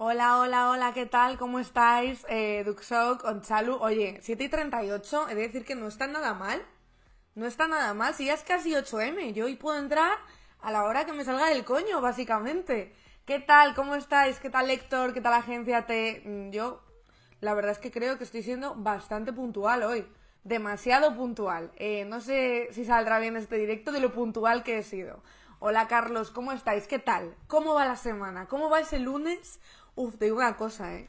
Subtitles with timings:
[0.00, 1.36] Hola, hola, hola, ¿qué tal?
[1.38, 2.24] ¿Cómo estáis?
[2.28, 3.78] Eh, Duxok, Onchalu.
[3.80, 6.62] Oye, 7 y 38, he de decir que no está nada mal.
[7.34, 9.32] No está nada mal, si ya es casi 8M.
[9.32, 10.16] Yo hoy puedo entrar
[10.60, 12.94] a la hora que me salga del coño, básicamente.
[13.26, 13.74] ¿Qué tal?
[13.74, 14.38] ¿Cómo estáis?
[14.38, 15.14] ¿Qué tal Héctor?
[15.14, 16.22] ¿Qué tal Agencia T?
[16.24, 16.80] Mm, Yo,
[17.40, 20.06] la verdad es que creo que estoy siendo bastante puntual hoy.
[20.44, 21.72] Demasiado puntual.
[21.74, 25.24] Eh, no sé si saldrá bien este directo de lo puntual que he sido.
[25.60, 26.86] Hola Carlos, ¿cómo estáis?
[26.86, 27.34] ¿Qué tal?
[27.48, 28.46] ¿Cómo va la semana?
[28.46, 29.58] ¿Cómo va ese lunes?
[29.98, 31.08] Uf, te digo una cosa, ¿eh?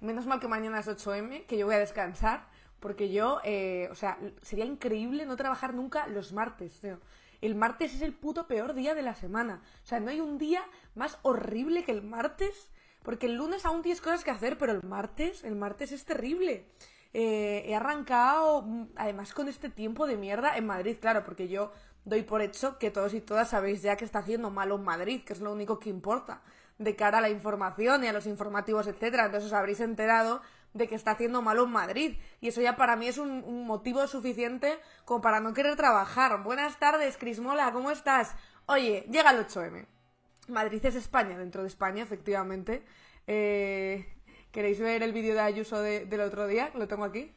[0.00, 2.46] Menos mal que mañana es 8M, que yo voy a descansar,
[2.78, 7.00] porque yo, eh, o sea, sería increíble no trabajar nunca los martes, tío.
[7.40, 9.64] El martes es el puto peor día de la semana.
[9.82, 10.62] O sea, no hay un día
[10.94, 12.70] más horrible que el martes,
[13.02, 16.68] porque el lunes aún tienes cosas que hacer, pero el martes, el martes es terrible.
[17.12, 21.72] Eh, he arrancado, mm, además con este tiempo de mierda en Madrid, claro, porque yo
[22.04, 25.24] doy por hecho que todos y todas sabéis ya que está haciendo malo en Madrid,
[25.24, 26.42] que es lo único que importa
[26.80, 29.26] de cara a la información y a los informativos, etcétera.
[29.26, 30.40] Entonces os habréis enterado
[30.72, 32.16] de que está haciendo malo en Madrid.
[32.40, 36.42] Y eso ya para mí es un, motivo suficiente como para no querer trabajar.
[36.42, 38.34] Buenas tardes, Crismola, ¿cómo estás?
[38.66, 39.84] Oye, llega el 8M.
[40.48, 42.82] Madrid es España, dentro de España, efectivamente.
[43.26, 44.06] Eh,
[44.50, 46.70] ¿Queréis ver el vídeo de Ayuso de- del otro día?
[46.74, 47.30] Lo tengo aquí.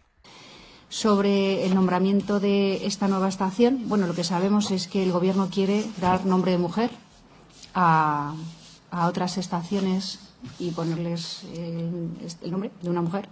[0.88, 5.50] Sobre el nombramiento de esta nueva estación, bueno, lo que sabemos es que el Gobierno
[5.52, 6.92] quiere dar nombre de mujer
[7.76, 8.36] a,
[8.94, 10.20] a otras estaciones
[10.60, 11.90] y ponerles eh,
[12.44, 13.28] el nombre de una mujer.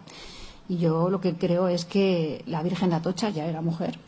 [0.67, 4.00] Y yo lo que creo es que la Virgen de Atocha ya era mujer.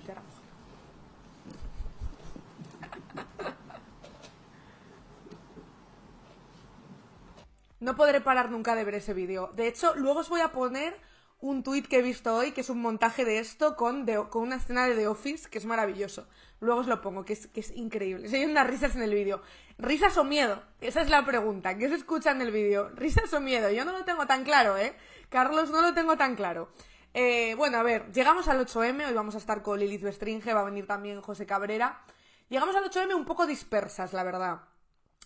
[7.80, 9.52] No podré parar nunca de ver ese vídeo.
[9.56, 10.96] De hecho, luego os voy a poner
[11.42, 14.44] un tuit que he visto hoy, que es un montaje de esto con, The- con
[14.44, 16.26] una escena de The Office, que es maravilloso.
[16.62, 18.30] Luego os lo pongo, que es, que es increíble.
[18.30, 19.42] Se oyen unas risas en el vídeo.
[19.78, 20.62] ¿Risas o miedo?
[20.81, 21.78] Esa es la pregunta.
[21.78, 22.90] ¿Qué se escucha en el vídeo?
[22.90, 23.70] ¿Risas o miedo?
[23.72, 24.96] Yo no lo tengo tan claro, ¿eh?
[25.30, 26.70] Carlos, no lo tengo tan claro.
[27.14, 30.62] Eh, bueno, a ver, llegamos al 8M, hoy vamos a estar con Lilith Bestringe, va
[30.62, 32.02] a venir también José Cabrera.
[32.50, 34.62] Llegamos al 8M un poco dispersas, la verdad.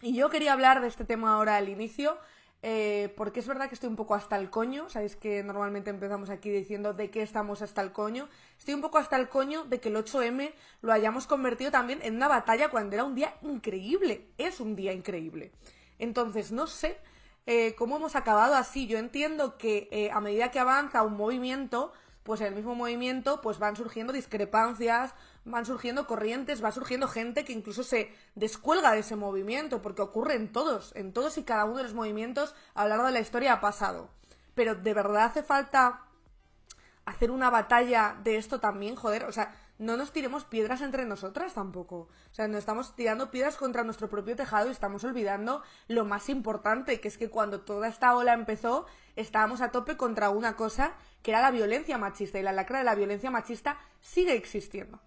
[0.02, 2.18] Y yo quería hablar de este tema ahora al inicio,
[2.64, 4.90] eh, porque es verdad que estoy un poco hasta el coño.
[4.90, 8.28] Sabéis que normalmente empezamos aquí diciendo de qué estamos hasta el coño.
[8.58, 12.16] Estoy un poco hasta el coño de que el 8M lo hayamos convertido también en
[12.16, 14.30] una batalla cuando era un día increíble.
[14.38, 15.52] Es un día increíble.
[16.00, 16.98] Entonces, no sé
[17.46, 18.88] eh, cómo hemos acabado así.
[18.88, 21.94] Yo entiendo que eh, a medida que avanza un movimiento,
[22.24, 25.14] pues en el mismo movimiento pues van surgiendo discrepancias,
[25.48, 30.36] van surgiendo corrientes, va surgiendo gente que incluso se descuelga de ese movimiento, porque ocurre
[30.36, 33.20] en todos, en todos y cada uno de los movimientos a lo largo de la
[33.20, 34.10] historia ha pasado.
[34.56, 36.04] Pero de verdad hace falta
[37.06, 41.54] hacer una batalla de esto también, joder, o sea, no nos tiremos piedras entre nosotras
[41.54, 42.10] tampoco.
[42.32, 46.30] O sea, nos estamos tirando piedras contra nuestro propio tejado y estamos olvidando lo más
[46.30, 50.94] importante, que es que cuando toda esta ola empezó, estábamos a tope contra una cosa
[51.22, 55.00] que era la violencia machista y la lacra de la violencia machista sigue existiendo.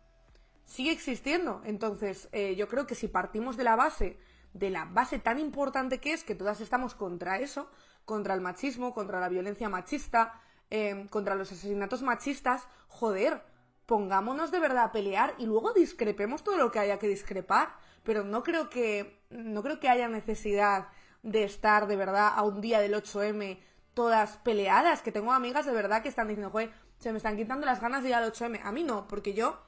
[0.70, 1.62] Sigue existiendo.
[1.64, 4.20] Entonces, eh, yo creo que si partimos de la base,
[4.53, 7.69] de la base tan importante que es que todas estamos contra eso,
[8.04, 13.42] contra el machismo, contra la violencia machista, eh, contra los asesinatos machistas, joder,
[13.84, 17.75] pongámonos de verdad a pelear y luego discrepemos todo lo que haya que discrepar.
[18.04, 20.87] Pero no creo que, no creo que haya necesidad
[21.25, 23.58] de estar de verdad a un día del 8M
[23.92, 26.70] todas peleadas, que tengo amigas de verdad que están diciendo, joder,
[27.00, 28.60] se me están quitando las ganas de ir al 8M.
[28.62, 29.58] A mí no, porque yo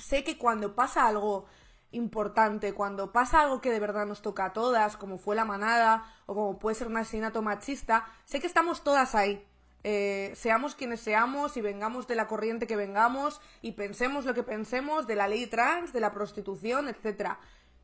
[0.00, 1.46] sé que cuando pasa algo
[1.92, 6.04] importante, cuando pasa algo que de verdad nos toca a todas, como fue la manada
[6.26, 9.44] o como puede ser un asesinato machista, sé que estamos todas ahí.
[9.82, 14.42] Eh, seamos quienes seamos y vengamos de la corriente que vengamos y pensemos lo que
[14.42, 17.38] pensemos de la ley trans, de la prostitución, etcétera.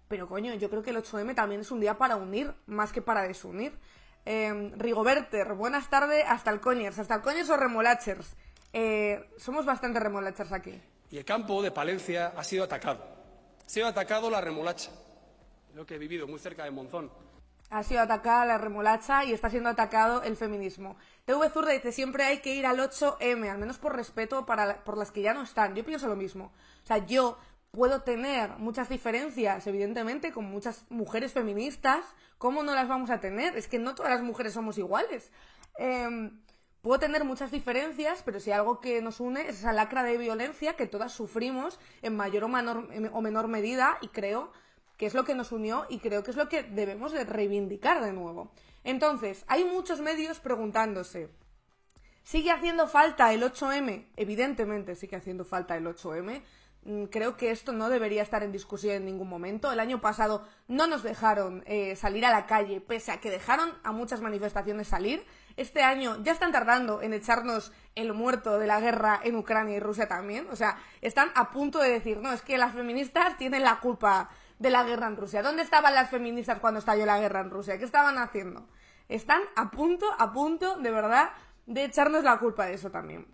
[0.09, 3.03] Pero coño, yo creo que el 8M también es un día para unir, más que
[3.03, 3.77] para desunir.
[4.25, 8.37] Eh, Rigoberter, buenas tardes, hasta el coñers, hasta el coñers o remolachers.
[8.73, 10.81] Eh, somos bastante remolachers aquí.
[11.11, 13.05] Y el campo de Palencia ha sido atacado.
[13.65, 14.91] Ha sido atacado la remolacha,
[15.75, 17.11] lo que he vivido muy cerca de Monzón.
[17.69, 20.97] Ha sido atacada la remolacha y está siendo atacado el feminismo.
[21.25, 24.97] TV Zurda dice, siempre hay que ir al 8M, al menos por respeto para, por
[24.97, 25.75] las que ya no están.
[25.75, 26.53] Yo pienso lo mismo.
[26.85, 27.39] O sea, yo
[27.73, 32.05] puedo tener muchas diferencias, evidentemente, con muchas mujeres feministas.
[32.39, 33.57] ¿Cómo no las vamos a tener?
[33.57, 35.33] Es que no todas las mujeres somos iguales.
[35.77, 36.41] Em,
[36.87, 40.77] puedo tener muchas diferencias, pero si algo que nos une es esa lacra de violencia
[40.77, 44.53] que todas sufrimos en mayor o menor, o menor medida y creo
[44.97, 48.05] que es lo que nos unió y creo que es lo que debemos de reivindicar
[48.05, 48.53] de nuevo.
[48.85, 51.29] Entonces, hay muchos medios preguntándose,
[52.23, 54.07] ¿sigue haciendo falta el 8M?
[54.15, 56.41] Evidentemente sigue haciendo falta el 8M.
[56.85, 59.73] Mm, creo que esto no debería estar en discusión en ningún momento.
[59.73, 63.73] El año pasado no nos dejaron eh, salir a la calle, pese a que dejaron
[63.83, 65.27] a muchas manifestaciones salir.
[65.57, 69.81] Este año ya están tardando en echarnos el muerto de la guerra en Ucrania y
[69.81, 70.47] Rusia también.
[70.51, 74.29] O sea, están a punto de decir, no, es que las feministas tienen la culpa
[74.59, 75.43] de la guerra en Rusia.
[75.43, 77.79] ¿Dónde estaban las feministas cuando estalló la guerra en Rusia?
[77.79, 78.69] ¿Qué estaban haciendo?
[79.09, 81.31] Están a punto, a punto, de verdad,
[81.67, 83.27] de echarnos la culpa de eso también.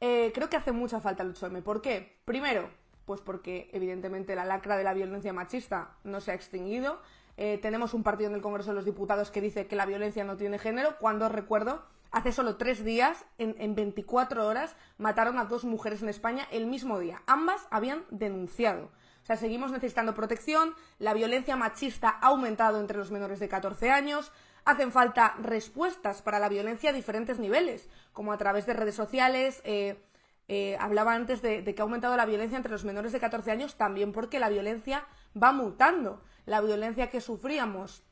[0.00, 1.62] Eh, creo que hace mucha falta el 8M.
[1.62, 2.20] ¿Por qué?
[2.24, 2.70] Primero,
[3.04, 7.00] pues porque evidentemente la lacra de la violencia machista no se ha extinguido.
[7.40, 10.24] Eh, tenemos un partido en el Congreso de los Diputados que dice que la violencia
[10.24, 15.44] no tiene género, cuando recuerdo, hace solo tres días, en, en 24 horas, mataron a
[15.44, 17.22] dos mujeres en España el mismo día.
[17.26, 18.90] Ambas habían denunciado.
[19.22, 23.90] O sea, seguimos necesitando protección, la violencia machista ha aumentado entre los menores de 14
[23.90, 24.32] años,
[24.64, 29.62] hacen falta respuestas para la violencia a diferentes niveles, como a través de redes sociales.
[29.64, 30.02] Eh,
[30.48, 33.76] eh, hablaba antes de, que ha aumentado la violencia entre los menores de 14 años,
[33.76, 35.06] también porque la violencia
[35.40, 36.22] va mutando.
[36.48, 38.02] La violencia que sufríamos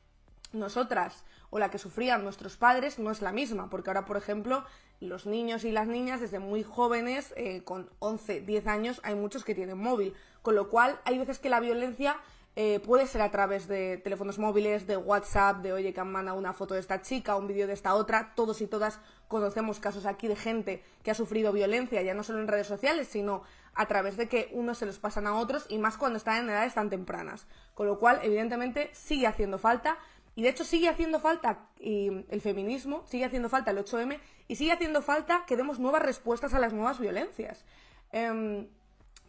[0.53, 4.63] nosotras o la que sufrían nuestros padres no es la misma, porque ahora, por ejemplo,
[4.99, 9.43] los niños y las niñas desde muy jóvenes, eh, con 11, 10 años, hay muchos
[9.43, 10.13] que tienen móvil,
[10.43, 12.17] con lo cual hay veces que la violencia
[12.55, 16.37] eh, puede ser a través de teléfonos móviles, de WhatsApp, de oye que han mandado
[16.37, 18.33] una foto de esta chica, un vídeo de esta otra.
[18.35, 22.39] Todos y todas conocemos casos aquí de gente que ha sufrido violencia, ya no solo
[22.39, 23.41] en redes sociales, sino
[23.77, 26.49] a través de que unos se los pasan a otros y más cuando están en
[26.49, 27.47] edades tan tempranas.
[27.75, 29.97] Con lo cual, evidentemente, sigue haciendo falta.
[30.35, 34.71] Y de hecho sigue haciendo falta el feminismo, sigue haciendo falta el 8M y sigue
[34.71, 37.65] haciendo falta que demos nuevas respuestas a las nuevas violencias.
[38.11, 38.67] Em,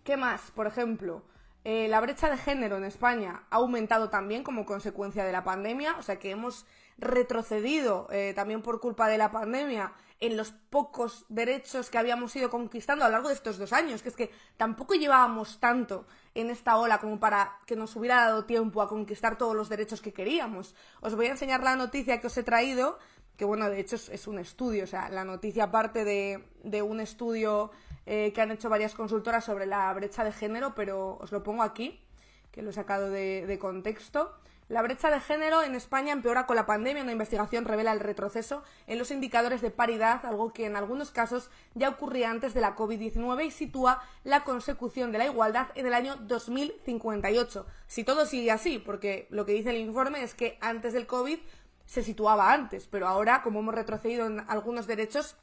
[0.05, 0.51] ¿Qué más?
[0.51, 1.23] Por ejemplo,
[1.65, 5.97] eh, la brecha de género en España ha aumentado también como consecuencia de la pandemia,
[5.99, 6.67] o sea que hemos
[6.99, 12.51] retrocedido eh, también por culpa de la pandemia en los pocos derechos que habíamos ido
[12.51, 16.51] conquistando a lo largo de estos dos años, que es que tampoco llevábamos tanto en
[16.51, 20.13] esta ola como para que nos hubiera dado tiempo a conquistar todos los derechos que
[20.13, 20.75] queríamos.
[21.01, 22.99] Os voy a enseñar la noticia que os he traído,
[23.37, 27.71] que bueno, de hecho es, un estudio, o sea, la noticia parte de un estudio
[28.11, 31.63] eh, que han hecho varias consultoras sobre la brecha de género, pero os lo pongo
[31.63, 32.01] aquí,
[32.51, 34.33] que lo he sacado de, contexto.
[34.69, 37.03] La brecha de género en España empeora con la pandemia.
[37.03, 41.49] Una investigación revela el retroceso en los indicadores de paridad, algo que en algunos casos
[41.75, 45.95] ya ocurría antes de la COVID-19 y sitúa la consecución de la igualdad en el
[45.95, 47.67] año 2058.
[47.87, 51.39] Si todo sigue así, porque lo que dice el informe es que antes del COVID
[51.87, 55.37] se situaba antes, pero ahora, como hemos retrocedido en algunos derechos,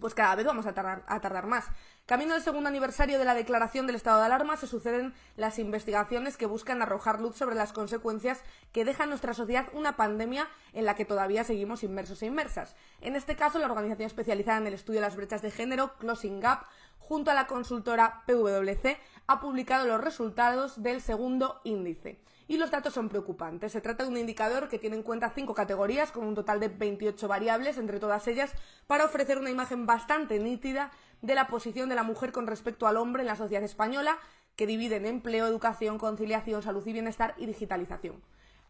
[0.00, 1.66] pues cada vez vamos a tardar, más.
[2.06, 6.36] Camino del segundo aniversario de la declaración del estado de alarma se suceden las investigaciones
[6.36, 8.42] que buscan arrojar luz sobre las consecuencias
[8.72, 12.76] que deja en nuestra sociedad una pandemia en la que todavía seguimos inmersos e inmersas.
[13.00, 16.40] En este caso, la organización especializada en el estudio de las brechas de género, Closing
[16.40, 16.64] Gap,
[16.98, 22.94] junto a la consultora PwC, ha publicado los resultados del segundo índice y los datos
[22.94, 23.72] son preocupantes.
[23.72, 26.68] Se trata de un indicador que tiene en cuenta cinco categorías con un total de
[26.68, 28.52] 28 variables entre todas ellas
[28.86, 30.90] para ofrecer una imagen bastante nítida
[31.20, 34.18] de la posición de la mujer con respecto al hombre en la sociedad española,
[34.56, 38.20] que divide en empleo, educación, conciliación, salud y bienestar y digitalización.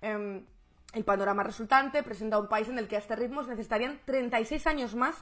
[0.02, 0.44] Em,
[0.92, 4.66] el panorama resultante presenta un país en el que a este ritmo se necesitarían 36
[4.66, 5.14] años más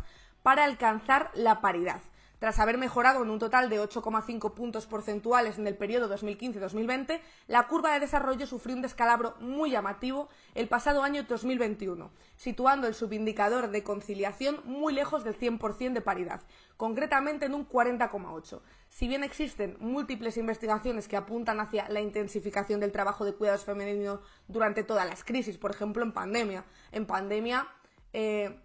[0.42, 2.00] para alcanzar la paridad.
[2.38, 7.66] Tras haber mejorado en un total de 8,5 puntos porcentuales en el periodo 2015-2020, la
[7.66, 13.70] curva de desarrollo sufrió un descalabro muy llamativo el pasado año 2021, situando el subindicador
[13.70, 16.42] de conciliación muy lejos del 100% de paridad,
[16.76, 18.60] concretamente en un 40,8.
[18.90, 24.20] Si bien existen múltiples investigaciones que apuntan hacia la intensificación del trabajo de cuidados femeninos
[24.46, 27.66] durante todas las crisis, por ejemplo en pandemia, en pandemia
[28.12, 28.60] eh,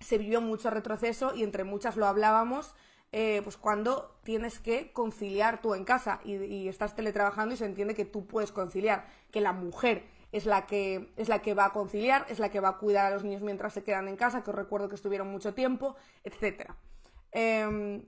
[0.00, 2.74] se vivió mucho retroceso y entre muchas lo hablábamos
[3.12, 7.94] eh, pues cuando tienes que conciliar tú en casa y, estás teletrabajando y se entiende
[7.94, 11.72] que tú puedes conciliar, que la mujer es la que es la que va a
[11.72, 14.42] conciliar, es la que va a cuidar a los niños mientras se quedan en casa,
[14.42, 16.76] que os recuerdo que estuvieron mucho tiempo, etcétera.
[17.32, 18.04] Em,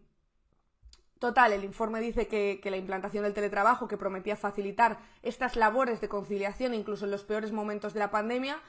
[1.18, 6.00] total, el informe dice que, que, la implantación del teletrabajo, que prometía facilitar estas labores
[6.00, 8.60] de conciliación incluso en los peores momentos de la pandemia,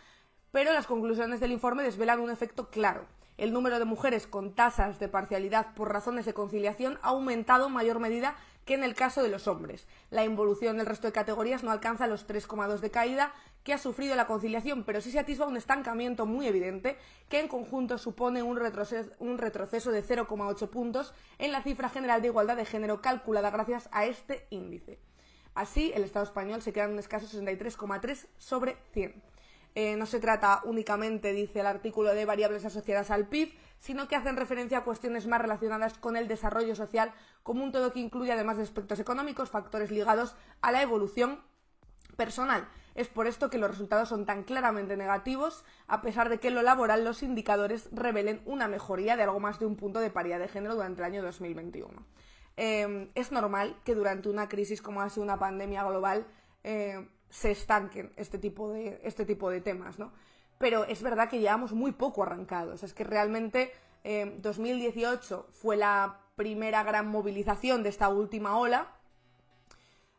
[0.51, 3.07] pero las conclusiones del informe desvelan un efecto claro
[3.39, 7.73] el número de mujeres con tasas de parcialidad por razones de conciliación ha aumentado en
[7.73, 9.87] mayor medida que en el caso de los hombres.
[10.11, 14.15] La involución del resto de categorías no alcanza los 3,2 de caída que ha sufrido
[14.15, 16.97] la conciliación, pero sí se atisba un estancamiento muy evidente
[17.29, 22.21] que en conjunto supone un retroceso, un retroceso de 0,8 puntos en la cifra general
[22.21, 24.99] de igualdad de género calculada gracias a este índice.
[25.55, 29.21] Así, el Estado español se queda en un escaso 63,3 sobre 100.
[29.75, 34.15] Eh, no se trata únicamente, dice el artículo, de variables asociadas al PIB, sino que
[34.15, 38.31] hacen referencia a cuestiones más relacionadas con el desarrollo social como un todo que incluye,
[38.31, 41.41] además de aspectos económicos, factores ligados a la evolución
[42.17, 42.67] personal.
[42.95, 46.55] Es por esto que los resultados son tan claramente negativos, a pesar de que en
[46.55, 50.39] lo laboral los indicadores revelen una mejoría de algo más de un punto de paridad
[50.39, 52.05] de género durante el año 2021.
[52.57, 56.27] Eh, es normal que durante una crisis como ha sido una pandemia global
[56.65, 60.11] eh, se estanquen este tipo de, este tipo de temas, ¿no?
[60.57, 62.83] Pero es verdad que llevamos muy poco arrancados.
[62.83, 63.71] Es que realmente
[64.03, 68.91] 2018 eh, fue la primera gran movilización de esta última ola.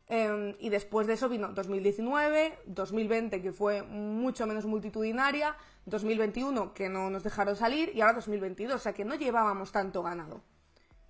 [0.09, 6.89] Em, y después de eso vino 2019, 2020 que fue mucho menos multitudinaria, 2021 que
[6.89, 10.43] no nos dejaron salir y ahora 2022, o sea que no llevábamos tanto ganado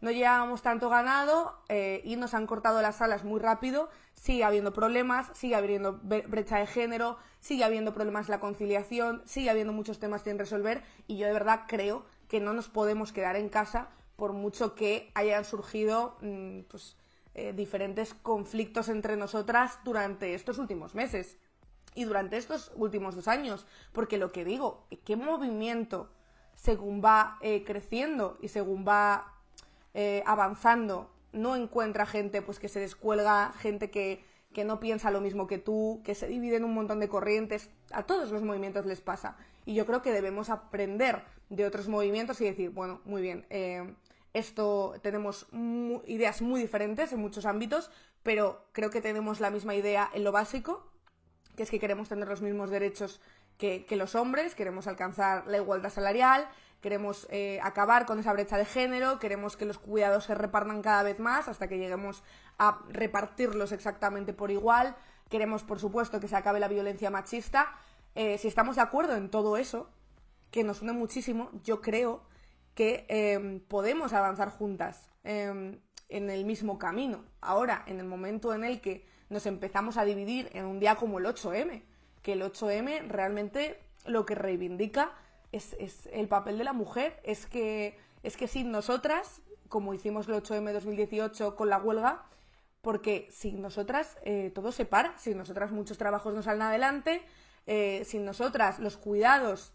[0.01, 3.91] no llevábamos tanto ganado eh, y nos han cortado las alas muy rápido.
[4.15, 9.51] Sigue habiendo problemas, sigue habiendo brecha de género, sigue habiendo problemas en la conciliación, sigue
[9.51, 13.37] habiendo muchos temas sin resolver y yo de verdad creo que no nos podemos quedar
[13.37, 16.97] en casa por mucho que hayan surgido mm, pues,
[17.35, 21.39] eh, diferentes conflictos entre nosotras durante estos últimos meses
[21.95, 23.67] y durante estos últimos dos años.
[23.93, 26.11] Porque lo que digo, qué movimiento
[26.55, 29.40] según va eh, creciendo y según va
[29.95, 35.21] eh, avanzando no encuentra gente pues que se descuelga, gente que, que no piensa lo
[35.21, 38.87] mismo que tú, que se divide en un montón de corrientes, a todos los movimientos
[38.87, 39.37] les pasa.
[39.65, 43.95] Y yo creo que debemos aprender de otros movimientos y decir, bueno, muy bien, eh,
[44.33, 45.49] esto tenemos
[46.07, 47.91] ideas muy diferentes en muchos ámbitos,
[48.23, 50.87] pero creo que tenemos la misma idea en lo básico,
[51.57, 53.21] que es que queremos tener los mismos derechos
[53.59, 56.49] que, que los hombres, queremos alcanzar la igualdad salarial,
[56.81, 61.03] queremos eh, acabar con esa brecha de género, queremos que los cuidados se repartan cada
[61.03, 62.23] vez más hasta que lleguemos
[62.59, 64.97] a repartirlos exactamente por igual,
[65.29, 67.73] queremos, por supuesto, que se acabe la violencia machista.
[68.15, 69.89] Eh, si estamos de acuerdo en todo eso,
[70.51, 72.23] que nos une muchísimo, yo creo
[72.75, 77.25] que em, podemos avanzar juntas em, en el mismo camino.
[77.41, 81.19] Ahora, en el momento en el que nos empezamos a dividir en un día como
[81.19, 81.85] el 8M,
[82.23, 85.13] que el 8M realmente lo que reivindica
[85.53, 87.21] es, es, el papel de la mujer.
[87.25, 92.25] Es que, es que sin nosotras, como hicimos el 8M 2018 con la huelga,
[92.83, 97.23] porque sin nosotras eh, todo se para, sin nosotras muchos trabajos no salen adelante,
[97.67, 99.75] eh, sin nosotras los cuidados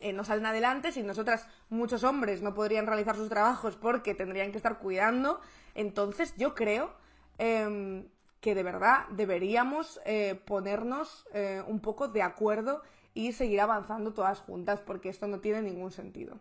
[0.00, 4.50] eh, no salen adelante, sin nosotras muchos hombres no podrían realizar sus trabajos porque tendrían
[4.50, 5.40] que estar cuidando.
[5.74, 6.92] Entonces yo creo
[7.38, 8.08] em,
[8.40, 10.00] que de verdad deberíamos
[10.44, 11.26] ponernos
[11.66, 12.82] un poco de acuerdo
[13.14, 16.38] y seguir avanzando todas juntas porque esto no tiene ningún sentido.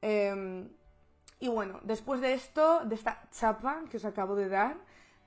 [0.00, 0.68] Em,
[1.38, 4.76] y bueno, después de esto, de esta chapa que os acabo de dar,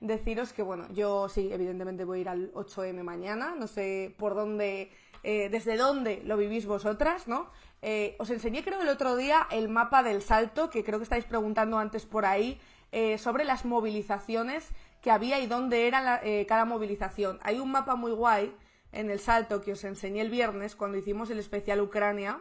[0.00, 4.34] deciros que bueno, yo sí, evidentemente voy a ir al 8M mañana, no sé por
[4.34, 4.90] dónde,
[5.22, 7.48] eh, desde dónde lo vivís vosotras, ¿no?
[7.82, 11.24] Eh, os enseñé creo el otro día el mapa del salto, que creo que estáis
[11.24, 12.60] preguntando antes por ahí,
[12.92, 14.68] eh, sobre las movilizaciones
[15.00, 17.38] que había y dónde era cada movilización.
[17.42, 18.52] Hay un mapa muy guay
[18.92, 22.40] en el salto que os enseñé el viernes cuando hicimos el especial Ucrania.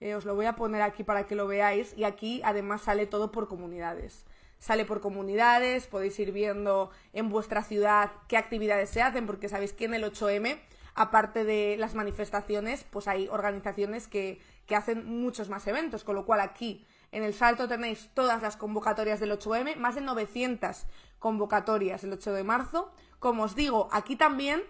[0.00, 3.06] Eh, os lo voy a poner aquí para que lo veáis y aquí además sale
[3.06, 4.24] todo por comunidades.
[4.58, 9.72] Sale por comunidades, podéis ir viendo en vuestra ciudad qué actividades se hacen, porque sabéis
[9.72, 10.60] que en el 8M,
[10.94, 16.24] aparte de las manifestaciones, pues hay organizaciones que, que hacen muchos más eventos, con lo
[16.24, 20.86] cual aquí en el salto tenéis todas las convocatorias del 8M, más de 900
[21.18, 22.92] convocatorias el 8 de marzo.
[23.18, 24.62] Como os digo, aquí también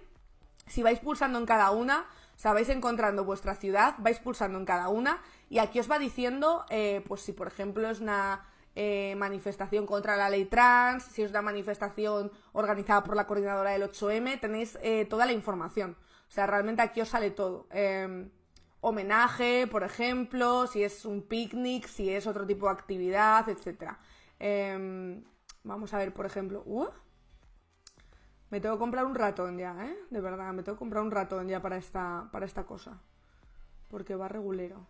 [0.66, 4.64] si vais pulsando en cada una, o sea, vais encontrando vuestra ciudad, vais pulsando en
[4.64, 9.14] cada una y aquí os va diciendo, eh, pues si por ejemplo es una eh,
[9.16, 14.40] manifestación contra la ley trans, si es una manifestación organizada por la coordinadora del 8M,
[14.40, 15.96] tenéis eh, toda la información.
[16.26, 17.66] O sea, realmente aquí os sale todo.
[17.70, 18.30] Em,
[18.80, 23.92] homenaje, por ejemplo, si es un picnic, si es otro tipo de actividad, etc.
[24.38, 25.22] Em,
[25.64, 26.62] vamos a ver, por ejemplo...
[26.64, 26.88] Uh,
[28.52, 29.96] me tengo que comprar un ratón ya, ¿eh?
[30.10, 32.98] De verdad, me tengo que comprar un ratón ya para esta, para esta cosa.
[33.88, 34.86] Porque va regulero.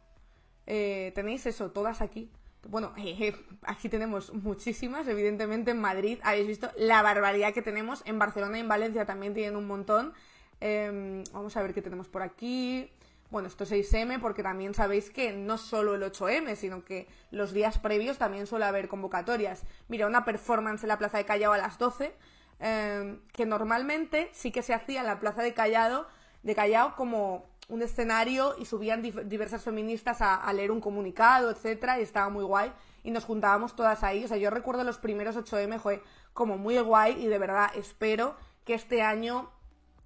[0.66, 2.28] Eh, tenéis eso, todas aquí.
[2.68, 2.92] Bueno,
[3.62, 8.02] aquí tenemos muchísimas, evidentemente en Madrid habéis visto la barbaridad que tenemos.
[8.04, 10.12] En Barcelona y en Valencia también tienen un montón.
[10.58, 12.90] Em, vamos a ver qué tenemos por aquí.
[13.30, 17.52] Bueno, esto es 6M porque también sabéis que no solo el 8M, sino que los
[17.52, 19.62] días previos también suele haber convocatorias.
[19.86, 22.12] Mira, una performance en la Plaza de Callao a las 12
[22.64, 26.06] Em, que normalmente sí que se hacía en la plaza de Callao,
[26.44, 32.02] de Callao como un escenario y subían diversas feministas a, leer un comunicado, etcétera, y
[32.02, 32.72] estaba muy guay.
[33.02, 34.24] Y nos juntábamos todas ahí.
[34.24, 36.04] O sea, yo recuerdo los primeros 8M, fue
[36.34, 39.50] como muy guay y de verdad espero que este año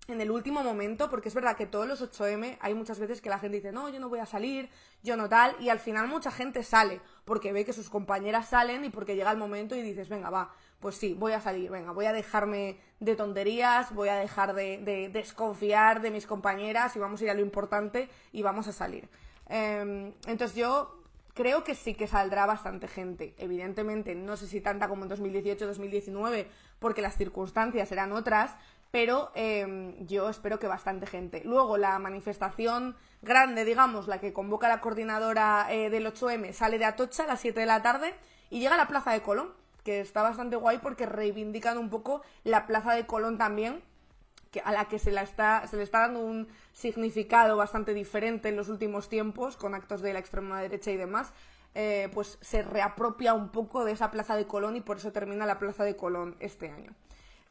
[0.09, 3.29] en el último momento, porque es verdad que todos los 8M hay muchas veces que
[3.29, 4.71] la gente dice, no, yo no voy a salir,
[5.03, 8.85] yo no tal, y al final mucha gente sale, porque ve que sus compañeras salen
[8.85, 10.55] y porque llega el momento y dices, venga, va,
[10.87, 15.11] pues sí, voy a salir, venga, voy a dejarme de tonterías, voy a dejar de,
[15.13, 19.09] desconfiar de mis compañeras y vamos a ir a lo importante y vamos a salir.
[19.49, 21.03] Em, entonces yo
[21.35, 23.35] creo que sí que saldrá bastante gente.
[23.37, 26.47] Evidentemente, no sé si tanta como en 2018-2019,
[26.79, 28.55] porque las circunstancias eran otras,
[28.93, 31.43] pero em, yo espero que bastante gente.
[31.45, 36.85] Luego, la manifestación grande, digamos, la que convoca la coordinadora eh, del 8M, sale de
[36.85, 38.15] Atocha a las 7 de la tarde
[38.51, 42.23] y llega a la Plaza de Colón, que está bastante guay porque reivindican un poco
[42.43, 43.85] la Plaza de Colón también,
[44.51, 48.49] que, a la que se, la está, se le está dando un significado bastante diferente
[48.49, 51.33] en los últimos tiempos, con actos de la extrema derecha y demás.
[51.77, 55.47] Eh, pues se reapropia un poco de esa Plaza de Colón y por eso termina
[55.47, 56.93] la Plaza de Colón este año.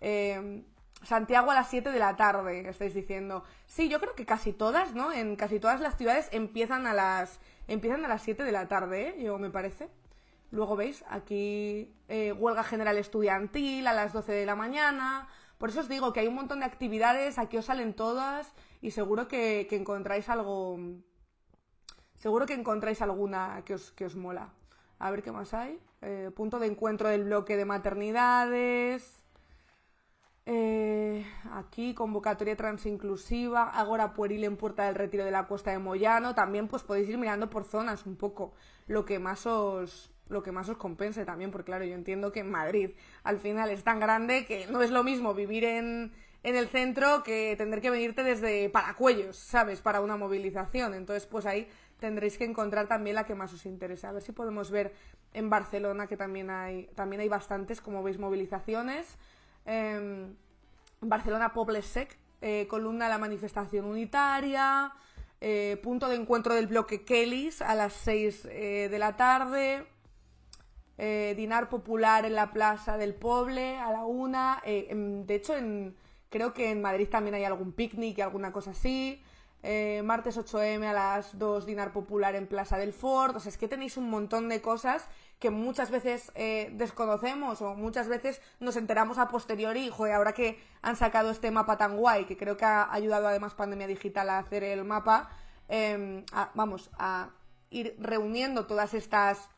[0.01, 0.65] Eh,
[1.03, 3.45] Santiago a las 7 de la tarde, estáis diciendo.
[3.65, 5.13] Sí, yo creo que casi todas, ¿no?
[5.13, 7.39] En casi todas las ciudades empiezan a las
[7.69, 9.23] empiezan a las 7 de la tarde, ¿eh?
[9.23, 9.87] Yo me parece.
[10.51, 15.27] Luego veis, aquí eh, huelga general estudiantil a las 12 de la mañana.
[15.57, 18.91] Por eso os digo que hay un montón de actividades, aquí os salen todas y
[18.91, 20.77] seguro que, encontráis algo.
[22.15, 24.53] Seguro que encontráis alguna que os, que os mola.
[24.99, 25.79] A ver qué más hay.
[26.01, 29.25] Eh, punto de encuentro del bloque de maternidades.
[30.47, 36.35] Eh, aquí, convocatoria transinclusiva, Agora Pueril en Puerta del Retiro de la Costa de Moyano.
[36.35, 38.53] También pues podéis ir mirando por zonas un poco
[38.87, 42.43] lo que más os lo que más os compense también, porque claro, yo entiendo que
[42.43, 42.91] Madrid
[43.23, 46.11] al final es tan grande que no es lo mismo vivir en,
[46.43, 49.81] en el centro que tener que venirte desde Paracuellos, ¿sabes?
[49.81, 50.93] Para una movilización.
[50.93, 51.67] Entonces, pues ahí
[51.99, 54.07] tendréis que encontrar también la que más os interese.
[54.07, 54.93] A ver si podemos ver
[55.33, 59.17] en Barcelona que también hay, también hay bastantes, como veis, movilizaciones.
[59.65, 60.35] Em,
[61.01, 64.93] Barcelona Poblesec, eh, columna de la manifestación unitaria,
[65.41, 69.85] eh, punto de encuentro del bloque Kellys a las 6 eh, de la tarde,
[70.97, 75.53] dinar popular en la plaza del Poble a la 1, de hecho
[76.29, 79.21] creo que en Madrid también hay algún picnic y alguna cosa así,
[80.03, 83.67] martes 8M a las 2 dinar popular en Plaza del Ford, o sea, es que
[83.67, 85.07] tenéis un montón de cosas
[85.39, 90.59] que muchas veces eh, desconocemos o muchas veces nos enteramos a posteriori, y ahora que
[90.81, 94.39] han sacado este mapa tan guay, que creo que ha ayudado además Pandemia Digital a
[94.39, 95.29] hacer el mapa,
[95.67, 97.29] em, vamos, a
[97.69, 99.49] ir reuniendo todas estas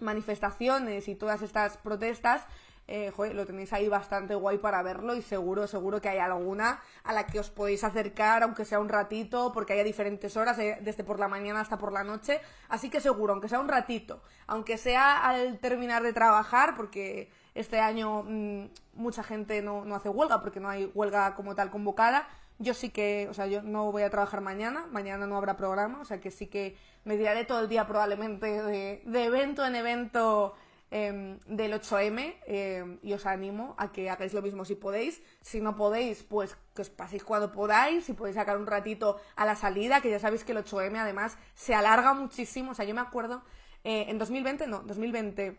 [0.00, 2.46] manifestaciones y todas estas protestas
[2.88, 7.12] eh, lo tenéis ahí bastante guay para verlo y seguro, seguro que hay alguna a
[7.12, 11.02] la que os podéis acercar, aunque sea un ratito, porque haya diferentes horas, eh, desde
[11.02, 12.40] por la mañana hasta por la noche.
[12.68, 17.80] Así que seguro, aunque sea un ratito, aunque sea al terminar de trabajar, porque este
[17.80, 22.28] año mm, mucha gente no, no hace huelga, porque no hay huelga como tal convocada.
[22.58, 26.00] Yo sí que, o sea, yo no voy a trabajar mañana, mañana no habrá programa,
[26.00, 29.76] o sea que sí que me tiraré todo el día probablemente de, de evento en
[29.76, 30.54] evento
[30.88, 35.20] Em, del 8M em, y os animo a que hagáis lo mismo si podéis.
[35.42, 39.44] Si no podéis, pues que os paséis cuando podáis, si podéis sacar un ratito a
[39.44, 42.70] la salida, que ya sabéis que el 8M además se alarga muchísimo.
[42.70, 43.42] O sea, yo me acuerdo
[43.82, 45.58] eh, en 2020, no, 2020,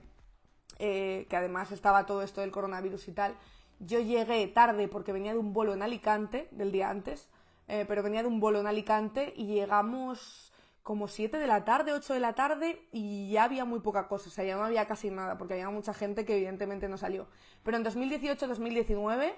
[0.80, 3.36] eh, que además estaba todo esto del coronavirus y tal,
[3.80, 7.30] yo llegué tarde porque venía de un vuelo en Alicante, del día antes,
[7.68, 10.54] eh, pero venía de un vuelo en Alicante y llegamos
[10.88, 14.30] como 7 de la tarde, 8 de la tarde y ya había muy poca cosa,
[14.30, 17.28] o sea, ya no había casi nada, porque había mucha gente que evidentemente no salió.
[17.64, 19.34] Pero en 2018-2019,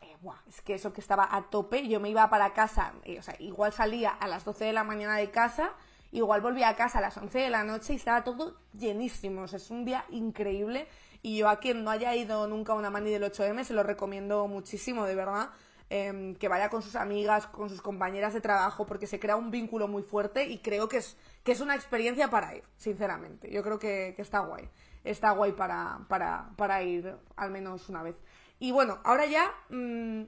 [0.00, 0.16] eh,
[0.48, 3.36] es que eso que estaba a tope, yo me iba para casa, eh, o sea,
[3.38, 5.74] igual salía a las 12 de la mañana de casa,
[6.10, 9.48] igual volvía a casa a las 11 de la noche y estaba todo llenísimo, o
[9.48, 10.88] sea, es un día increíble
[11.24, 13.82] y yo a quien no haya ido nunca a una mani del 8M se lo
[13.82, 15.50] recomiendo muchísimo, de verdad
[15.90, 19.50] Em, que vaya con sus amigas, con sus compañeras de trabajo, porque se crea un
[19.50, 23.50] vínculo muy fuerte y creo que es, que es una experiencia para ir, sinceramente.
[23.50, 24.68] Yo creo que, está guay.
[25.04, 28.16] Está guay para, para, para, ir al menos una vez.
[28.58, 30.22] Y bueno, ahora ya mm,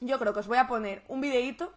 [0.00, 1.72] yo creo que os voy a poner un videíto,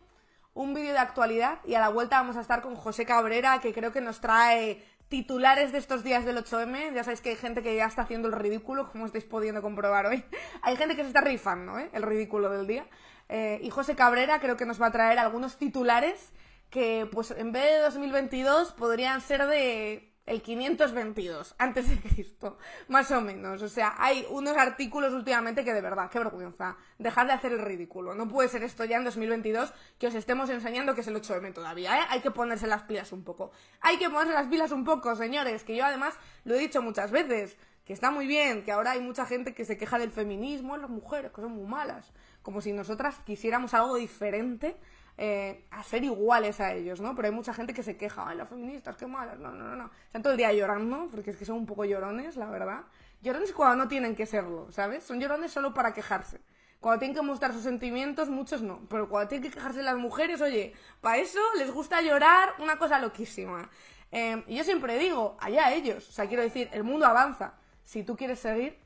[0.53, 3.71] un vídeo de actualidad y a la vuelta vamos a estar con José Cabrera, que
[3.71, 6.93] creo que nos trae titulares de estos días del 8M.
[6.95, 10.07] Ya sabéis que hay gente que ya está haciendo el ridículo, como estáis pudiendo comprobar
[10.07, 10.23] hoy.
[10.63, 11.89] hay gente que se está rifando, ¿eh?
[11.93, 12.87] El ridículo del día.
[13.29, 16.31] Eh, y José Cabrera creo que nos va a traer algunos titulares
[16.69, 22.57] que, pues, en vez de 2022 podrían ser de el 522 antes de Cristo,
[22.87, 23.61] más o menos.
[23.61, 26.77] O sea, hay unos artículos últimamente que de verdad, qué vergüenza.
[26.97, 28.13] Dejad de hacer el ridículo.
[28.13, 31.53] No puede ser esto ya en 2022 que os estemos enseñando que es el 8M
[31.53, 32.05] todavía, ¿eh?
[32.09, 33.51] Hay que ponerse las pilas un poco.
[33.81, 37.11] Hay que ponerse las pilas un poco, señores, que yo además lo he dicho muchas
[37.11, 37.57] veces.
[37.85, 40.89] que está muy bien, que ahora hay mucha gente que se queja del feminismo, las
[40.89, 44.77] mujeres, que son muy malas, como si nosotras quisiéramos algo diferente
[45.17, 47.15] eh, a ser iguales a ellos, ¿no?
[47.15, 49.75] Pero hay mucha gente que se queja, ay, las feministas, qué malas, no, no, no,
[49.75, 49.91] no.
[50.05, 52.81] Están todo el día llorando, porque es que son un poco llorones, la verdad.
[53.21, 55.03] Llorones cuando no tienen que serlo, ¿sabes?
[55.03, 56.41] Son llorones solo para quejarse.
[56.79, 58.81] Cuando tienen que mostrar sus sentimientos, muchos no.
[58.89, 62.97] Pero cuando tienen que quejarse las mujeres, oye, para eso les gusta llorar, una cosa
[62.97, 63.69] loquísima.
[64.11, 66.09] Eh, y yo siempre digo, allá ellos.
[66.09, 67.53] O sea, quiero decir, el mundo avanza.
[67.83, 68.80] Si tú quieres seguir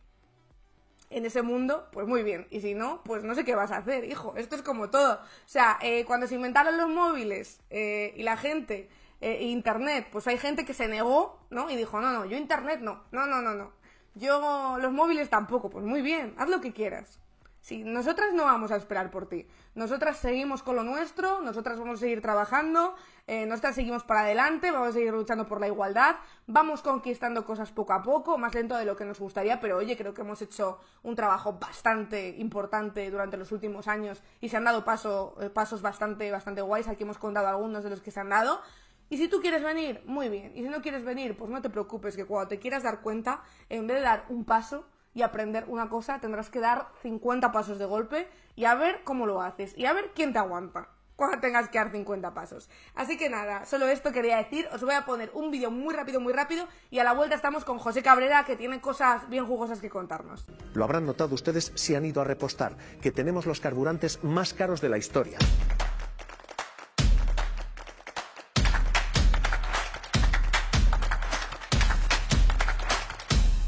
[1.09, 2.47] en ese mundo, pues muy bien.
[2.49, 4.33] Y si no, pues no sé qué vas a hacer, hijo.
[4.37, 5.15] Esto es como todo.
[5.15, 8.89] O sea, eh, cuando se inventaron los móviles eh, y la gente,
[9.21, 11.69] Internet, pues hay gente que se negó, ¿no?
[11.71, 13.03] Y dijo, no, no, yo Internet no.
[13.11, 13.71] No, no, no, no.
[14.13, 15.69] Yo los móviles tampoco.
[15.69, 17.19] Pues muy bien, haz lo que quieras.
[17.65, 19.47] Sí, nosotras no vamos a esperar por ti.
[19.73, 22.93] Nosotras seguimos con lo nuestro, nosotras vamos a seguir trabajando,
[23.25, 27.71] eh, nosotras seguimos para adelante, vamos a seguir luchando por la igualdad, vamos conquistando cosas
[27.71, 30.43] poco a poco, más lento de lo que nos gustaría, pero oye, creo que hemos
[30.43, 35.49] hecho un trabajo bastante importante durante los últimos años y se han dado paso, eh,
[35.49, 36.87] pasos bastante, bastante guays.
[36.87, 38.61] Aquí hemos contado algunos de los que se han dado.
[39.09, 40.51] Y si tú quieres venir, muy bien.
[40.55, 43.41] Y si no quieres venir, pues no te preocupes, que cuando te quieras dar cuenta,
[43.69, 47.79] en vez de dar un paso, y aprender una cosa, tendrás que dar 50 pasos
[47.79, 51.39] de golpe y a ver cómo lo haces y a ver quién te aguanta cuando
[51.39, 52.69] tengas que dar 50 pasos.
[52.93, 54.67] Así que nada, solo esto quería decir.
[54.73, 57.63] Os voy a poner un vídeo muy rápido, muy rápido y a la vuelta estamos
[57.63, 60.45] con José Cabrera que tiene cosas bien jugosas que contarnos.
[60.73, 64.81] Lo habrán notado ustedes si han ido a repostar, que tenemos los carburantes más caros
[64.81, 65.37] de la historia.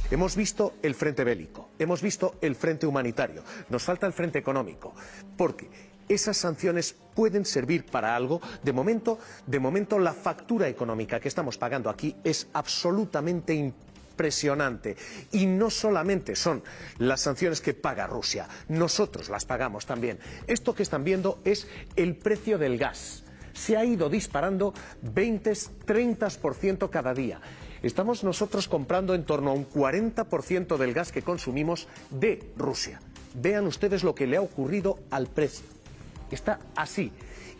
[0.09, 4.93] Hemos visto el frente bélico, hemos visto el frente humanitario, nos falta el frente económico,
[5.35, 5.69] porque
[6.07, 8.39] esas sanciones pueden servir para algo.
[8.63, 14.95] De momento, de momento la factura económica que estamos pagando aquí es absolutamente impresionante.
[15.33, 16.63] Y no solamente son
[16.99, 20.19] las sanciones que paga Rusia, nosotros las pagamos también.
[20.47, 21.67] Esto que están viendo es
[21.97, 23.23] el precio del gas.
[23.53, 27.41] Se ha ido disparando 20-30% cada día.
[27.87, 32.99] Estamos nosotros comprando en torno a un 40% del gas que consumimos de Rusia.
[33.33, 35.65] Vean ustedes lo que le ha ocurrido al precio.
[36.29, 37.13] Está así.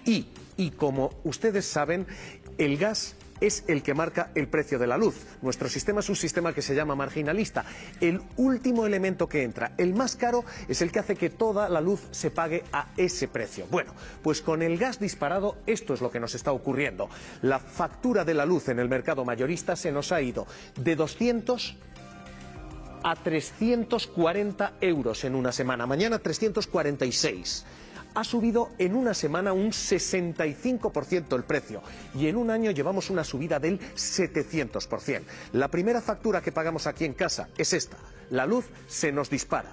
[0.06, 2.06] Y, y como ustedes saben,
[2.58, 5.16] el gas es el que marca el precio de la luz.
[5.42, 7.66] Nuestro sistema es un sistema que se llama marginalista.
[8.02, 11.82] El último elemento que entra, el más caro, es el que hace que toda la
[11.82, 13.66] luz se pague a ese precio.
[13.70, 17.10] Bueno, pues con el gas disparado esto es lo que nos está ocurriendo.
[17.42, 20.48] La factura de la luz en el mercado mayorista se nos ha ido
[20.80, 21.78] de 200
[23.04, 25.86] a 340 euros en una semana.
[25.86, 27.66] Mañana 346
[28.18, 31.84] ha subido en una semana un 65% el precio
[32.16, 35.22] y en un año llevamos una subida del 700%.
[35.54, 37.98] La primera factura que pagamos aquí en casa es esta.
[38.32, 39.72] La luz se nos dispara.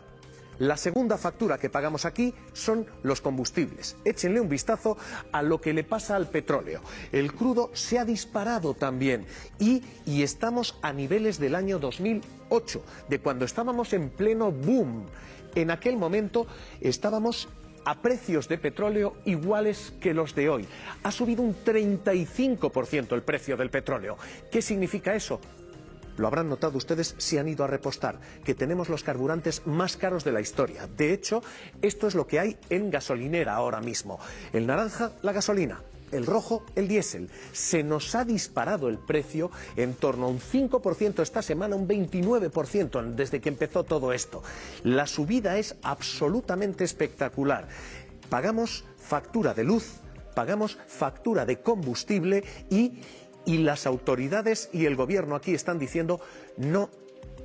[0.59, 3.97] La segunda factura que pagamos aquí son los combustibles.
[4.05, 4.99] Échenle un vistazo
[5.33, 6.83] a lo que le pasa al petróleo.
[7.13, 9.25] El crudo se ha disparado también
[9.59, 15.07] y, y, estamos a niveles del año 2008, de cuando estábamos en pleno boom.
[15.55, 16.47] En aquel momento
[16.81, 17.49] estábamos
[17.85, 20.67] a precios de petróleo iguales que los de hoy.
[21.03, 24.17] Ha subido un 35% el precio del petróleo.
[24.51, 25.41] ¿Qué significa eso?
[26.17, 30.23] Lo habrán notado ustedes si han ido a repostar, que tenemos los carburantes más caros
[30.23, 30.87] de la historia.
[30.87, 31.43] De hecho,
[31.83, 34.21] esto es lo que hay en gasolinera ahora mismo.
[34.53, 35.81] El naranja, la gasolina
[36.15, 37.31] el rojo, el diésel.
[37.53, 43.15] Se nos ha disparado el precio en torno a un 5% esta semana, un 29%
[43.15, 44.43] desde que empezó todo esto.
[44.83, 47.69] La subida es absolutamente espectacular.
[48.29, 50.01] Pagamos factura de luz,
[50.35, 53.01] pagamos factura de combustible y,
[53.45, 56.21] y las autoridades y el gobierno aquí están diciendo
[56.57, 56.91] no,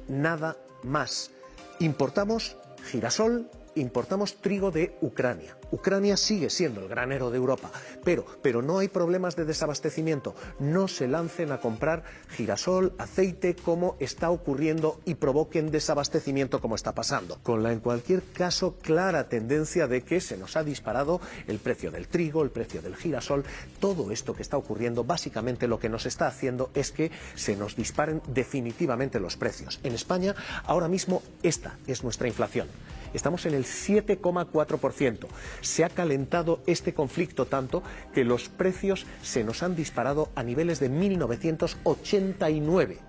[0.08, 1.32] nada más.
[1.80, 2.58] Importamos
[2.92, 5.58] girasol, importamos trigo de Ucrania.
[5.72, 7.72] Ucrania sigue siendo el granero de Europa,
[8.04, 10.34] pero, pero no hay problemas de desabastecimiento.
[10.60, 16.94] No se lancen a comprar girasol, aceite, como está ocurriendo y provoquen desabastecimiento como está
[16.94, 17.38] pasando.
[17.44, 21.92] Con la, en cualquier caso, clara tendencia de que se nos ha disparado el precio
[21.92, 23.44] del trigo, el precio del girasol.
[23.80, 27.76] Todo esto que está ocurriendo, básicamente lo que nos está haciendo es que se nos
[27.76, 29.80] disparen definitivamente los precios.
[29.84, 32.68] En España, ahora mismo, esta es nuestra inflación.
[33.14, 35.28] Estamos en el 7,4%.
[35.62, 40.80] Se ha calentado este conflicto tanto que los precios se nos han disparado a niveles
[40.80, 43.00] de 1989.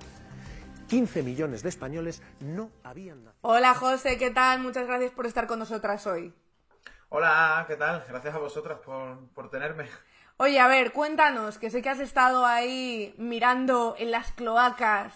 [0.89, 3.39] 15 millones de españoles no habían nacido.
[3.43, 4.61] Hola José, ¿qué tal?
[4.61, 6.35] Muchas gracias por estar con nosotras hoy.
[7.11, 8.03] Hola, ¿qué tal?
[8.09, 9.85] Gracias a vosotras por, por tenerme.
[10.37, 15.13] Oye, a ver, cuéntanos, que sé que has estado ahí mirando en las cloacas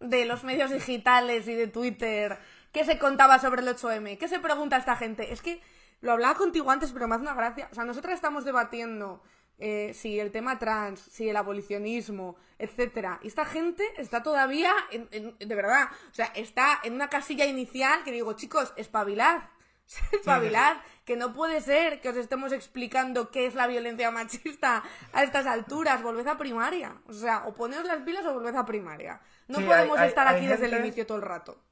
[0.00, 2.38] de los medios digitales y de Twitter,
[2.74, 4.18] ¿qué se contaba sobre el 8M?
[4.18, 5.32] ¿Qué se pregunta esta gente?
[5.32, 5.62] Es que
[6.02, 7.68] lo hablaba contigo antes, pero me hace una gracia.
[7.72, 9.22] O sea, nosotros estamos debatiendo
[9.58, 13.20] eh, si el tema trans, si el abolicionismo, etcétera.
[13.22, 17.46] Y esta gente está todavía, en- en- de verdad, o sea, está en una casilla
[17.46, 19.42] inicial que digo, chicos, espabilad.
[20.12, 24.82] Espabilad, que no puede ser que os estemos explicando qué es la violencia machista
[25.12, 26.02] a estas alturas.
[26.02, 26.96] Volved a primaria.
[27.06, 29.20] O sea, o poneos las pilas o volved a primaria.
[29.46, 31.62] No Sí, podemos hay- estar hay aquí desde el inicio todo el rato.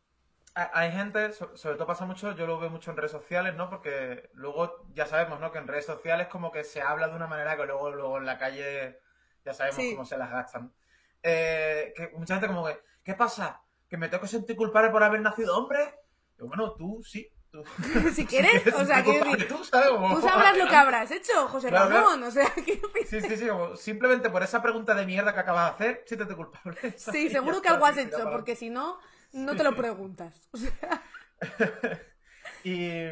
[0.55, 3.71] Hay gente, so- sobre todo pasa mucho, yo lo veo mucho en redes sociales, ¿no?
[3.71, 5.51] Porque luego ya sabemos, ¿no?
[5.51, 8.27] Que en redes sociales como que se habla de una manera que luego, luego en
[8.27, 9.01] la calle
[9.47, 9.93] ya sabemos Sí.
[9.95, 10.73] cómo se las gastan.
[11.23, 13.63] Eh, que mucha gente como que, ¿qué pasa?
[13.89, 15.95] ¿Que me tengo que sentir culpable por haber nacido hombre?
[16.39, 17.27] Bueno, tú sí.
[17.51, 17.63] Tú,
[18.15, 19.89] Si quieres, o sea, culpable decir, tú, ¿sabes?
[19.91, 22.05] Como, tú sabrás lo que habrás hecho, José Claro, claro.
[22.11, 22.23] Ramón.
[22.25, 25.79] O sea, decir- Sí, sí, sí, como simplemente por esa pregunta de mierda que acabas
[25.79, 26.79] de hacer, siéntete culpable.
[26.99, 28.99] Sí, seguro que algo has hecho, porque si no,
[29.33, 30.49] no te lo preguntas.
[30.53, 31.03] O sea,
[32.65, 33.09] Y,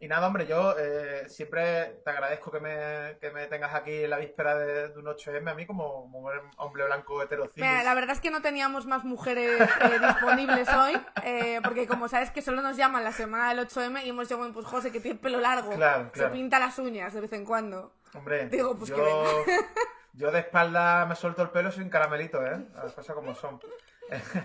[0.00, 4.10] y nada, hombre, yo eh, siempre te agradezco que me, que me tengas aquí en
[4.10, 7.56] la víspera de, de un 8M a mí como, como hombre blanco heterocilis.
[7.56, 12.08] mira, la verdad es que no teníamos más mujeres eh, disponibles hoy, eh, porque como
[12.08, 15.00] sabes que solo nos llaman la semana del 8M y hemos bueno, pues José, que
[15.00, 17.92] tiene pelo largo, Claro, se pinta las uñas de vez en cuando.
[18.14, 19.44] Hombre, Digo, pues que yo,
[20.14, 22.68] yo de espalda me suelto el pelo sin caramelito, ¿eh?
[22.74, 23.60] Las cosas como son.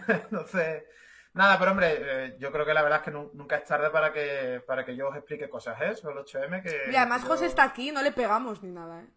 [0.08, 0.84] Entonces,
[1.40, 3.90] nada, pero hombre, eh, yo creo que la verdad es que nu- nunca es tarde
[3.90, 5.96] para que, para que yo os explique cosas, ¿eh?
[5.96, 6.62] Sobre el 8M.
[6.62, 9.08] Que, Y además que José yo- está aquí, no le pegamos ni nada, ¿eh?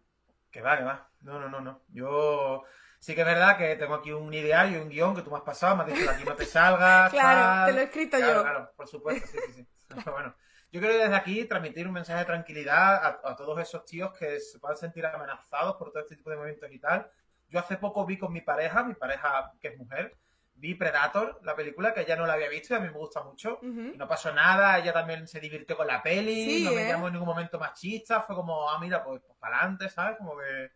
[0.49, 1.09] Que va, que va.
[1.21, 1.81] No, no, no, no.
[1.89, 2.63] Yo
[2.99, 5.37] sí que es verdad que tengo aquí un ideal y un guion que tú me
[5.37, 7.11] has pasado, me has dicho que aquí no te salgas.
[7.11, 7.65] Claro, tal.
[7.67, 8.41] te lo he escrito Claro, yo.
[8.41, 9.67] Claro, por supuesto, sí, sí, sí.
[9.89, 10.35] Pero bueno,
[10.71, 14.39] yo quiero desde aquí transmitir un mensaje de tranquilidad a, a todos esos tíos que
[14.39, 17.11] se puedan sentir amenazados por todo este tipo de movimientos y tal.
[17.49, 20.15] Yo hace poco vi con mi pareja, mi pareja que es mujer,
[20.55, 23.21] vi Predator, la película, que ella no la había visto y a mí me gusta
[23.23, 23.59] mucho.
[23.61, 23.91] Ujú.
[23.93, 26.87] Y no pasó nada, ella también se divirtió con la peli, Sí, no me ¿eh?
[26.87, 30.17] llamó en ningún momento machista, fue como, ah, mira, pues, pues para adelante, ¿sabes?
[30.17, 30.71] Como que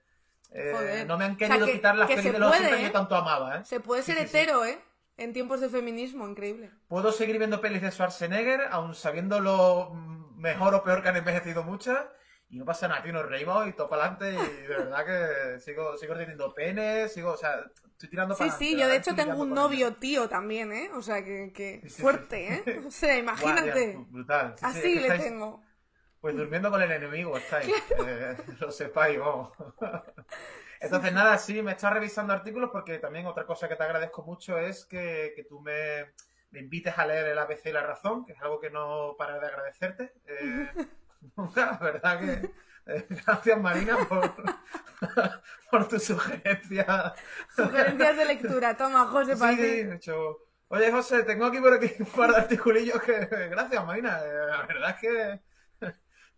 [0.51, 2.61] eh, no me han O sea, querido que- quitar las que pelis de los puede,
[2.63, 2.87] 80 que ¿eh?
[2.87, 3.65] yo tanto amaba, ¿eh?
[3.65, 4.37] Se puede Sí, ser sí, sí.
[4.37, 4.79] hetero, ¿eh?
[5.17, 6.69] En tiempos de feminismo, increíble.
[6.87, 9.91] Puedo seguir viendo pelis de Schwarzenegger, aun sabiendo lo
[10.37, 12.05] mejor o peor que han envejecido muchas,
[12.49, 15.59] y no pasa nada, tío, nos reímos y todo para adelante, y de verdad que
[15.59, 17.55] sigo, sigo teniendo penes, sigo, o sea,
[17.91, 20.89] estoy tirando Sí, para sí, yo de hecho tengo un novio tío también, ¿eh?
[20.93, 22.81] O sea, que, que Sí, sí, fuerte, ¿eh?
[22.85, 23.97] O sea, imagínate.
[24.09, 24.53] brutal.
[24.57, 25.61] Sí, sí, Así le estáis- tengo.
[26.21, 27.71] Pues durmiendo con el enemigo estáis.
[28.07, 29.51] Eh, lo sepáis, vamos.
[30.79, 34.57] Entonces, nada, sí, me estás revisando artículos porque también otra cosa que te agradezco mucho
[34.57, 36.13] es que, que tú me,
[36.51, 39.39] me invites a leer el ABC y la razón, que es algo que no para
[39.39, 40.13] de agradecerte.
[40.25, 40.67] Eh,
[41.55, 42.51] la verdad que.
[42.93, 44.33] eh, gracias, Marina, por,
[45.71, 47.13] por tu sugerencia.
[47.55, 48.77] Sugerencias de lectura.
[48.77, 49.63] Toma, José, Sí, para ti.
[49.95, 50.37] hecho,
[50.69, 53.13] Oye, José, tengo aquí por aquí un par de articulillos que.
[53.49, 54.19] Gracias, Marina.
[54.23, 55.31] eh, La verdad es que.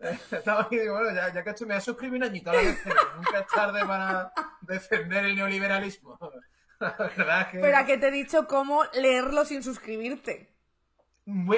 [0.02, 2.54] eh, Estaba aquí bueno, ya, ya que esto me voy a suscribir un añito a
[2.54, 2.80] la vez,
[3.18, 6.18] nunca es tarde para defender el neoliberalismo.
[6.80, 7.60] La verdad es que.
[7.60, 10.56] Pero a que te he dicho cómo leerlo sin suscribirte.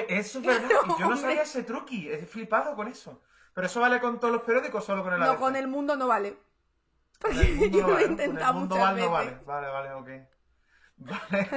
[0.08, 0.70] Es verdad.
[0.84, 2.08] y yo no sabía ese truqui.
[2.10, 3.22] He flipado con eso.
[3.54, 5.38] Pero eso vale con todos los periódicos solo con el No, ABC?
[5.38, 6.38] con el mundo no vale.
[7.30, 8.06] Mundo Yo no lo he ¿no?
[8.06, 9.30] Intentado mundo muchas val no vale.
[9.30, 9.44] veces.
[9.44, 10.08] Vale, vale, ok.
[10.96, 11.54] Vale.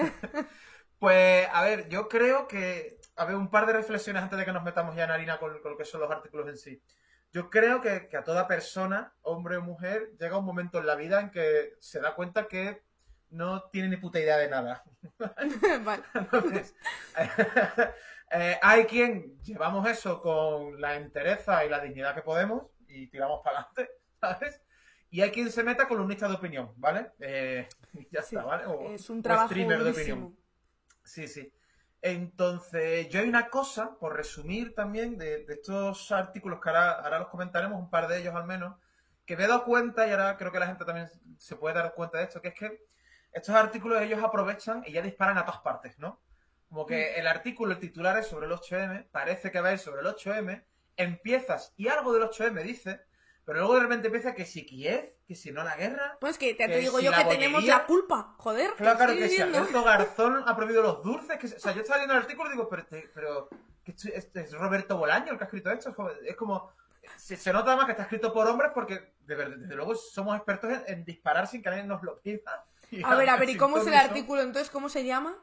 [0.99, 2.99] Pues, a ver, yo creo que.
[3.15, 5.59] A ver, un par de reflexiones antes de que nos metamos ya en harina con,
[5.61, 6.81] con lo que son los artículos en sí.
[7.31, 10.95] Yo creo que, que a toda persona, hombre o mujer, llega un momento en la
[10.95, 12.83] vida en que se da cuenta que
[13.29, 14.83] no tiene ni puta idea de nada.
[15.83, 16.03] vale.
[16.13, 16.75] Entonces,
[18.31, 23.41] eh, hay quien llevamos eso con la entereza y la dignidad que podemos y tiramos
[23.43, 24.61] para adelante, ¿sabes?
[25.09, 27.11] Y hay quien se meta columnista de opinión, ¿vale?
[27.19, 28.65] Eh, y ya Sí, está, ¿vale?
[28.65, 30.37] O- es un o trabajo streamer de opinión.
[31.03, 31.51] Sí, sí.
[32.01, 37.19] Entonces, yo hay una cosa, por resumir también, de, de estos artículos que ahora, ahora
[37.19, 38.75] los comentaremos, un par de ellos al menos,
[39.25, 41.09] que me he dado cuenta, y ahora creo que la gente también
[41.39, 42.85] se puede dar cuenta de esto, que es que
[43.35, 46.19] estos artículos ellos aprovechan y ya disparan a todas partes, ¿no?
[46.69, 49.79] Como que el artículo, el titular es sobre el 8M, parece que va a ir
[49.79, 50.63] sobre el 8M,
[50.97, 53.01] empiezas y algo del 8M dice,
[53.45, 56.53] pero luego de repente empieza que si Kiev, que si no la guerra, Pues que
[56.55, 58.33] te Que digo si yo que tenemos la culpa.
[58.37, 59.41] Joder, Claro, claro que si.
[59.41, 61.37] Alberto Garzón ha prohibido los dulces.
[61.37, 63.49] Que, o sea, yo estaba leyendo el artículo y digo, pero, este- pero
[63.83, 65.95] que esto- este es Roberto Bolaño el que ha escrito esto.
[66.23, 66.71] Es como-.
[67.17, 70.71] Se, se nota más que está escrito por hombres porque, de desde luego, somos expertos
[70.71, 72.65] en, en disparar sin que nadie nos lo pida.
[73.05, 74.69] A ver, a ver, ¿y cómo es el artículo entonces?
[74.71, 75.35] ¿Cómo se llama?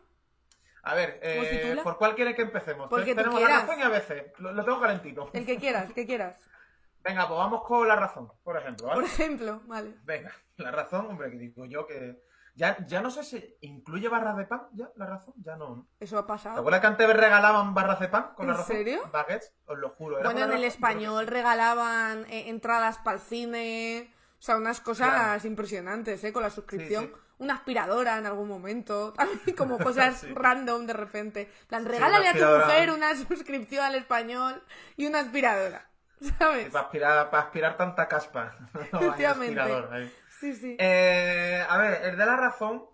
[0.85, 1.77] A ver, ¿Cómo se eh?
[1.83, 2.89] ¿por cuál quiere que empecemos?
[2.89, 4.33] Por el que tú Tenemos la razón y a veces.
[4.39, 5.31] Lo, lo tengo calentito.
[5.33, 6.37] El que quieras, el que quieras.
[7.05, 8.87] Venga, pues vamos con la razón, por ejemplo.
[8.87, 9.01] ¿vale?
[9.01, 9.95] Por ejemplo, vale.
[10.05, 12.21] Venga, la razón, hombre, que digo yo que
[12.55, 15.89] Ya, ya no sé si incluye barras de pan, ya, la razón, ya no.
[15.99, 16.59] Eso ha ¿Te pasado.
[16.61, 18.77] acuerdas que antes regalaban barras de pan con la ¿En razón?
[18.77, 19.09] serio?
[19.13, 20.19] Baguettes, os lo juro.
[20.19, 24.13] era Bueno, en el español regalaban eh, entradas para el cine.
[24.39, 25.47] O sea, unas cosas Claro.
[25.49, 26.33] impresionantes, ¿eh?
[26.33, 27.05] Con la suscripción.
[27.07, 27.21] Sí, sí.
[27.39, 29.15] Una aspiradora en algún momento.
[29.57, 30.33] Como cosas Sí.
[30.35, 31.51] random de repente.
[31.63, 34.63] En plan, Sí, regálale una a tu mujer una suscripción al español
[34.97, 35.89] y una aspiradora.
[36.39, 36.71] ¿Sabes?
[36.71, 38.57] Para aspirar, para aspirar tanta caspa.
[38.75, 40.11] Efectivamente.
[40.41, 40.77] Sí, sí.
[40.79, 42.85] Eh, a ver, el de la razón.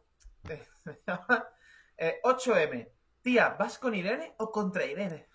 [1.96, 2.88] eh, 8M.
[3.22, 5.26] Tía, ¿vas con Irene o contra Irene?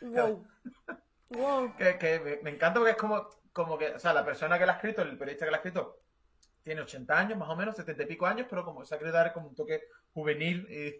[0.00, 0.46] Wow.
[1.30, 1.76] Wow.
[1.76, 4.66] Que, que me, me encanta porque es como, como que, o sea, la persona que
[4.66, 5.98] la ha escrito, el periodista que la ha escrito,
[6.66, 9.14] tiene 80 años, más o menos, 70 y pico años, pero como se ha querido
[9.16, 10.98] dar como un toque juvenil y,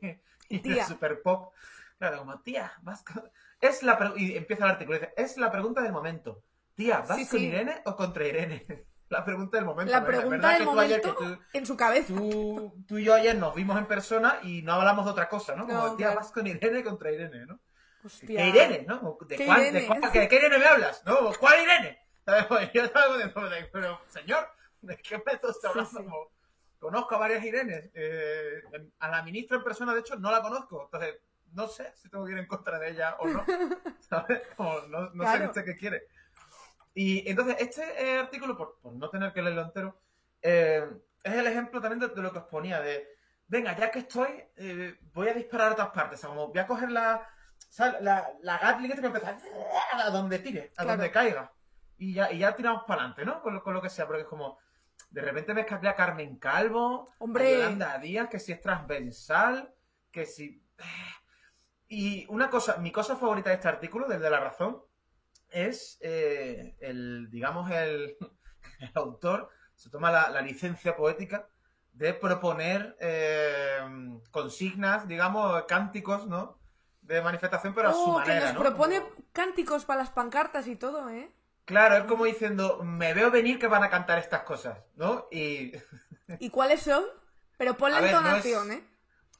[0.48, 1.52] y de super pop.
[1.98, 3.28] Claro, como, tía, vas con...
[3.60, 6.44] Es la y empieza el artículo, dice, es la pregunta del momento.
[6.76, 7.46] Tía, ¿vas Sí, con sí.
[7.46, 8.64] Irene o contra Irene?
[9.08, 9.92] la pregunta del momento.
[9.92, 12.14] La pregunta ¿Verdad del que tú ayer momento que tú- en su cabeza.
[12.14, 15.56] tú, tú y yo ayer nos vimos en persona y no hablamos de otra cosa,
[15.56, 15.66] ¿no?
[15.66, 16.20] Como, No, tía, claro.
[16.20, 17.58] vas con Irene contra Irene, ¿no?
[18.04, 18.40] Hostia.
[18.40, 19.18] ¿Qué Irene, no?
[19.26, 19.80] ¿De, ¿Qué cuál, Irene?
[19.80, 21.02] ¿De, cuál, ¿de qué Irene me hablas?
[21.04, 21.32] ¿No?
[21.40, 21.98] ¿Cuál Irene?
[22.48, 23.28] Pues yo estaba de,
[23.72, 24.48] pero, señor,
[24.82, 26.00] ¿de qué me estás hablando?
[26.00, 26.06] Sí,
[26.78, 27.90] Conozco a varias Irenes.
[27.94, 28.62] Eh,
[28.98, 30.84] a la ministra en persona, de hecho, no la conozco.
[30.84, 31.16] Entonces,
[31.52, 33.44] no sé si tengo que ir en contra de ella o no.
[34.00, 34.42] ¿Sabes?
[34.56, 35.46] Como, no no sé Claro.
[35.46, 36.02] usted qué quiere.
[36.94, 39.98] Y entonces, este eh, artículo, por, por no tener que leerlo entero,
[40.42, 40.86] eh,
[41.22, 43.08] es el ejemplo también de, de lo que os ponía, de,
[43.48, 46.18] venga, ya que estoy, eh, voy a disparar a otras partes.
[46.18, 47.26] O sea, como voy a coger la,
[47.70, 48.00] ¿sabes?
[48.02, 49.38] la, la Gatling esta que empezar
[49.92, 50.90] a donde tire, a Claro.
[50.90, 51.52] donde caiga.
[51.98, 53.40] Y ya, y ya tiramos para adelante, ¿no?
[53.42, 54.58] Con lo, con lo que sea, porque es como,
[55.10, 57.46] de repente me escapé a Carmen Calvo, Hombre.
[57.48, 59.74] a Yolanda Díaz, que si es transversal,
[60.10, 60.62] que si...
[61.88, 64.82] Y una cosa, mi cosa favorita de este artículo, del de la razón,
[65.50, 68.16] es eh, el, digamos, el,
[68.80, 71.48] el autor se toma la, la licencia poética
[71.92, 73.78] de proponer eh,
[74.30, 76.58] consignas, digamos, cánticos, ¿no?
[77.00, 78.60] De manifestación, pero a su Oh, que manera, nos ¿no?
[78.60, 81.30] propone cánticos para las pancartas y todo, ¿eh?
[81.66, 85.26] Claro, es como diciendo, me veo venir que van a cantar estas cosas, ¿no?
[85.30, 85.72] Y
[86.38, 87.04] ¿Y cuáles son?
[87.58, 88.84] Pero ponle A ver, no entonación, es- ¿eh?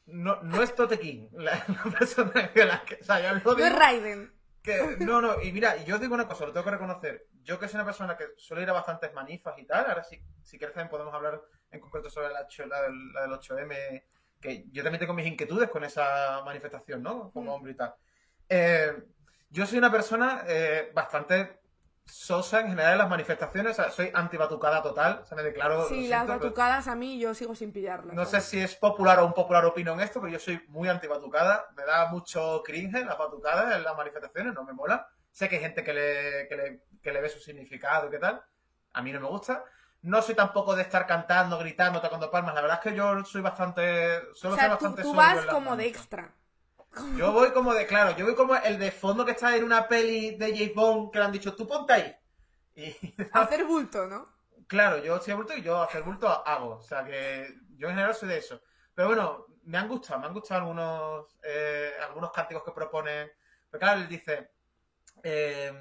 [0.07, 2.97] no, no es Tote King, la, la persona que la que...
[3.01, 4.33] O sea, yo lo No es Raiden.
[4.63, 7.27] que- no, no, y mira, yo os digo una cosa, lo tengo que reconocer.
[7.43, 10.21] Yo que soy una persona que suele ir a bastantes manifas y tal, ahora sí,
[10.43, 14.03] si quieres también podemos hablar en concreto sobre la, la del, la del 8M,
[14.41, 17.31] que yo también tengo mis inquietudes con esa manifestación, ¿no?
[17.31, 17.55] Como Mm.
[17.55, 17.95] hombre y tal.
[18.49, 18.93] Eh,
[19.51, 21.61] yo soy una persona eh, bastante
[22.07, 25.89] sosa en general en las manifestaciones, o sea, soy antibatucada total, o sea, me declaro...
[25.89, 28.15] Sí, siento, las pero- batucadas a mí yo sigo sin pillarlas.
[28.15, 31.67] no sé si es popular o un popular opinión esto, pero yo soy muy antibatucada.
[31.77, 35.09] Me da mucho cringe las batucadas en las manifestaciones, no me mola.
[35.31, 38.19] Sé que hay gente que le, que le, que le ve su significado y qué
[38.19, 38.43] tal.
[38.95, 39.65] A mí no me gusta.
[40.03, 42.55] No soy tampoco de estar cantando, gritando, tocando palmas.
[42.55, 44.19] La verdad es que yo soy bastante.
[44.19, 46.33] O Suelo ser sea, tú, bastante tú sobrio vas como de extra.
[47.15, 49.89] Yo voy como de, claro, yo voy como el de fondo que está en una
[49.89, 52.17] peli de James Bond que le han dicho, tú ponte ahí.
[52.75, 52.97] Y,
[53.33, 54.35] Hacer bulto, ¿no?
[54.67, 56.77] Claro, yo soy bulto y yo hacer bulto hago.
[56.79, 58.61] O sea que yo en general soy de eso.
[58.95, 63.33] Pero bueno, me han gustado, me han gustado algunos, eh, algunos cánticos que propone.
[63.71, 64.51] Pero claro, él dice.
[65.23, 65.73] eh,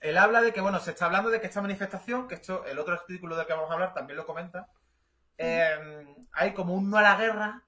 [0.00, 2.78] él habla de que, bueno, se está hablando de que esta manifestación, que esto, el
[2.78, 4.68] otro artículo del que vamos a hablar también lo comenta.
[5.38, 7.64] eh, hay como un no a la guerra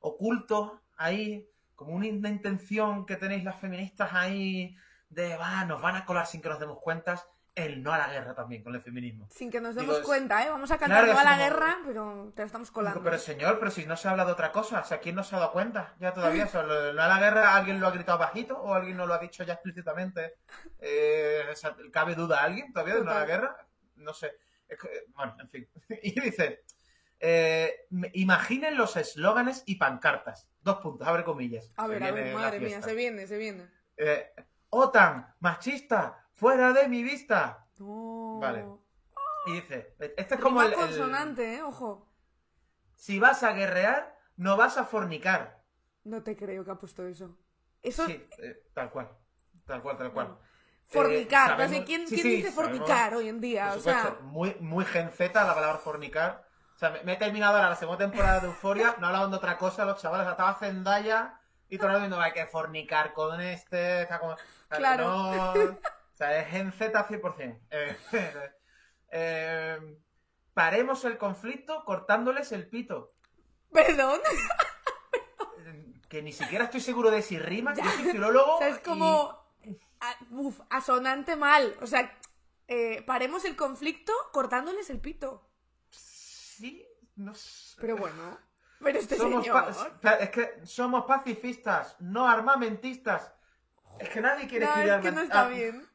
[0.00, 4.76] oculto ahí, como una intención que tenéis las feministas ahí
[5.08, 8.08] de, va, nos van a colar sin que nos demos cuentas el no a la
[8.08, 9.28] guerra también con el feminismo.
[9.30, 10.50] Sin que nos demos cuenta, ¿eh?
[10.50, 13.00] Vamos a cantar Claro, no a la como- guerra, pero te la estamos colando.
[13.04, 15.36] Pero señor, pero si no se habla de otra cosa, o sea, ¿quién no se
[15.36, 16.46] ha dado cuenta ya todavía?
[16.46, 18.96] O sea, lo del no a la guerra, ¿alguien lo ha gritado bajito o alguien
[18.96, 20.34] no lo ha dicho ya explícitamente?
[20.80, 23.56] Eh, o sea, ¿Cabe duda a alguien todavía de no a la guerra?
[23.96, 24.32] No sé.
[24.68, 25.68] Es que, bueno, en fin.
[26.02, 26.64] Y dice,
[27.26, 30.48] eh, imaginen los eslóganes y pancartas.
[30.60, 31.72] Dos puntos, abre comillas.
[31.76, 33.66] A ver, a ver, madre mía, se viene, se viene.
[33.96, 34.30] Eh,
[34.70, 37.66] OTAN, machista, fuera de mi vista.
[37.78, 38.66] Vale.
[39.46, 41.62] Y dice, este es como el, el- consonante, ¿eh?
[41.62, 42.10] Ojo.
[42.94, 45.62] Si vas a guerrear, no vas a fornicar.
[46.04, 47.38] No te creo que ha puesto eso.
[47.82, 48.06] Eso.
[48.06, 49.10] Sí, eh, tal cual.
[49.66, 50.26] Tal cual, tal cual.
[50.26, 50.40] Bueno,
[50.86, 51.52] Fornicar.
[51.52, 53.68] Eh, sabemos- ¿quién, sí, quién sí, dice sabemos- fornicar hoy en día?
[53.70, 56.43] Por O sea, supuesto, muy, muy gen Z la palabra fornicar.
[56.74, 59.36] O sea, me, me he terminado ahora la segunda temporada de Euforia, no hablaban de
[59.36, 64.08] otra cosa, los chavales, estaba Zendaya y todo el mundo hay que fornicar con este,
[64.20, 64.36] como- o
[64.68, 65.04] sea, Claro.
[65.08, 67.60] no- o sea, es gen Z 100%.
[67.70, 67.96] Eh,
[69.10, 69.98] eh,
[70.52, 73.12] paremos el conflicto cortándoles el pito.
[73.72, 74.20] perdón.
[76.08, 78.56] Que ni siquiera estoy seguro de si rima, yo soy filólogo.
[78.56, 79.36] O sea, es y- como.
[80.00, 81.74] a- uf, asonante mal.
[81.82, 82.16] O sea,
[82.68, 85.50] eh, paremos el conflicto cortándoles el pito.
[86.56, 86.86] Sí,
[87.16, 87.76] no sé.
[87.80, 88.38] Pero bueno.
[88.80, 89.72] Pero este Somos señor.
[90.20, 93.32] es que somos pacifistas, no armamentistas.
[93.98, 95.88] Es que nadie quiere No, escribir es que no está bien.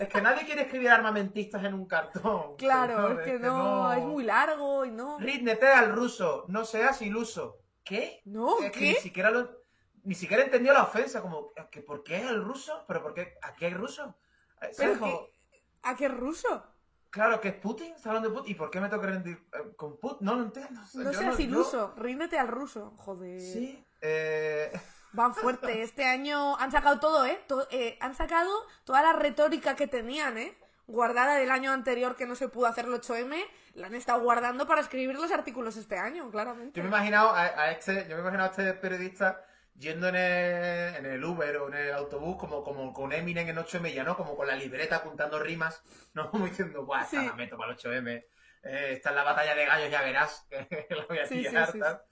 [0.00, 2.56] Es que nadie quiere escribir armamentistas en un cartón.
[2.58, 5.18] Claro, es que no, es muy largo y no.
[5.20, 7.58] Ríndete al ruso, no seas iluso.
[7.84, 8.20] ¿Qué?
[8.24, 8.88] No, Es que ¿qué?
[8.88, 9.48] ni siquiera lo,
[10.02, 12.84] ni siquiera entendió la ofensa, como, ¿que ¿por qué el ruso?
[12.88, 13.34] ¿Pero por qué?
[13.40, 14.16] ¿Aquí hay ruso?
[14.76, 15.32] Pero que-
[15.84, 16.66] ¿A qué ruso?
[17.10, 18.52] Claro, que es Putin, está hablando de Putin.
[18.52, 20.18] ¿Y por qué me tengo que rendir eh, con Putin?
[20.26, 20.80] No lo entiendo.
[20.94, 22.92] No seas yo- iluso, ríndete al ruso.
[22.98, 23.40] Joder.
[23.40, 23.84] Sí.
[24.00, 24.70] Eh,
[25.12, 25.82] Van fuerte.
[25.82, 27.40] Este año han sacado todo, ¿eh?
[27.46, 28.50] To- eh, Han sacado
[28.84, 30.56] toda la retórica que tenían, ¿eh?
[30.86, 33.36] Guardada del año anterior que no se pudo hacer el 8M,
[33.74, 36.78] la han estado guardando para escribir los artículos este año, claramente.
[36.78, 39.44] Yo me he imaginado a, a este, yo me he imaginado a este periodista
[39.78, 43.56] yendo en el, en el Uber o en el autobús como, como con Eminem en
[43.56, 44.16] 8M ya, ¿no?
[44.16, 45.82] Como con la libreta apuntando rimas,
[46.14, 46.30] ¿no?
[46.30, 47.26] Como diciendo, guau, esta Sí.
[47.26, 48.24] la meto para el 8M,
[48.62, 52.02] eh, esta es la batalla de gallos, ya verás, que la voy a Sí, tal.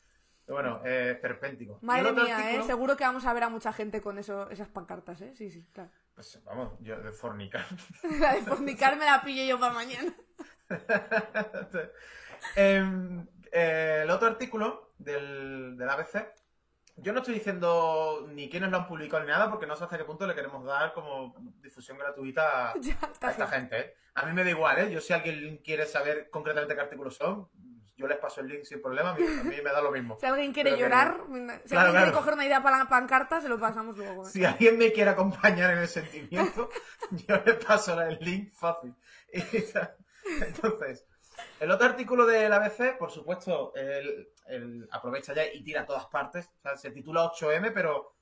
[0.49, 1.21] Bueno, eh,
[1.81, 2.63] Madre mía, ¿eh?
[2.63, 5.35] Seguro que vamos a ver a mucha gente con eso, esas pancartas, ¿eh?
[5.35, 5.91] Sí, sí, claro.
[6.15, 7.67] Pues vamos, yo de fornicar.
[8.19, 10.15] La de fornicar me la pillo yo para mañana.
[12.55, 16.27] Em, eh, el otro artículo del, del ABC,
[16.97, 19.99] yo no estoy diciendo ni quiénes lo han publicado ni nada, porque no sé hasta
[19.99, 23.79] qué punto le queremos dar como difusión gratuita a, Ya, a está esta gente.
[23.79, 23.95] ¿eh?
[24.15, 24.91] A mí me da igual, ¿eh?
[24.91, 27.49] Yo si alguien quiere saber concretamente qué artículos son,
[27.99, 30.17] yo les paso el link sin problema, a mí, a mí me da lo mismo.
[30.21, 32.13] Si alguien quiere Pero que- llorar, si Claro, alguien quiere claro.
[32.13, 34.27] coger una idea para la pancarta, se lo pasamos luego.
[34.27, 34.31] ¿eh?
[34.31, 36.69] Si alguien me quiere acompañar en el sentimiento,
[37.11, 38.95] yo le paso el link fácil.
[40.41, 41.05] Entonces,
[41.61, 46.07] el otro artículo del ABC, por supuesto, el, el- aprovecha ya y tira a todas
[46.07, 46.49] partes.
[46.59, 48.15] O sea, se titula 8M, pero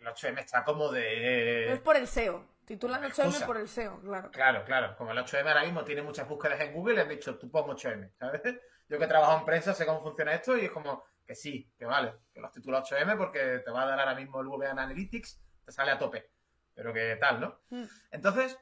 [0.00, 1.80] el 8M está como Pero es de...
[1.84, 2.50] por el SEO.
[2.64, 3.28] Titulan Excusa.
[3.40, 4.30] 8M por el SEO, claro.
[4.30, 4.96] Claro, claro.
[4.96, 7.64] Como el 8M ahora mismo tiene muchas búsquedas en Google, le han dicho, tú pon
[7.66, 8.42] 8M, ¿sabes?
[8.88, 11.84] Yo que trabajo en prensa sé cómo funciona esto y es como que sí, que
[11.86, 15.40] vale, que los titula 8M porque te va a dar ahora mismo el Google Analytics,
[15.64, 16.30] te sale a tope.
[16.74, 17.60] Pero que tal, ¿no?
[17.70, 17.84] Mm.
[18.10, 18.58] Entonces,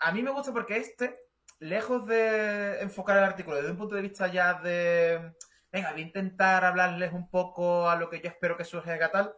[0.00, 1.18] a mí me gusta porque este,
[1.60, 5.32] lejos de enfocar el artículo desde un punto de vista ya de,
[5.70, 9.34] venga, voy a intentar hablarles un poco a lo que yo espero que surja tal,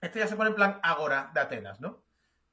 [0.00, 2.04] este ya se pone en plan agora de Atenas, ¿no?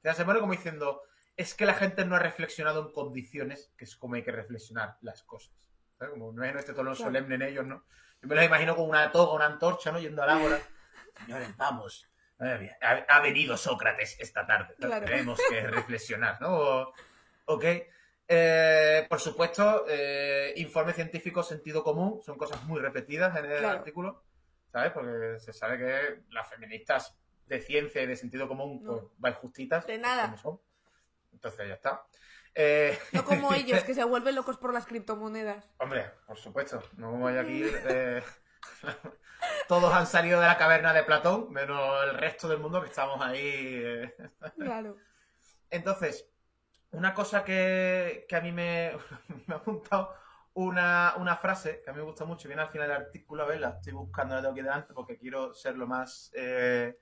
[0.02, 1.02] Ya se pone como diciendo,
[1.36, 4.96] es que la gente no ha reflexionado en condiciones, que es como hay que reflexionar
[5.02, 5.54] las cosas.
[5.98, 6.12] ¿sabes?
[6.14, 7.04] Como no es este tono Claro.
[7.10, 7.84] solemne en ellos, ¿no?
[8.20, 9.98] Yo me los imagino con una toga, una antorcha, ¿no?
[10.00, 10.58] Yendo al ágora.
[11.24, 12.08] Señores, vamos.
[12.40, 14.74] Ha, ha venido Sócrates esta tarde.
[14.78, 15.06] Claro.
[15.06, 16.48] Tenemos que reflexionar, ¿no?
[16.56, 16.94] O-
[17.46, 17.64] ok.
[18.34, 23.78] Eh, por supuesto, eh, informe científico, sentido común, son cosas muy repetidas en el Claro.
[23.78, 24.22] artículo,
[24.72, 24.90] ¿sabes?
[24.92, 27.14] Porque se sabe que las feministas
[27.46, 28.92] de ciencia y de sentido común, No.
[28.92, 29.86] pues vais justitas.
[29.86, 30.34] De nada.
[30.38, 30.58] son.
[31.32, 32.06] Entonces ya está.
[32.54, 35.68] Eh, No como ellos, que se vuelven locos por las criptomonedas.
[35.78, 37.62] Hombre, por supuesto, no como hay aquí.
[37.88, 38.22] eh,
[39.68, 43.20] todos han salido de la caverna de Platón, menos el resto del mundo que estamos
[43.20, 43.40] ahí.
[43.44, 44.14] eh.
[44.58, 44.96] Claro.
[45.68, 46.26] Entonces,
[46.92, 48.92] una cosa que, que a mí me,
[49.46, 50.14] me ha apuntado
[50.54, 53.46] una, una frase que a mí me gusta mucho, viene al final del artículo, a
[53.46, 56.98] ver, la estoy buscando, la tengo aquí delante porque quiero ser lo más eh,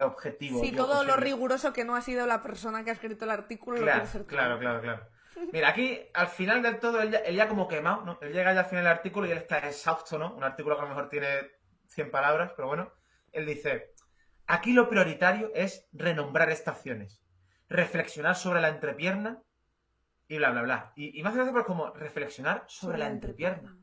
[0.00, 0.60] objetivo.
[0.60, 3.78] Sí, todo lo riguroso que no ha sido la persona que ha escrito el artículo
[3.78, 5.08] lo Claro, quiere ser claro, claro, claro.
[5.52, 8.18] Mira, aquí al final del todo, él ya, él ya como quemado, ¿no?
[8.20, 10.34] Él llega ya al final del artículo y él está exhausto, ¿no?
[10.34, 11.26] Un artículo que a lo mejor tiene
[11.88, 12.92] 100 palabras, pero bueno.
[13.32, 13.94] Él dice,
[14.46, 17.23] aquí lo prioritario es renombrar estaciones,
[17.68, 19.42] reflexionar sobre la entrepierna
[20.28, 20.92] y bla, bla, bla.
[20.96, 23.76] Y, y más gracia porque como reflexionar sobre, la entrepierna.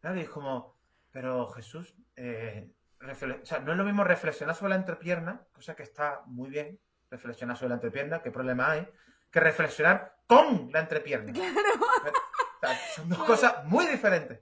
[0.00, 0.76] Claro, y es como,
[1.10, 2.70] pero Jesús, eh,
[3.00, 6.50] refle- o sea, no es lo mismo reflexionar sobre la entrepierna, cosa que está muy
[6.50, 6.78] bien,
[7.10, 8.88] reflexionar sobre la entrepierna, qué problema hay,
[9.30, 11.32] que reflexionar con la entrepierna.
[11.32, 14.40] O sea, son dos cosas muy diferentes.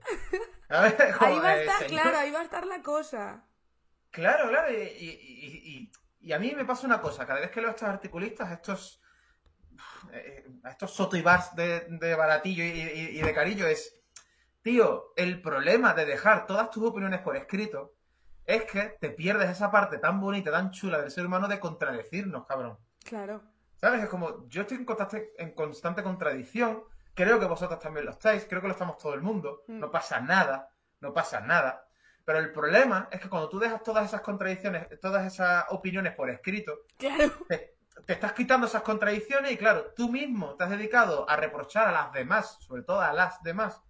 [0.68, 0.94] ¿Sabes?
[1.18, 3.44] Como, Ahí va a eh, estar, claro, ahí va a estar la cosa.
[4.10, 4.72] Claro, claro.
[4.72, 7.72] Y, y- y- y- a mí me pasa una cosa, cada vez que leo a
[7.74, 9.00] estos articulistas, estos,
[10.12, 13.94] eh, a estos sotoibars de, de baratillo y, y- y de carillo, es,
[14.62, 17.94] tío, el problema de dejar todas tus opiniones por escrito
[18.44, 22.46] es que te pierdes esa parte tan bonita, tan chula del ser humano de contradecirnos,
[22.46, 22.78] cabrón.
[23.04, 23.42] Claro.
[23.76, 24.02] ¿Sabes?
[24.02, 26.82] Es como, yo estoy en constante, en constante contradicción,
[27.14, 29.78] creo que vosotros también lo estáis, creo que lo estamos todo el mundo, Mm.
[29.78, 31.86] no pasa nada, no pasa nada.
[32.30, 36.30] Pero el problema es que cuando tú dejas todas esas contradicciones, todas esas opiniones por
[36.30, 37.32] escrito, Claro.
[37.48, 37.74] te,
[38.06, 41.90] te estás quitando esas contradicciones y claro, tú mismo te has dedicado a reprochar a
[41.92, 43.82] las demás, sobre todo a las demás,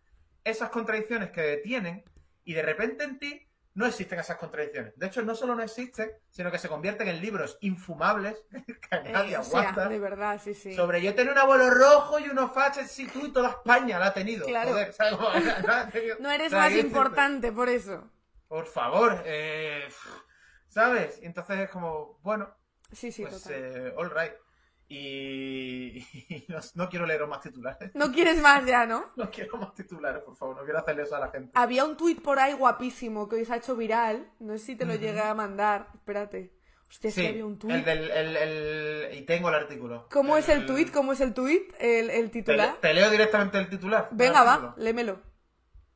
[0.42, 2.02] esas contradicciones que detienen
[2.42, 4.94] y de repente en ti no existen esas contradicciones.
[4.96, 8.42] De hecho, no solo no existen, sino que se convierten en libros infumables
[8.90, 9.88] que nadie Eh, sea, aguanta.
[9.88, 10.74] de verdad, sí, sí.
[10.74, 14.06] Sobre yo tenía un abuelo rojo y unos faches, sí, tú y toda España la
[14.06, 14.46] ha tenido.
[14.46, 14.70] Claro.
[16.20, 18.10] No eres o sea, más importante por eso.
[18.50, 19.86] Por favor, eh,
[20.66, 21.20] ¿sabes?
[21.22, 22.52] Y entonces es como, bueno,
[22.90, 24.32] Sí, sí, pues eh, all right.
[24.88, 25.98] Y,
[26.28, 27.94] y no, no quiero leer más titulares.
[27.94, 29.04] No quieres más ya, ¿no?
[29.16, 30.56] No quiero más titulares, por favor.
[30.56, 31.52] No quiero hacerle eso a la gente.
[31.54, 34.28] Había un tuit por ahí guapísimo que hoy se ha hecho viral.
[34.40, 35.86] No sé si te lo llegué a mandar.
[35.94, 36.52] Espérate.
[36.88, 37.72] Hostia, Sí, había un tuit.
[37.72, 38.10] el del...
[38.10, 40.08] El, el- y tengo el artículo.
[40.10, 40.90] ¿Cómo es el tuit?
[40.90, 41.72] ¿Cómo es el tuit?
[41.78, 42.72] El, el Te, titular.
[42.72, 44.08] le- te leo directamente el titular.
[44.10, 45.22] Venga, va, lémelo.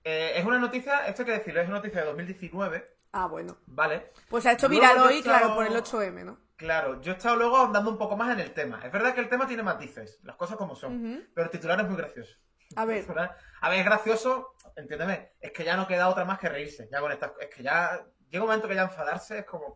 [0.04, 3.56] Eh, es una noticia, esto hay que decirlo, es una noticia de 2019, Ah, bueno.
[3.66, 4.12] ¿vale?
[4.28, 6.38] Pues se ha hecho viral hoy, claro, por el 8M, ¿no?
[6.56, 8.80] Claro, yo he estado luego andando un poco más en el tema.
[8.84, 11.86] Es verdad que el tema tiene matices, las cosas como son, pero el titular es
[11.86, 12.36] muy gracioso.
[12.76, 13.04] A ver.
[13.60, 16.88] A ver, es gracioso, entiéndeme, es que ya no queda otra más que reírse.
[16.92, 19.74] Ya con estas, es que ya llega un momento que ya enfadarse es como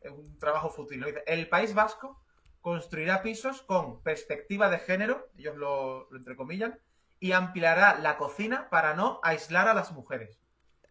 [0.00, 1.00] es un trabajo fútil.
[1.00, 1.06] ¿no?
[1.26, 2.22] El País Vasco
[2.60, 6.78] construirá pisos con perspectiva de género, ellos lo, lo entrecomillan,
[7.22, 10.40] y ampliará la cocina para no aislar a las mujeres.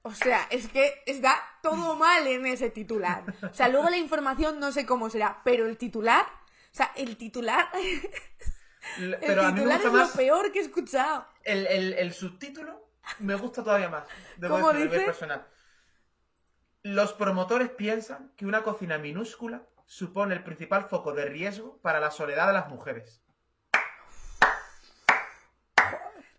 [0.03, 3.23] O sea, es que está todo mal en ese titular.
[3.43, 7.17] O sea, luego la información no sé cómo será, pero el titular, o sea, el
[7.17, 7.67] titular,
[8.97, 11.27] el Pero a mí me titular gusta es más lo peor que he escuchado.
[11.43, 12.87] el, el- el subtítulo,
[13.19, 14.05] me gusta todavía más.
[14.37, 15.01] Debo ¿Cómo dice?
[15.01, 15.45] personal.
[16.83, 22.09] Los promotores piensan que una cocina minúscula supone el principal foco de riesgo para la
[22.09, 23.21] soledad de las mujeres.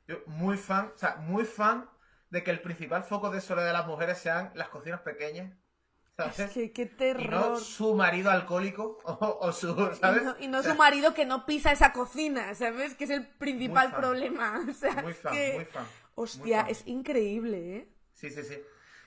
[0.07, 1.89] Yo, muy fan, o sea, muy fan
[2.31, 5.53] de que el principal foco de soledad de las mujeres sean las cocinas pequeñas.
[6.17, 6.39] ¿sabes?
[6.41, 7.53] Es que qué y terror.
[7.53, 10.25] no su marido alcohólico o, o su, Y ¿sabes?
[10.25, 12.95] no, y no O sea, su marido que no pisa esa cocina, ¿sabes?
[12.95, 14.65] Que es el principal problema.
[14.71, 15.87] O sea, Muy fan, que- muy fan.
[16.33, 16.67] muy Hostia, fan.
[16.69, 17.89] es increíble, ¿eh?
[18.15, 18.63] Sí, sí, sí.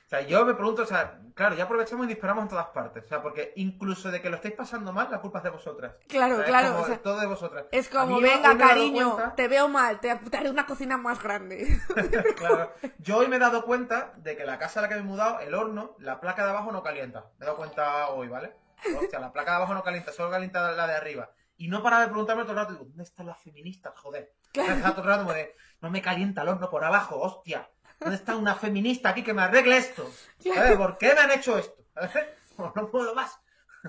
[0.06, 3.04] O sea, yo me pregunto, o sea, claro, ya aprovechamos y disparamos en todas partes.
[3.06, 5.96] O sea, porque incluso de que lo estéis pasando mal, la culpa es de vosotras.
[6.08, 7.66] Claro, O sea, claro, Es como o sea, todo de vosotras.
[7.72, 11.80] Es como, venga, cariño, cuenta- te veo mal, te te haré una cocina más grande.
[12.36, 12.72] Claro.
[13.00, 15.04] Yo hoy me he dado cuenta de que la casa a la que me he
[15.04, 17.26] mudado, el horno, la placa de abajo no calienta.
[17.40, 18.54] Me he dado cuenta hoy, ¿vale?
[19.02, 21.32] Hostia, la placa de abajo no calienta, solo calienta la de arriba.
[21.58, 24.34] Y no paraba de preguntarme todo el rato, digo, ¿dónde están las feministas, joder?
[24.52, 24.70] Claro.
[24.92, 27.70] Todo el rato como de, no me calienta el horno por abajo, hostia.
[28.00, 30.10] ¿Dónde está una feminista aquí que me arregle esto?
[30.40, 30.78] ¿Sabes?
[30.78, 31.76] ¿Por qué me han hecho esto?
[32.76, 33.38] No puedo más.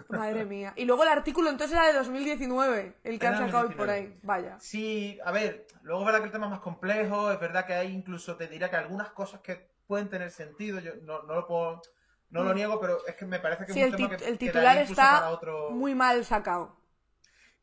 [0.08, 0.72] Madre mía.
[0.76, 3.92] Y luego el artículo entonces era de 2019, el que han sacado por 2019.
[3.92, 4.18] ahí.
[4.22, 4.58] Vaya.
[4.60, 7.74] Sí, a ver, luego es verdad que el tema es más complejo, es verdad que
[7.74, 11.46] hay incluso, te diría que algunas cosas que pueden tener sentido, yo no, no lo
[11.46, 11.80] puedo,
[12.30, 12.56] no lo Mm.
[12.56, 14.78] niego, pero es que me parece que Sí, es un el, tema que el titular
[14.78, 15.70] está para otro...
[15.70, 16.76] muy mal sacado.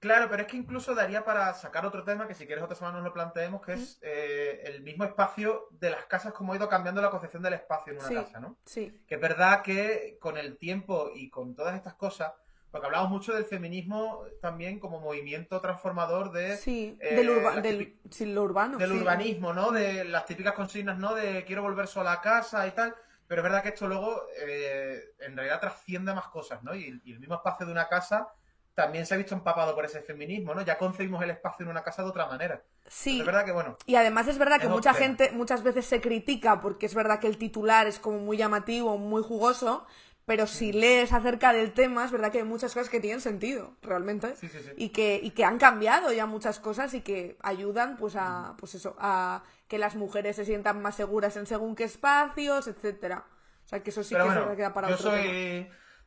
[0.04, 2.97] Claro, pero es que incluso daría para sacar otro tema que si quieres otra semana
[2.97, 6.68] nos lo planteemos, que es eh, el mismo espacio de las casas, como ha ido
[6.68, 8.16] cambiando la concepción del espacio en una Sí.
[8.16, 8.58] casa, ¿no?
[8.66, 9.01] Sí.
[9.08, 12.34] Que es verdad que con el tiempo y con todas estas cosas,
[12.70, 16.97] porque hablamos mucho del feminismo también como movimiento transformador de Sí.
[16.99, 18.78] eh, del, urba- las del sí, lo urbano.
[18.78, 18.97] del sí.
[18.97, 19.72] urbanismo, ¿no?
[19.72, 21.16] De las típicas consignas, ¿no?
[21.16, 22.93] De quiero volver sola a casa y tal.
[23.26, 26.76] Pero es verdad que esto luego eh, en realidad trasciende a más cosas, ¿no?
[26.76, 28.28] Y, y el mismo espacio de una casa
[28.76, 30.61] también se ha visto empapado por ese feminismo, ¿no?
[30.63, 32.61] Ya concebimos el espacio en una casa de otra manera.
[32.88, 33.19] Sí.
[33.19, 35.05] Es verdad que, bueno, Y además es verdad que Es mucha tema.
[35.05, 38.97] gente muchas veces se critica porque es verdad que el titular es como muy llamativo,
[38.97, 39.86] muy jugoso,
[40.26, 40.76] pero si Mm.
[40.78, 44.36] lees acerca del tema es verdad que hay muchas cosas que tienen sentido, realmente.
[44.38, 44.71] Sí, sí, sí.
[44.78, 48.19] Y que, y que han cambiado ya muchas cosas y que ayudan pues Mm.
[48.19, 52.67] a, pues eso, a que las mujeres se sientan más seguras en según qué espacios,
[52.67, 53.26] etcétera.
[53.65, 55.24] O sea que eso sí pero que bueno, verdad que da para yo otro tema.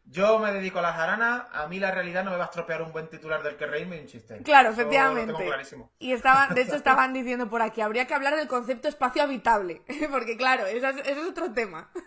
[0.08, 2.80] Yo me dedico a las jaranas, a mí la realidad no me va a estropear
[2.80, 4.38] un buen titular del que reírme y un chiste.
[4.44, 5.32] Claro, Eso Lo efectivamente.
[5.34, 5.92] tengo clarísimo.
[5.98, 9.82] Y estaban, de hecho, estaban diciendo por aquí, habría que hablar del concepto espacio habitable,
[10.10, 11.90] porque claro, eso es, otro tema.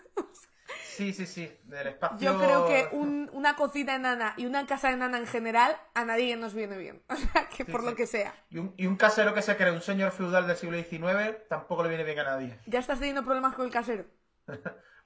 [0.84, 2.18] Sí, sí, sí, del espacio...
[2.18, 6.36] Yo creo que un- una cocina enana y una casa enana en general a nadie
[6.36, 7.02] nos viene bien.
[7.08, 7.86] O sea, que Sí, por sí.
[7.86, 8.34] lo que sea.
[8.50, 11.82] Y un, y un casero que se cree un señor feudal del siglo XIX tampoco
[11.84, 12.58] le viene bien a nadie.
[12.66, 14.04] ¿Ya estás teniendo problemas con el casero?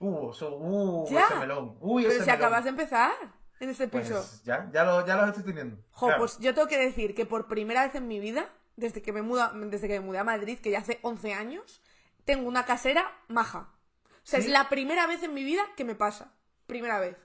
[0.00, 1.26] Uh, eso, uh, Ya.
[1.26, 1.76] ese melón.
[1.80, 2.42] Uy, Pero ese si melón.
[2.44, 3.12] acabas de empezar
[3.60, 4.40] en este Pues piso.
[4.44, 5.76] ya, ya, lo, ya los estoy teniendo.
[5.92, 6.20] Jo, Claro.
[6.20, 9.22] pues yo tengo que decir que por primera vez en mi vida, desde que me
[9.22, 11.80] muda, desde que me mudé a Madrid, que ya hace 11 años,
[12.24, 13.70] tengo una casera maja.
[14.08, 14.46] O sea, ¿Sí?
[14.46, 16.32] es la primera vez en mi vida que me pasa.
[16.66, 17.16] Primera vez.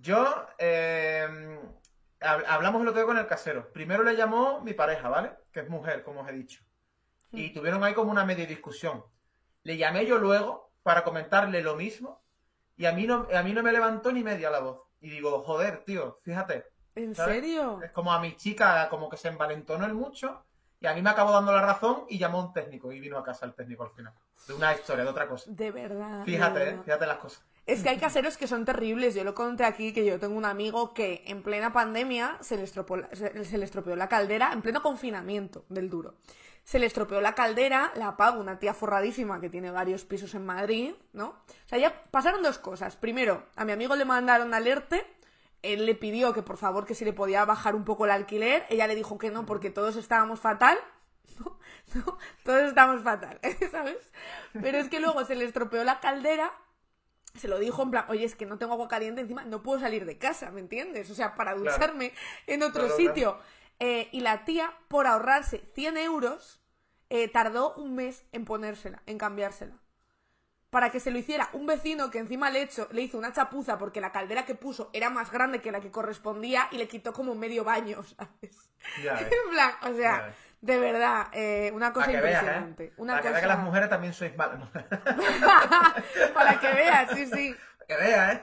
[0.00, 1.26] Yo, eh,
[2.20, 3.72] hab- hablamos el otro día con el casero.
[3.72, 5.32] Primero le llamó mi pareja, ¿vale?
[5.52, 6.62] Que es mujer, como os he dicho.
[7.32, 7.38] Mm.
[7.38, 9.04] Y tuvieron ahí como una media discusión.
[9.64, 12.22] Le llamé yo luego para comentarle lo mismo
[12.76, 14.82] y a mí no, a mí no me levantó ni media la voz.
[15.00, 16.64] Y digo, joder, tío, fíjate.
[16.94, 17.34] ¿En ¿sabes?
[17.42, 17.80] serio?
[17.82, 20.44] Es como a mi chica como que se envalentonó el mucho
[20.78, 23.18] y a mí me acabó dando la razón y llamó a un técnico y vino
[23.18, 24.14] a casa el técnico al final.
[24.46, 25.50] De una historia, de otra cosa.
[25.50, 26.20] De verdad.
[26.20, 26.74] de Fíjate, verdad.
[26.74, 27.44] eh, fíjate las cosas.
[27.66, 29.16] Es que hay caseros que son terribles.
[29.16, 32.62] Yo lo conté aquí que yo tengo un amigo que en plena pandemia se le
[32.62, 36.14] estropeó, la- se, se le estropeó la caldera, en pleno confinamiento del duro.
[36.66, 40.44] Se le estropeó la caldera, la paga una tía forradísima que tiene varios pisos en
[40.44, 41.28] Madrid, ¿no?
[41.28, 42.96] O sea, ya pasaron dos cosas.
[42.96, 45.06] Primero, a mi amigo le mandaron alerte,
[45.62, 48.66] él le pidió que por favor que si le podía bajar un poco el alquiler,
[48.68, 50.76] ella le dijo que no porque todos estábamos fatal.
[51.94, 53.38] No, no, todos estamos fatal,
[53.70, 54.10] ¿sabes?
[54.52, 56.50] Pero es que luego se le estropeó la caldera
[57.36, 59.78] se lo dijo en plan, oye, es que no tengo agua caliente encima, no puedo
[59.78, 61.10] salir de casa, ¿me entiendes?
[61.10, 61.70] O sea, para Claro.
[61.76, 62.12] ducharme
[62.46, 63.38] en otro Claro, sitio.
[63.78, 66.60] Eh, y la tía, por ahorrarse 100 euros,
[67.10, 69.74] eh, tardó un mes en ponérsela, en cambiársela.
[70.70, 73.78] Para que se lo hiciera un vecino que encima le, hecho, le hizo una chapuza
[73.78, 77.12] porque la caldera que puso era más grande que la que correspondía y le quitó
[77.12, 78.70] como medio baño, ¿sabes?
[79.02, 79.22] Ya ves.
[79.22, 82.84] En plan, o sea, de verdad, eh, una cosa Para que veas, impresionante.
[82.84, 82.92] ¿eh?
[82.96, 84.68] Una Para que veas que las mujeres también sois malas.
[86.34, 87.56] Para que veas, sí, sí.
[87.78, 88.42] Para que veas, ¿eh?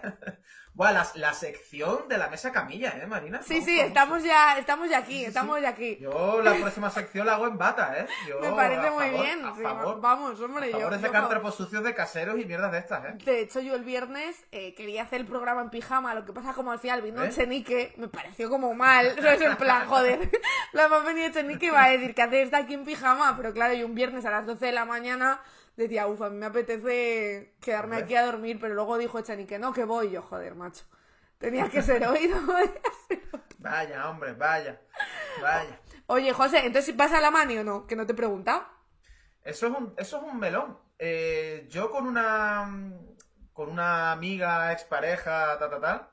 [0.76, 3.42] Bueno, la, la sección de la mesa camilla, ¿eh, Marina?
[3.44, 5.98] Sí, sí, estamos ya, estamos ya aquí, Sí, sí, estamos ya aquí.
[6.02, 8.08] Yo la próxima sección la hago en bata, ¿eh?
[8.28, 9.46] Yo, Me parece muy favor, bien.
[9.46, 10.74] A sí, favor, vamos, hombre, a yo.
[10.78, 11.30] favor de yo sacar favor.
[11.30, 13.14] trapos sucios de caseros y mierdas de estas, ¿eh?
[13.24, 16.54] De hecho, yo el viernes eh, quería hacer el programa en pijama, lo que pasa
[16.54, 17.30] como al final vino ¿Eh?
[17.30, 19.42] Chenique, me pareció como mal, ¿sabes?
[19.42, 20.28] En plan, joder,
[20.72, 23.76] la más venía Chenique y va a decir que haces aquí en pijama, pero claro,
[23.76, 25.40] yo un viernes a las 12 de la mañana
[25.76, 29.74] decía, uff, a mí me apetece quedarme aquí a dormir, pero luego dijo Chenique, no,
[29.74, 30.86] que voy yo, joder, macho.
[31.38, 32.70] Tenía que ser hoy, no hoy.
[33.58, 34.82] Vaya, hombre, vaya.
[35.42, 35.80] Vaya.
[36.08, 37.88] Oye, José, entonces ¿vas a la mani o no?
[37.88, 38.66] Que no te he preguntado.
[39.42, 40.78] Eso es un, eso es un melón.
[41.00, 42.94] Eh, yo con una
[43.54, 46.10] con una amiga, expareja, ta, ta, tal,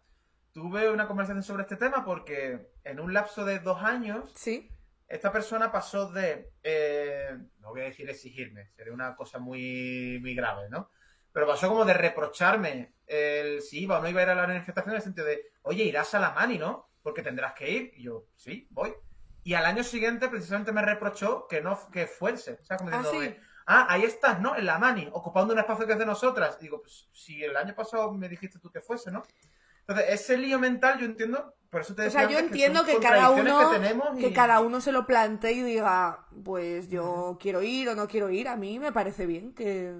[0.52, 4.70] tuve una conversación sobre este tema porque en un lapso de dos años, Sí.
[5.10, 10.34] Esta persona pasó de, eh, no voy a decir exigirme, sería una cosa muy, muy
[10.36, 10.88] grave, ¿no?
[11.32, 14.46] Pero pasó como de reprocharme el si iba o no iba a ir a la
[14.46, 16.90] manifestación en el sentido de, oye, irás a la mani, ¿no?
[17.02, 17.92] Porque tendrás que ir.
[17.96, 18.94] Y yo, sí, voy.
[19.42, 22.58] Y al año siguiente precisamente me reprochó que no que fuese.
[22.60, 23.36] O sea, como Ah, sí.
[23.66, 24.56] ah, ahí estás, ¿no?
[24.56, 26.56] En la mani, ocupando un espacio que es de nosotras.
[26.60, 29.22] Y digo, pues si el año pasado me dijiste tú que fuese, ¿no?
[29.90, 32.86] Entonces, ese lío mental yo entiendo, por eso te O decía sea, yo entiendo son
[32.86, 37.36] que cada uno que, y- que cada uno se lo plantee y diga, pues yo
[37.40, 38.46] quiero ir o no quiero ir.
[38.48, 39.96] A mí me parece bien que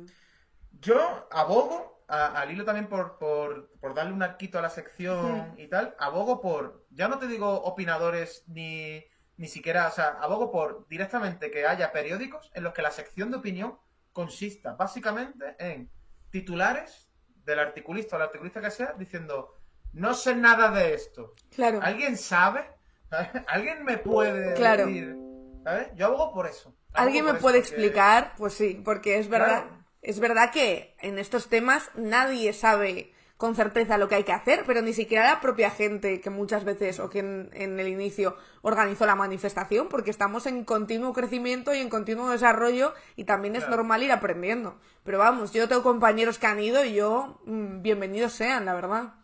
[0.80, 5.54] Yo abogo, a- al hilo también por, por, por darle un arquito a la sección
[5.58, 9.04] y tal, abogo por, ya no te digo opinadores ni,
[9.36, 13.30] ni siquiera, o sea, abogo por directamente que haya periódicos en los que la sección
[13.32, 13.76] de opinión
[14.12, 15.90] consista básicamente en
[16.30, 17.10] titulares
[17.44, 19.56] del articulista o la articulista que sea diciendo,
[19.92, 21.34] no sé nada de esto.
[21.54, 21.80] claro.
[21.82, 22.64] ¿Alguien sabe?
[23.48, 24.86] ¿Alguien me puede Claro.
[24.86, 25.16] decir?
[25.64, 25.88] ¿Sabes?
[25.96, 26.68] Yo abogo por eso.
[26.92, 28.32] Abogo ¿Alguien me eso, puede porque- explicar?
[28.36, 29.84] Pues sí, porque es verdad, Claro.
[30.02, 34.64] es verdad que en estos temas nadie sabe con certeza lo que hay que hacer,
[34.66, 38.36] pero ni siquiera la propia gente que muchas veces o que en, en el inicio
[38.60, 43.62] organizó la manifestación, porque estamos en continuo crecimiento y en continuo desarrollo y también es
[43.64, 43.76] Claro.
[43.78, 44.78] normal ir aprendiendo.
[45.04, 49.14] Pero vamos, yo tengo compañeros que han ido y yo, mm, bienvenidos sean, la verdad.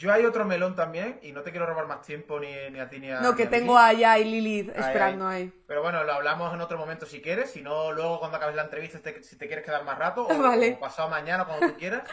[0.00, 2.88] Yo hay otro melón también, y no te quiero robar más tiempo ni, ni a
[2.88, 3.20] ti ni a.
[3.20, 3.84] No, que a tengo Lili.
[4.04, 5.42] allá y Lilith esperando ahí.
[5.42, 5.52] ahí.
[5.66, 8.62] Pero bueno, lo hablamos en otro momento si quieres, si no, luego cuando acabes la
[8.62, 10.72] entrevista, te- si te quieres quedar más rato, o, Vale.
[10.72, 12.04] o pasado mañana, cuando tú quieras.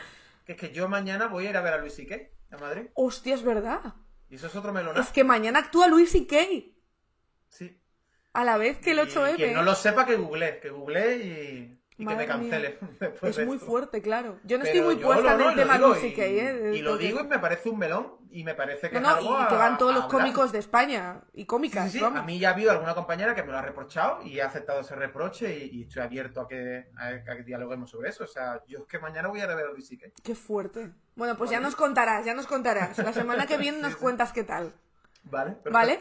[0.45, 2.87] Que es que yo mañana voy a ir a ver a Luis Ique a Madrid.
[2.93, 3.79] Hostia, es verdad.
[4.29, 4.97] Y eso es otro melón.
[4.97, 6.77] Es que mañana actúa Luis Kay.
[7.47, 7.81] Sí.
[8.33, 9.35] A la vez que el Y 8M.
[9.37, 12.77] Quien no lo sepa, que google, que google y, y que me cancele.
[12.99, 13.65] después Es de muy esto.
[13.67, 14.39] fuerte, claro.
[14.43, 16.71] Yo no Pero estoy muy puesta en el tema Luis y ¿eh?
[16.75, 19.39] Y lo digo y me parece un melón y me parece que No, es algo
[19.39, 22.03] y a- que van todos los cómicos de España y cómicas, sí, sí.
[22.03, 22.19] vamos.
[22.19, 24.81] A mí ya ha habido alguna compañera que me lo ha reprochado y he aceptado
[24.81, 28.23] ese reproche y, y estoy abierto a que, a, a que dialoguemos sobre eso.
[28.25, 29.89] O sea, yo es que mañana voy a ir a Luis.
[30.23, 30.91] Qué fuerte.
[31.15, 32.97] Bueno, pues ya nos contarás, ya nos contarás.
[32.99, 34.73] La semana que viene nos cuentas qué tal.
[35.29, 35.71] Vale, perfecto.
[35.71, 35.99] ¿Vale?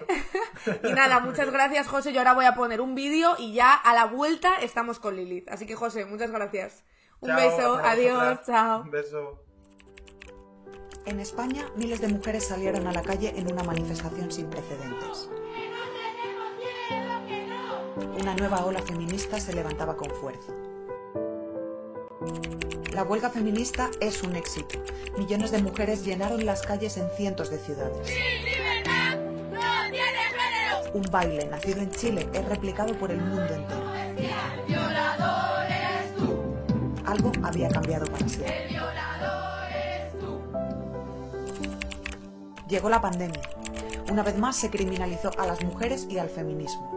[0.88, 2.12] y nada, muchas gracias, José.
[2.12, 5.48] Yo ahora voy a poner un vídeo y ya a la vuelta estamos con Lilith.
[5.48, 6.84] Así que, José, muchas gracias.
[7.20, 8.82] Un Chao, beso, adiós, chao.
[8.82, 9.42] Un beso.
[11.06, 15.30] En España, miles de mujeres salieron a la calle en una manifestación sin precedentes.
[18.20, 20.52] Una nueva ola feminista se levantaba con fuerza.
[22.92, 24.82] La huelga feminista es un éxito.
[25.18, 28.10] Millones de mujeres llenaron las calles en cientos de ciudades.
[30.96, 33.84] Un baile nacido en Chile es replicado por el mundo entero.
[37.04, 38.70] Algo había cambiado para siempre.
[42.66, 43.42] Llegó la pandemia.
[44.10, 46.90] Una vez más se criminalizó a las mujeres y al feminismo.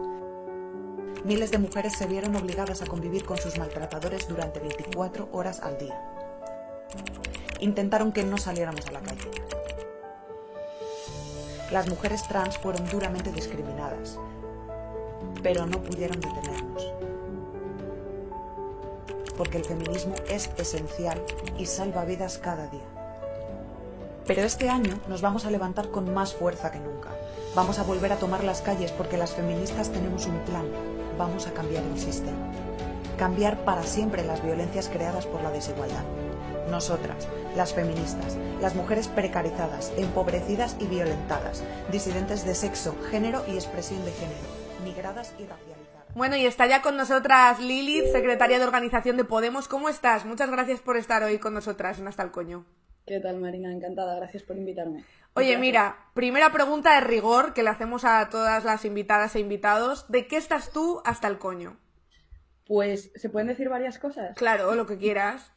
[1.25, 5.77] Miles de mujeres se vieron obligadas a convivir con sus maltratadores durante 24 horas al
[5.77, 5.99] día.
[7.59, 9.29] intentaron que no saliéramos a la calle.
[11.71, 14.17] Las mujeres trans fueron duramente discriminadas,
[15.43, 16.91] pero no pudieron detenernos.
[19.37, 21.23] Porque el feminismo es esencial
[21.59, 22.81] y salva vidas cada día.
[24.25, 27.09] Pero este año nos vamos a levantar con más fuerza que nunca.
[27.53, 30.65] Vamos a volver a tomar las calles porque las feministas tenemos un plan.
[31.19, 32.51] Vamos a cambiar el sistema.
[33.15, 36.03] Cambiar para siempre las violencias creadas por la desigualdad.
[36.69, 44.03] Nosotras, las feministas, las mujeres precarizadas, empobrecidas y violentadas, disidentes de sexo, género y expresión
[44.05, 44.47] de género,
[44.83, 46.13] migradas y racializadas.
[46.15, 49.67] Bueno, y está ya con nosotras Lilith, secretaria de organización de Podemos.
[49.67, 50.25] ¿Cómo estás?
[50.25, 52.65] Muchas gracias por estar hoy con nosotras en Hasta el Coño.
[53.05, 53.71] ¿Qué tal, Marina?
[53.71, 55.03] Encantada, gracias por invitarme.
[55.33, 60.05] Oye, mira, primera pregunta de rigor que le hacemos a todas las invitadas e invitados.
[60.09, 61.77] ¿De qué estás tú hasta el coño?
[62.67, 64.35] Pues, ¿se pueden decir varias cosas?
[64.35, 65.51] Claro, lo que quieras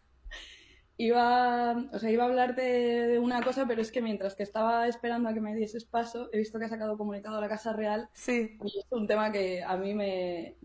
[0.97, 4.87] iba, o sea, iba a hablarte de una cosa, pero es que mientras que estaba
[4.87, 7.73] esperando a que me dieses paso, he visto que ha sacado comunicado a la Casa
[7.73, 8.09] Real.
[8.13, 8.57] Sí.
[8.63, 10.57] Y es un tema que a mí me,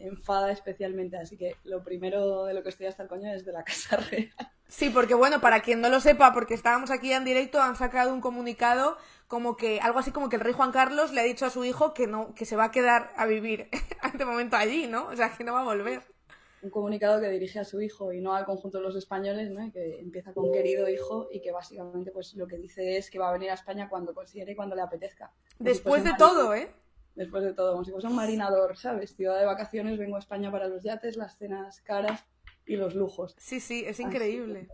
[0.00, 3.52] enfada especialmente, así que lo primero de lo que estoy hasta el coño es de
[3.52, 4.30] la Casa Real.
[4.68, 8.12] Sí, porque bueno, para quien no lo sepa, porque estábamos aquí en directo, han sacado
[8.12, 11.46] un comunicado como que, algo así como que el rey Juan Carlos le ha dicho
[11.46, 13.68] a su hijo que no, que se va a quedar a vivir
[14.02, 15.06] este momento allí, ¿no?
[15.06, 16.15] O sea, que no va a volver
[16.62, 19.70] un comunicado que dirige a su hijo y no al conjunto de los españoles, ¿no?
[19.72, 23.28] que empieza con querido hijo y que básicamente pues lo que dice es que va
[23.28, 25.32] a venir a España cuando considere y cuando le apetezca.
[25.58, 26.70] Después de todo, ¿eh?
[27.14, 29.14] Después de todo, como si fuese un marinador, ¿sabes?
[29.16, 32.24] Ciudad de vacaciones, vengo a España para los yates, las cenas caras
[32.66, 33.34] y los lujos.
[33.38, 34.68] Sí, sí, es increíble.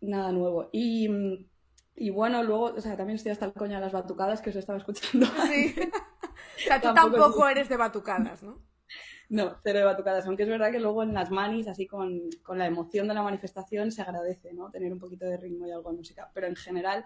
[0.00, 0.68] nada nuevo.
[0.72, 1.08] Y,
[1.96, 4.56] y, bueno, luego, o sea, también estoy hasta el coño de las batucadas que os
[4.56, 5.26] estaba escuchando.
[5.48, 5.74] Sí.
[6.56, 8.60] o sea, tú tampoco eres de batucadas, ¿no?
[9.28, 12.66] No, cero de batucadas, aunque es verdad que luego en las manis, así con, la
[12.66, 14.70] emoción de la manifestación, se agradece, ¿no?
[14.70, 16.30] Tener un poquito de ritmo y algo de música.
[16.32, 17.04] Pero en general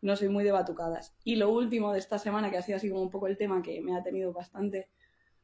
[0.00, 1.14] no soy muy de batucadas.
[1.24, 3.62] Y lo último de esta semana, que ha sido así como un poco el tema
[3.62, 4.88] que me ha tenido bastante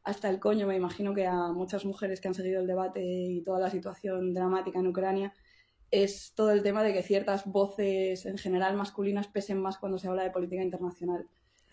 [0.03, 3.43] hasta el coño, me imagino que a muchas mujeres que han seguido el debate y
[3.43, 5.35] toda la situación dramática en Ucrania,
[5.91, 10.09] es todo el tema de que ciertas voces en general masculinas pesen más cuando se
[10.09, 11.29] habla de política internacional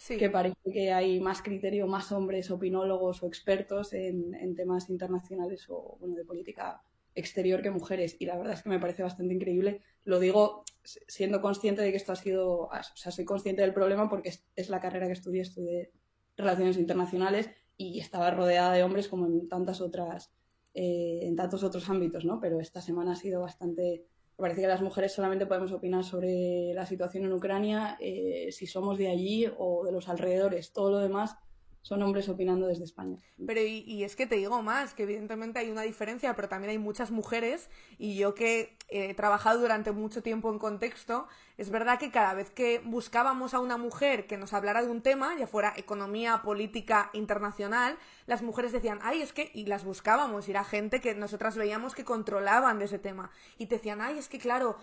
[0.07, 5.97] que parece que hay más criterio, más hombres opinólogos o expertos en, temas internacionales o
[5.99, 6.81] bueno, de política
[7.13, 8.15] exterior que mujeres.
[8.19, 9.81] Y la verdad es que me parece bastante increíble.
[10.03, 14.09] Lo digo siendo consciente de que esto ha sido, o sea, soy consciente del problema
[14.09, 15.91] porque es, la carrera que estudié, estudié
[16.35, 20.31] relaciones internacionales y estaba rodeada de hombres como en tantas otras,
[20.73, 22.39] eh, en tantos otros ámbitos, ¿no?
[22.39, 24.05] Pero esta semana ha sido bastante
[24.41, 28.97] parece que las mujeres solamente podemos opinar sobre la situación en Ucrania eh, si somos
[28.97, 30.73] de allí o de los alrededores.
[30.73, 31.37] Todo lo demás
[31.81, 33.17] son hombres opinando desde España.
[33.45, 36.77] Pero y, es que te digo más, que evidentemente hay una diferencia, pero también hay
[36.77, 41.27] muchas mujeres y yo que he trabajado durante mucho tiempo en contexto,
[41.57, 45.01] es verdad que cada vez que buscábamos a una mujer que nos hablara de un
[45.01, 50.47] tema, ya fuera economía, política, internacional, las mujeres decían, ay, es que, y las buscábamos,
[50.47, 54.17] y era gente que nosotras veíamos que controlaban de ese tema, y te decían, ay,
[54.17, 54.77] es que claro,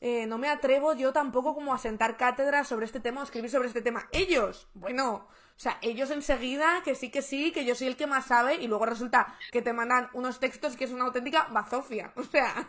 [0.00, 3.50] eh, no me atrevo yo tampoco como a sentar cátedra sobre este tema o escribir
[3.50, 4.08] sobre este tema.
[4.12, 5.26] Ellos, bueno,
[5.56, 8.56] o sea, ellos enseguida que sí que sí, que yo soy el que más sabe
[8.56, 12.12] y luego resulta que te mandan unos textos que es una auténtica bazofia.
[12.16, 12.66] O sea...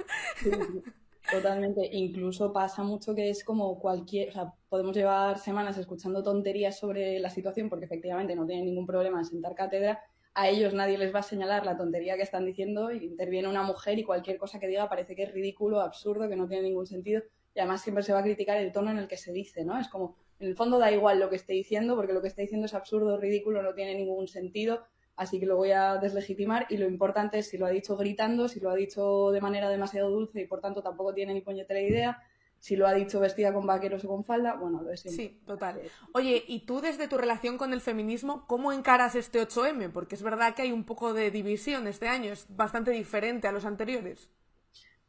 [1.32, 1.90] totalmente.
[1.92, 4.30] Incluso pasa mucho que es como cualquier...
[4.30, 8.86] O sea, podemos llevar semanas escuchando tonterías sobre la situación porque efectivamente no tienen ningún
[8.86, 10.00] problema en sentar cátedra.
[10.36, 13.64] A ellos nadie les va a señalar la tontería que están diciendo y interviene una
[13.64, 16.86] mujer y cualquier cosa que diga parece que es ridículo, absurdo, que no tiene ningún
[16.86, 17.24] sentido.
[17.56, 19.80] Y además siempre se va a criticar el tono en el que se dice, ¿no?
[19.80, 22.42] Es como, en el fondo da igual lo que esté diciendo, porque lo que está
[22.42, 26.78] diciendo es absurdo, ridículo, no tiene ningún sentido, así que lo voy a deslegitimar y
[26.78, 30.10] lo importante es si lo ha dicho gritando, si lo ha dicho de manera demasiado
[30.10, 32.22] dulce y por tanto tampoco tiene ni puñetera idea,
[32.60, 35.82] si lo ha dicho vestida con vaqueros o con falda, bueno, lo es Sí, total.
[36.14, 39.92] Oye, ¿y tú desde tu relación con el feminismo, cómo encaras este 8M?
[39.92, 43.52] Porque es verdad que hay un poco de división este año, es bastante diferente a
[43.52, 44.30] los anteriores.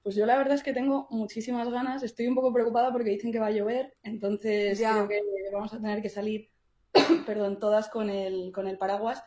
[0.07, 2.04] Pues yo la verdad es que tengo muchísimas ganas.
[2.04, 5.20] Estoy un poco preocupada porque dicen que va a llover, entonces creo que
[5.52, 6.48] vamos a tener que salir,
[7.26, 9.24] perdón, todas con el, con el paraguas.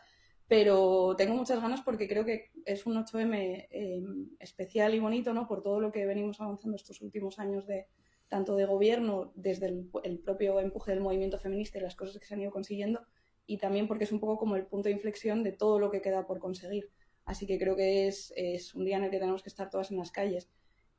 [0.48, 5.46] Pero tengo muchas ganas porque creo que es un 8M em, especial y bonito, ¿no?
[5.46, 7.84] Por todo lo que venimos avanzando estos últimos años de
[8.30, 12.24] tanto de gobierno, desde el, el propio empuje del movimiento feminista y las cosas que
[12.24, 13.02] se han ido consiguiendo,
[13.44, 16.00] y también porque es un poco como el punto de inflexión de todo lo que
[16.00, 16.88] queda por conseguir.
[17.26, 19.90] Así que creo que es, es un día en el que tenemos que estar todas
[19.90, 20.48] en las calles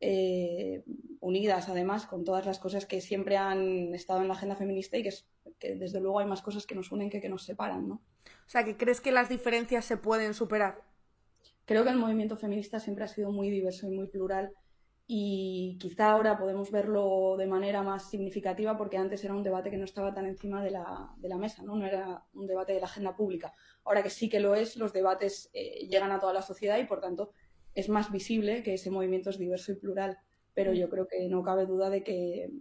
[0.02, 0.84] eh,
[1.20, 5.04] unidas además con todas las cosas que siempre han estado en la agenda feminista y
[5.04, 8.02] que, desde luego hay más cosas que nos unen que que nos separan, ¿no?
[8.26, 10.82] O sea, que crees que las diferencias se pueden superar.
[11.66, 14.52] Creo que el movimiento feminista siempre ha sido muy diverso y muy plural
[15.14, 19.78] y quizá ahora podemos verlo de manera más significativa porque antes era un debate que
[19.78, 21.76] no estaba tan encima de la, de la mesa, ¿no?
[21.76, 23.54] no era un debate de la agenda pública.
[23.84, 26.86] Ahora que sí que lo es, los debates eh, llegan a toda la sociedad y
[26.86, 27.34] por tanto
[27.76, 30.18] es más visible que ese movimiento es diverso y plural.
[30.54, 32.52] Pero yo creo que no cabe duda de que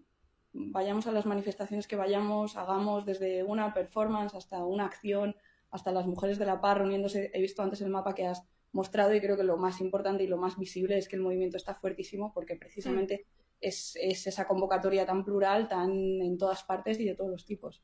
[0.53, 5.35] vayamos a las manifestaciones que vayamos, hagamos desde una performance hasta una acción,
[5.71, 7.31] hasta las mujeres de la paz reuniéndose.
[7.35, 8.43] He visto antes el mapa que has
[8.73, 11.57] mostrado y creo que lo más importante y lo más visible es que el movimiento
[11.57, 13.27] está fuertísimo porque precisamente
[13.61, 17.83] es, esa convocatoria tan plural, tan en todas partes y de todos los tipos.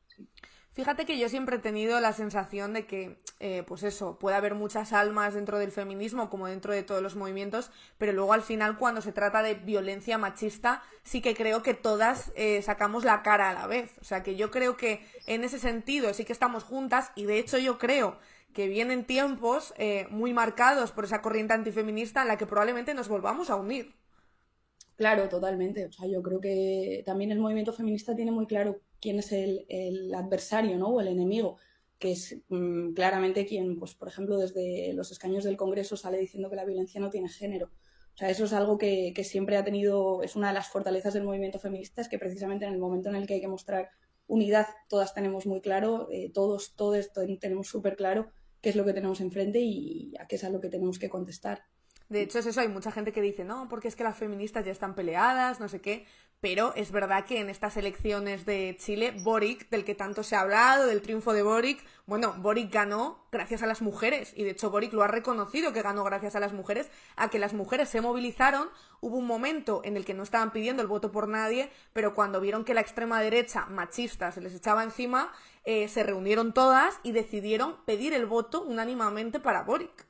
[0.77, 4.53] Fíjate que yo siempre he tenido la sensación de que, eh, pues eso, puede haber
[4.53, 8.77] muchas almas dentro del feminismo como dentro de todos los movimientos, pero luego al final
[8.77, 13.49] cuando se trata de violencia machista, sí que creo que todas eh, sacamos la cara
[13.49, 13.97] a la vez.
[14.01, 17.39] O sea que yo creo que en ese sentido sí que estamos juntas y de
[17.39, 18.19] hecho yo creo
[18.53, 23.07] que vienen tiempos eh, muy marcados por esa corriente antifeminista en la que probablemente nos
[23.07, 23.95] volvamos a unir.
[24.95, 25.87] Claro, totalmente.
[25.87, 29.65] O sea, yo creo que también el movimiento feminista tiene muy claro quién es el,
[30.15, 30.89] adversario, ¿no?
[30.89, 31.57] O el enemigo,
[31.99, 36.49] que es mm, claramente quien, pues, por ejemplo, desde los escaños del Congreso sale diciendo
[36.49, 37.71] que la violencia no tiene género.
[38.13, 41.23] O sea, eso es algo que, siempre ha tenido, es una de las fortalezas del
[41.23, 43.91] movimiento feminista, es que precisamente en el momento en el que hay que mostrar
[44.25, 48.31] unidad, todas tenemos muy claro, eh, todos, todos tenemos súper claro
[48.61, 51.09] qué es lo que tenemos enfrente y a qué es a lo que tenemos que
[51.09, 51.63] contestar.
[52.09, 54.65] De hecho, es eso, hay mucha gente que dice, no, porque es que las feministas
[54.65, 56.05] ya están peleadas, no sé qué,
[56.39, 60.41] pero es verdad que en estas elecciones de Chile, Boric, del que tanto se ha
[60.41, 64.69] hablado, del triunfo de Boric, bueno, Boric ganó gracias a las mujeres, y de hecho
[64.69, 68.01] Boric lo ha reconocido que ganó gracias a las mujeres, a que las mujeres se
[68.01, 68.69] movilizaron,
[69.01, 72.39] hubo un momento en el que no estaban pidiendo el voto por nadie, pero cuando
[72.39, 75.33] vieron que la extrema derecha machista se les echaba encima,
[75.65, 80.06] eh, se reunieron todas y decidieron pedir el voto unánimamente para Boric.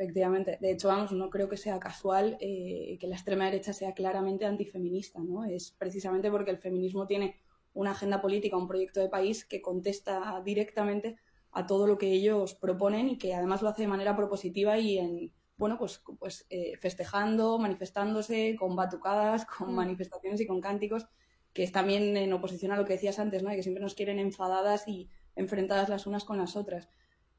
[0.00, 0.56] Efectivamente.
[0.62, 4.46] De hecho, vamos, no creo que sea casual eh, que la extrema derecha sea claramente
[4.46, 5.44] antifeminista, ¿no?
[5.44, 7.36] Es precisamente porque el feminismo tiene
[7.74, 11.18] una agenda política, un proyecto de país que contesta directamente
[11.52, 14.96] a todo lo que ellos proponen y que además lo hace de manera propositiva y
[14.96, 19.76] en, bueno, pues, pues eh, festejando, manifestándose, con batucadas, con mm.
[19.76, 21.08] manifestaciones y con cánticos,
[21.52, 23.50] que es también en oposición a lo que decías antes, ¿no?
[23.50, 26.88] que siempre nos quieren enfadadas y enfrentadas las unas con las otras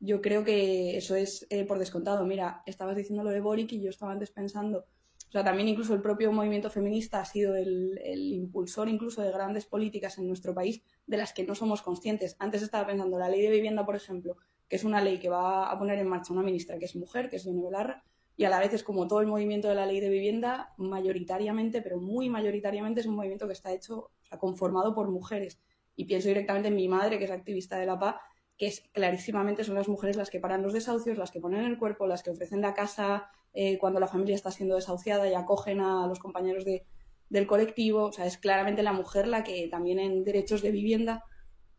[0.01, 2.25] yo creo que eso es eh, por descontado.
[2.25, 5.93] Mira, estabas diciendo lo de Boric y yo estaba antes pensando, o sea, también incluso
[5.93, 7.97] el propio movimiento feminista ha sido el,
[8.33, 12.35] impulsor incluso de grandes políticas en nuestro país de las que no somos conscientes.
[12.39, 14.37] Antes estaba pensando la ley de vivienda, por ejemplo,
[14.67, 17.29] que es una ley que va a poner en marcha una ministra que es mujer,
[17.29, 18.03] que es Yone Belarra,
[18.35, 21.81] y a la vez es como todo el movimiento de la ley de vivienda, mayoritariamente,
[21.81, 25.61] pero muy mayoritariamente es un movimiento que está hecho, o sea, conformado por mujeres.
[25.95, 28.15] Y pienso directamente en mi madre, que es activista de la paz,
[28.61, 31.79] que es, clarísimamente son las mujeres las que paran los desahucios, las que ponen el
[31.79, 35.81] cuerpo, las que ofrecen la casa eh, cuando la familia está siendo desahuciada y acogen
[35.81, 36.85] a los compañeros de,
[37.27, 38.03] del colectivo.
[38.03, 41.25] O sea, es claramente la mujer la que también en derechos de vivienda,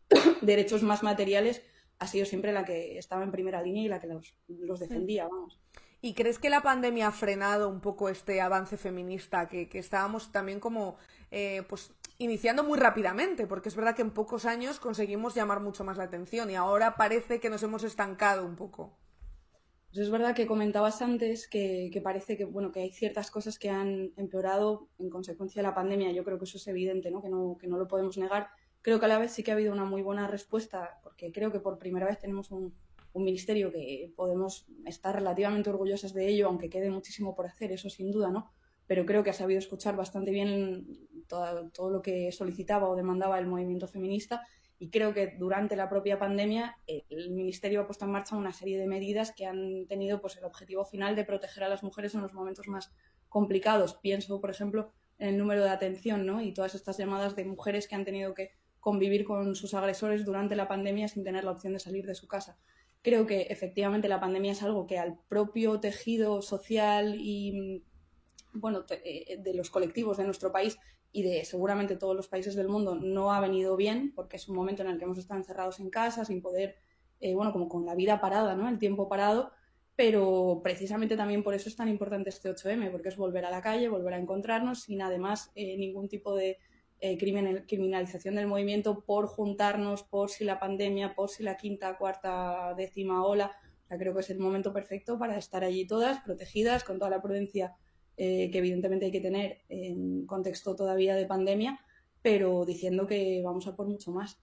[0.41, 1.63] derechos más materiales,
[1.99, 5.25] ha sido siempre la que estaba en primera línea y la que los, los defendía,
[5.29, 5.62] vamos.
[6.05, 10.59] ¿Y crees que la pandemia ha frenado un poco este avance feminista que, estábamos también
[10.59, 10.97] como
[11.31, 13.47] eh, pues iniciando muy rápidamente?
[13.47, 16.97] Porque es verdad que en pocos años conseguimos llamar mucho más la atención y ahora
[16.97, 18.97] parece que nos hemos estancado un poco.
[19.93, 23.69] Pues es verdad que comentabas antes que, parece que bueno que hay ciertas cosas que
[23.69, 26.11] han empeorado en consecuencia de la pandemia.
[26.11, 27.21] Yo creo que eso es evidente, ¿no?
[27.21, 28.49] Que no, que no lo podemos negar.
[28.81, 31.49] Creo que a la vez sí que ha habido una muy buena respuesta, porque creo
[31.53, 32.73] que por primera vez tenemos un,
[33.13, 37.89] un ministerio que podemos estar relativamente orgullosas de ello, aunque quede muchísimo por hacer, eso
[37.89, 38.51] sin duda, ¿no?
[38.87, 43.47] Pero creo que ha sabido escuchar bastante bien todo, lo que solicitaba o demandaba el
[43.47, 44.45] movimiento feminista
[44.77, 48.77] y creo que durante la propia pandemia el ministerio ha puesto en marcha una serie
[48.77, 52.21] de medidas que han tenido pues el objetivo final de proteger a las mujeres en
[52.21, 52.91] los momentos más
[53.29, 53.95] complicados.
[53.95, 56.41] Pienso, por ejemplo, en el número de atención, ¿no?
[56.41, 58.51] Y todas estas llamadas de mujeres que han tenido que
[58.81, 62.27] convivir con sus agresores durante la pandemia sin tener la opción de salir de su
[62.27, 62.57] casa
[63.03, 67.83] creo que efectivamente la pandemia es algo que al propio tejido social y
[68.53, 70.79] bueno, eh, de los colectivos de nuestro país
[71.11, 74.55] y de seguramente todos los países del mundo no ha venido bien, porque es un
[74.55, 76.75] momento en el que hemos estado encerrados en casa, sin poder,
[77.19, 78.67] eh, bueno, como con la vida parada, ¿no?
[78.69, 79.51] El tiempo parado,
[79.95, 83.61] pero precisamente también por eso es tan importante este 8M, porque es volver a la
[83.61, 86.57] calle, volver a encontrarnos sin además eh, ningún tipo de
[87.05, 92.73] eh, criminalización del movimiento por juntarnos, por si la pandemia, por si la quinta, cuarta,
[92.77, 93.51] décima ola.
[93.89, 97.75] Creo que es el momento perfecto para estar allí todas, protegidas, con toda la prudencia
[98.15, 101.77] eh, que evidentemente hay que tener en contexto todavía de pandemia,
[102.21, 104.39] pero diciendo que vamos a por mucho más.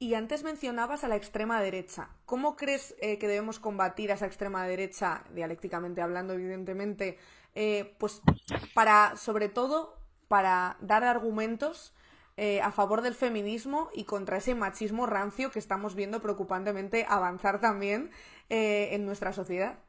[0.00, 2.10] Y antes mencionabas a la extrema derecha.
[2.26, 7.18] ¿Cómo crees eh, que debemos combatir a esa extrema derecha, dialécticamente hablando, evidentemente,
[7.54, 8.20] eh, pues
[8.74, 9.94] para, sobre todo,
[10.26, 11.94] para dar argumentos
[12.42, 17.60] eh, a favor del feminismo y contra ese machismo rancio que estamos viendo preocupantemente avanzar
[17.60, 18.12] también
[18.48, 19.80] eh, en nuestra sociedad.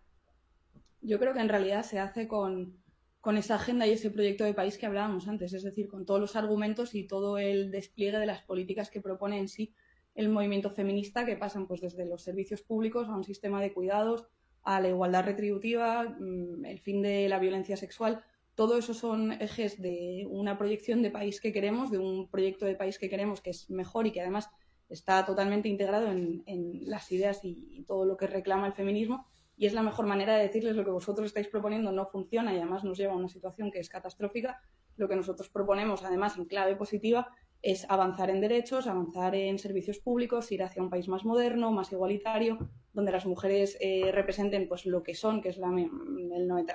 [1.00, 2.78] Yo creo que en realidad se hace con,
[3.22, 6.20] con esa agenda y ese proyecto de país que hablábamos antes, es decir, con todos
[6.20, 9.74] los argumentos y todo el despliegue de las políticas que propone en sí
[10.14, 14.28] el movimiento feminista, que pasan pues desde los servicios públicos a un sistema de cuidados,
[14.64, 18.26] a la igualdad retributiva, mm, el fin de la violencia sexual.
[18.62, 22.76] Todo eso son ejes de una proyección de país que queremos, de un proyecto de
[22.76, 24.52] país que queremos que es mejor y que además
[24.88, 26.44] está totalmente integrado en,
[26.86, 29.26] las ideas y todo lo que reclama el feminismo
[29.58, 32.58] y es la mejor manera de decirles lo que vosotros estáis proponiendo no funciona y
[32.58, 34.62] además nos lleva a una situación que es catastrófica.
[34.96, 37.30] Lo que nosotros proponemos, además, en clave positiva,
[37.64, 41.92] es avanzar en derechos, avanzar en servicios públicos, ir hacia un país más moderno, más
[41.92, 42.60] igualitario,
[42.94, 45.70] donde las mujeres eh, representen pues lo que son, que es la,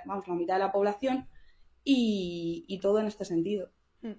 [0.04, 1.28] vamos, la mitad de la población,
[1.88, 3.70] y, todo en este sentido.
[4.02, 4.12] Mm.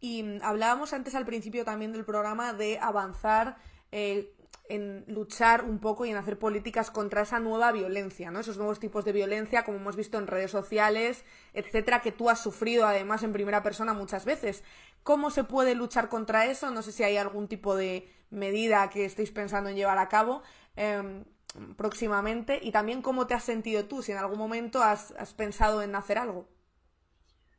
[0.00, 3.56] Y mm, hablábamos antes al principio también del programa de avanzar
[3.92, 4.34] eh,
[4.68, 8.40] en luchar un poco y en hacer políticas contra esa nueva violencia, ¿no?
[8.40, 12.40] Esos nuevos tipos de violencia, como hemos visto en redes sociales, etcétera, que tú has
[12.40, 14.64] sufrido además en primera persona muchas veces.
[15.04, 16.72] ¿Cómo se puede luchar contra eso?
[16.72, 20.42] No sé si hay algún tipo de medida que estéis pensando en llevar a cabo
[20.74, 21.24] em,
[21.76, 22.58] próximamente.
[22.60, 26.18] Y también cómo te has sentido tú, si en algún momento has pensado en hacer
[26.18, 26.48] algo.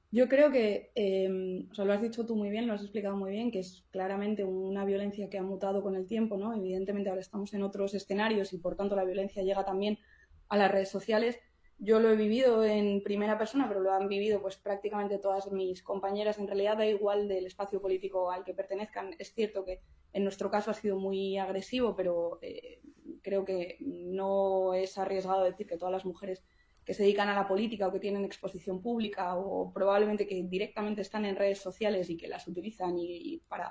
[0.09, 3.17] Yo creo que, eh, o sea, lo has dicho tú muy bien, lo has explicado
[3.17, 6.55] muy bien, que es claramente una violencia que ha mutado con el tiempo, ¿no?
[6.55, 9.99] Evidentemente ahora estamos en otros escenarios y por tanto la violencia llega también
[10.47, 11.37] a las redes sociales.
[11.77, 15.83] Yo lo he vivido en primera persona, pero lo han vivido pues prácticamente todas mis
[15.83, 16.39] compañeras.
[16.39, 19.13] En realidad da igual del espacio político al que pertenezcan.
[19.19, 19.81] Es cierto que
[20.13, 22.79] en nuestro caso ha sido muy agresivo, pero eh,
[23.21, 26.43] creo que no es arriesgado decir que todas las mujeres
[26.87, 31.01] que se dedican a la política o que tienen exposición pública o probablemente que directamente
[31.01, 33.67] están en redes sociales y que las utilizan y, para,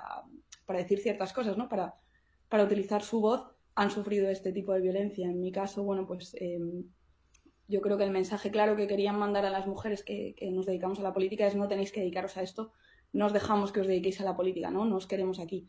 [0.67, 1.67] decir ciertas cosas, ¿no?
[1.67, 1.95] Para,
[2.47, 3.41] para utilizar su voz,
[3.73, 5.25] han sufrido este tipo de violencia.
[5.25, 6.83] En mi caso, bueno, pues em,
[7.67, 10.99] yo creo que el mensaje claro que querían mandar a las mujeres que, nos dedicamos
[10.99, 12.71] a la política es no tenéis que dedicaros a esto,
[13.13, 14.85] no os dejamos que os dediquéis a la política, ¿no?
[14.85, 15.65] No os queremos aquí.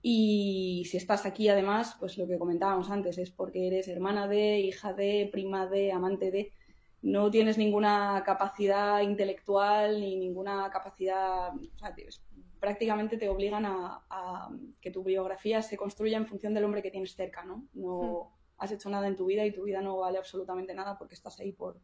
[0.00, 4.60] Y si estás aquí, además, pues lo que comentábamos antes, es porque eres hermana de,
[4.60, 6.52] hija de, prima de, amante de
[7.04, 11.94] no tienes ninguna capacidad intelectual ni ninguna capacidad, o sea,
[12.58, 14.48] prácticamente te obligan a,
[14.80, 17.68] que tu biografía se construya en función del hombre que tienes cerca, ¿no?
[17.74, 18.54] No hmm.
[18.56, 21.38] has hecho nada en tu vida y tu vida no vale absolutamente nada porque estás
[21.40, 21.78] ahí por,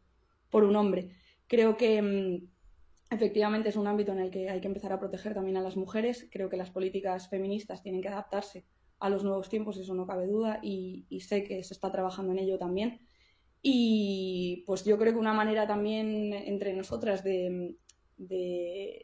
[0.49, 1.11] por un hombre.
[1.45, 5.35] Creo que mm, efectivamente es un ámbito en el que hay que empezar a proteger
[5.35, 6.27] también a las mujeres.
[6.31, 8.65] Creo que las políticas feministas tienen que adaptarse
[8.97, 12.39] a los nuevos tiempos, eso no cabe duda, y sé que se está trabajando en
[12.39, 13.01] ello también
[13.61, 17.75] y pues yo creo que una manera también entre nosotras de,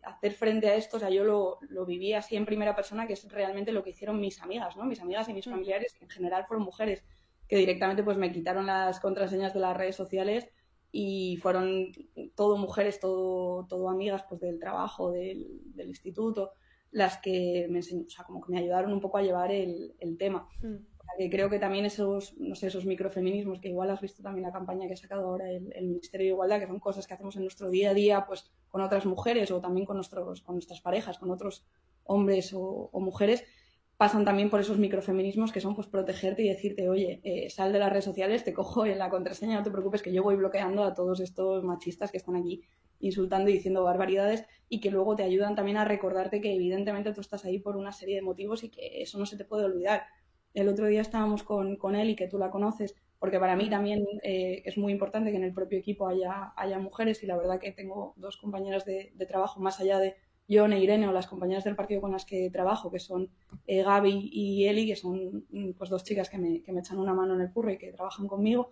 [0.03, 3.13] hacer frente a esto, o sea, yo lo, lo, viví así en primera persona, que
[3.13, 4.85] es realmente lo que hicieron mis amigas, ¿no?
[4.85, 5.51] Mis amigas y mis mm.
[5.51, 7.03] familiares, en general fueron mujeres,
[7.47, 10.49] que directamente pues me quitaron las contraseñas de las redes sociales
[10.91, 11.91] y fueron
[12.35, 16.51] todo mujeres, todo, todo amigas pues del trabajo, del, del instituto,
[16.91, 19.95] las que me enseñó, o sea, como que me ayudaron un poco a llevar el,
[19.99, 20.47] el tema.
[20.61, 24.45] Mm que creo que también esos, no sé, esos microfeminismos, que igual has visto también
[24.45, 27.35] la campaña que ha sacado ahora el, Ministerio de Igualdad, que son cosas que hacemos
[27.35, 30.81] en nuestro día a día, pues con otras mujeres o también con, nuestros, con nuestras
[30.81, 31.65] parejas, con otros
[32.03, 33.43] hombres o, mujeres,
[33.97, 37.79] pasan también por esos microfeminismos que son pues protegerte y decirte, oye, eh, sal de
[37.79, 40.83] las redes sociales, te cojo en la contraseña, no te preocupes que yo voy bloqueando
[40.83, 42.63] a todos estos machistas que están aquí
[42.99, 47.21] insultando y diciendo barbaridades y que luego te ayudan también a recordarte que evidentemente tú
[47.21, 50.03] estás ahí por una serie de motivos y que eso no se te puede olvidar
[50.53, 54.05] el otro día estábamos con, él y que tú la conoces, porque para mí también
[54.23, 57.59] eh, es muy importante que en el propio equipo haya, haya mujeres y la verdad
[57.59, 60.15] que tengo dos compañeras de, trabajo más allá de
[60.49, 63.29] John e Irene o las compañeras del partido con las que trabajo, que son
[63.65, 66.99] eh, Gaby y Eli, que son mm, pues dos chicas que me, que me, echan
[66.99, 68.71] una mano en el curro y que trabajan conmigo.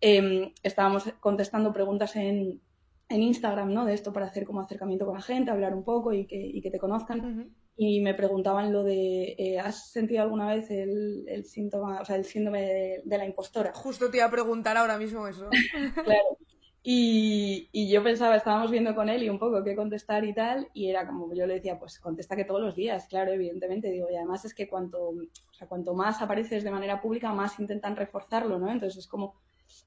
[0.00, 2.60] Em, estábamos contestando preguntas en,
[3.08, 3.84] en Instagram, ¿no?
[3.84, 6.60] De esto para hacer como acercamiento con la gente, hablar un poco y que, y
[6.60, 11.44] que te conozcan y me preguntaban lo de, eh, ¿has sentido alguna vez el, el,
[11.44, 13.72] síntoma, o sea, el síndrome de, la impostora?
[13.74, 15.50] Justo te iba a preguntar ahora mismo eso.
[16.04, 16.38] claro.
[16.82, 20.68] Y, y, yo pensaba, estábamos viendo con él y un poco qué contestar y tal,
[20.72, 24.06] y era como yo le decía, pues contesta que todos los días, claro, evidentemente, digo,
[24.08, 27.96] y además es que cuanto, o sea, cuanto más apareces de manera pública, más intentan
[27.96, 28.70] reforzarlo, ¿no?
[28.70, 29.34] Entonces es como,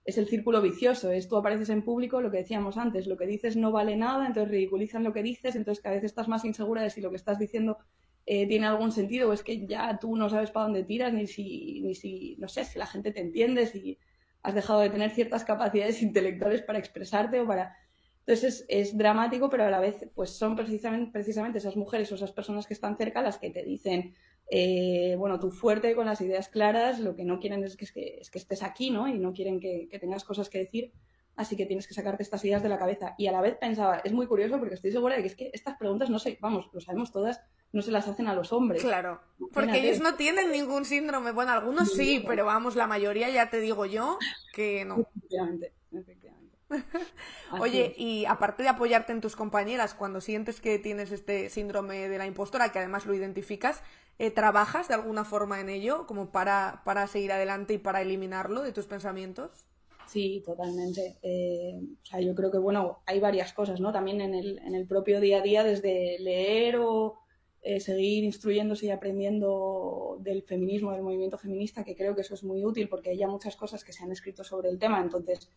[0.06, 3.26] es el círculo vicioso, es tú apareces en público, lo que decíamos antes, lo que
[3.26, 6.82] dices no vale nada, entonces ridiculizan lo que dices, entonces cada vez estás más insegura
[6.82, 7.78] de si lo que estás diciendo
[8.26, 11.26] eh, tiene algún sentido o es que ya tú no sabes para dónde tiras, ni
[11.26, 13.98] si, ni si, no sé, si la gente te entiende, si
[14.44, 17.76] has dejado de tener ciertas capacidades intelectuales para expresarte o para...
[18.20, 22.32] Entonces es, dramático, pero a la vez pues son precisamente, precisamente esas mujeres o esas
[22.32, 24.14] personas que están cerca las que te dicen,
[24.50, 27.86] eh, bueno, tú fuerte, con las ideas claras, lo que no quieren es que,
[28.20, 29.08] es que, estés aquí, ¿no?
[29.08, 30.91] Y no quieren que, que, tengas cosas que decir,
[31.36, 33.14] así que tienes que sacarte estas ideas de la cabeza.
[33.18, 35.52] Y a la vez pensaba, es muy curioso porque estoy segura de que es que
[35.54, 37.41] estas preguntas, no sé, vamos, lo sabemos todas,
[37.72, 38.82] no se las hacen a los hombres.
[38.82, 39.22] Claro,
[39.54, 41.32] porque ellos no tienen ningún síndrome.
[41.32, 44.18] Bueno, algunos sí, pero vamos, la mayoría ya te digo yo
[44.54, 44.97] que no.
[45.16, 46.58] Efectivamente, efectivamente.
[47.60, 52.18] Oye, y aparte de apoyarte en tus compañeras, cuando sientes que tienes este síndrome de
[52.18, 53.82] la impostora, que además lo identificas,
[54.20, 58.61] eh, ¿trabajas de alguna forma en ello, como para, para seguir adelante y para eliminarlo
[58.61, 59.65] de tus pensamientos?
[60.05, 61.17] Sí, totalmente.
[61.22, 63.91] Eh, o sea, yo creo que, bueno, hay varias cosas, ¿no?
[63.91, 67.20] También en el, en el propio día a día, desde leer o
[67.61, 72.43] eh, seguir instruyéndose y aprendiendo del feminismo, del movimiento feminista, que creo que eso es
[72.43, 75.49] muy útil porque hay ya muchas cosas que se han escrito sobre el tema, entonces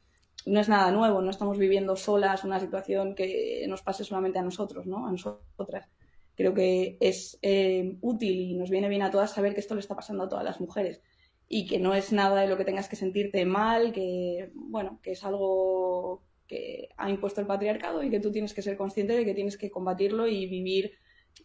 [0.47, 4.43] no es nada nuevo, no estamos viviendo solas una situación que nos pase solamente a
[4.43, 5.07] nosotros, ¿no?
[5.07, 5.89] A nosotras.
[6.37, 9.81] Creo que es eh, útil y nos viene bien a todas saber que esto le
[9.81, 11.03] está pasando a todas las mujeres
[11.49, 15.13] y que no es nada de lo que tengas que sentirte mal, que, bueno, que
[15.13, 19.25] es algo que ha impuesto el patriarcado y que tú tienes que ser consciente de
[19.25, 20.93] que tienes que combatirlo y vivir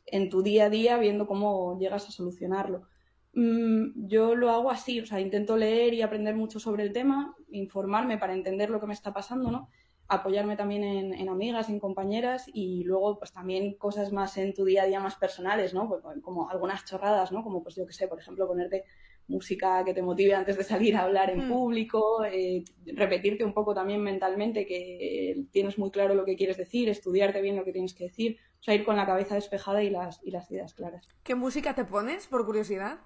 [0.06, 2.88] en tu día a día viendo cómo llegas a solucionarlo.
[3.34, 7.36] Mm, yo lo hago así, o sea, intento leer y aprender mucho sobre el tema,
[7.50, 9.70] informarme para entender lo que me está pasando, ¿no?
[10.10, 14.84] Apoyarme también en, amigas, en compañeras y luego pues también cosas más en tu día
[14.84, 15.90] a día más personales, ¿no?
[15.90, 17.44] Pues, como algunas chorradas, ¿no?
[17.44, 18.86] Como pues yo que sé, por ejemplo, ponerte
[19.28, 21.52] música que te motive antes de salir a hablar en hmm.
[21.52, 26.90] público, eh, repetirte un poco también mentalmente que tienes muy claro lo que quieres decir,
[26.90, 29.90] estudiarte bien lo que tienes que decir, o sea, ir con la cabeza despejada y
[29.90, 31.08] las, y las ideas claras.
[31.24, 33.00] ¿Qué música te pones, por curiosidad?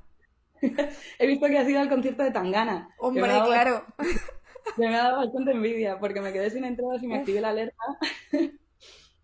[1.20, 2.93] He visto que has ido al concierto de Tangana.
[2.99, 3.86] Hombre, claro.
[4.78, 7.84] Me ha dado bastante envidia porque me quedé sin entradas y me activé la alerta.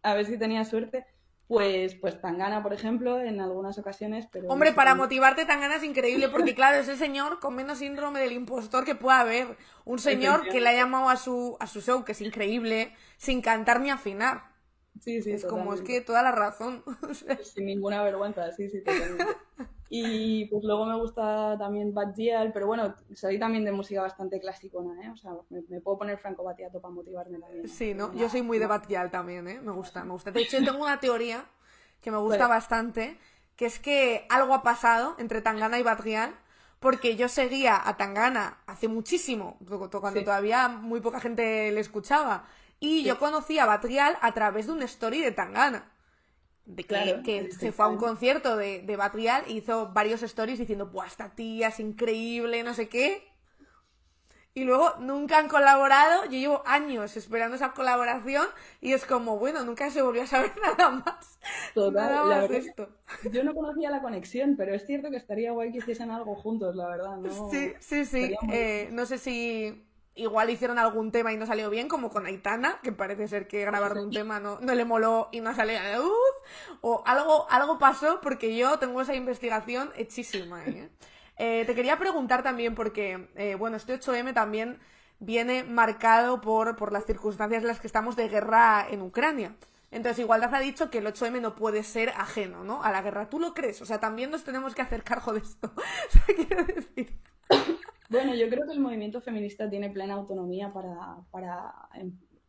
[0.04, 1.06] a ver si tenía suerte.
[1.48, 4.28] Pues, pues Tangana, por ejemplo, en algunas ocasiones.
[4.32, 8.20] Pero Hombre, para motivarte Tangana es increíble porque, claro, es el señor con menos síndrome
[8.20, 9.58] del impostor que pueda haber.
[9.86, 13.42] Un señor que le ha llamado a su, a su show, que es increíble, sin
[13.42, 14.58] cantar ni afinar.
[15.00, 16.84] Sí, sí, es como, es que toda la razón.
[17.44, 19.26] Sin ninguna vergüenza, sí, sí, totalmente.
[19.90, 22.14] Y pues luego me gusta también Bad
[22.54, 25.10] pero bueno, soy también de música bastante clasicona, ¿eh?
[25.10, 27.68] O sea, me, puedo poner Franco Battiato para motivarme también.
[27.68, 28.14] Sí, ¿no?
[28.14, 29.60] Yo soy muy de Bad también, ¿eh?
[29.62, 30.32] Me gusta, me gusta.
[30.32, 31.46] De hecho, tengo una teoría
[32.02, 33.18] que me gusta bastante,
[33.56, 36.04] que es que algo ha pasado entre Tangana y Bad
[36.80, 39.58] porque yo seguía a Tangana hace muchísimo,
[40.00, 42.46] cuando todavía muy poca gente le escuchaba,
[42.80, 45.92] y yo conocí a Batrial a través de un story de Tangana
[46.68, 50.92] de que, se fue a un concierto de, de Batrial y hizo varios stories diciendo,
[50.92, 53.24] pues esta tía es increíble, no sé qué.
[54.54, 58.48] Y luego nunca han colaborado, yo llevo años esperando esa colaboración
[58.82, 61.40] y es como, bueno, nunca se volvió a saber nada más.
[61.74, 62.90] Total, la esto.
[63.32, 66.76] Yo no conocía la conexión, pero es cierto que estaría guay que hiciesen algo juntos,
[66.76, 67.18] la verdad.
[67.18, 67.50] ¿no?
[67.50, 68.36] Sí, sí, sí.
[68.52, 69.87] Eh, no sé si
[70.18, 73.62] igual hicieron algún tema y no salió bien, como con Aitana, que parece ser que
[73.62, 76.12] grabar un tema no, no le moló y no salió a la luz,
[76.82, 80.64] o algo, algo pasó porque yo tengo esa investigación hechísima.
[80.66, 80.90] ¿eh?
[81.40, 84.80] Eh, te quería preguntar también porque, eh, bueno, este 8M también
[85.20, 89.56] viene marcado por, por las circunstancias en las que estamos de guerra en Ucrania.
[89.92, 92.84] Entonces, Igualdad ha dicho que el 8M no puede ser ajeno, ¿no?
[92.84, 93.30] A la guerra.
[93.30, 93.82] ¿Tú lo crees?
[93.82, 95.72] O sea, también nos tenemos que hacer cargo de esto.
[95.76, 97.20] o sea, quiero decir...
[98.10, 101.90] Bueno, yo creo que el movimiento feminista tiene plena autonomía para,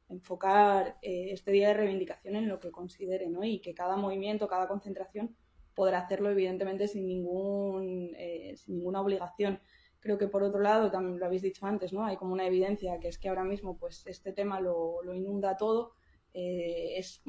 [0.08, 3.44] enfocar eh, este día de reivindicación en lo que considere, ¿no?
[3.44, 5.36] Y que cada movimiento, cada concentración
[5.74, 9.60] podrá hacerlo, evidentemente, sin, ningún, eh, sin ninguna obligación.
[10.00, 12.04] Creo que, por otro lado, también lo habéis dicho antes, ¿no?
[12.04, 15.56] Hay como una evidencia que es que ahora mismo pues, este tema lo, lo inunda
[15.56, 15.92] todo.
[16.32, 17.22] Eh, es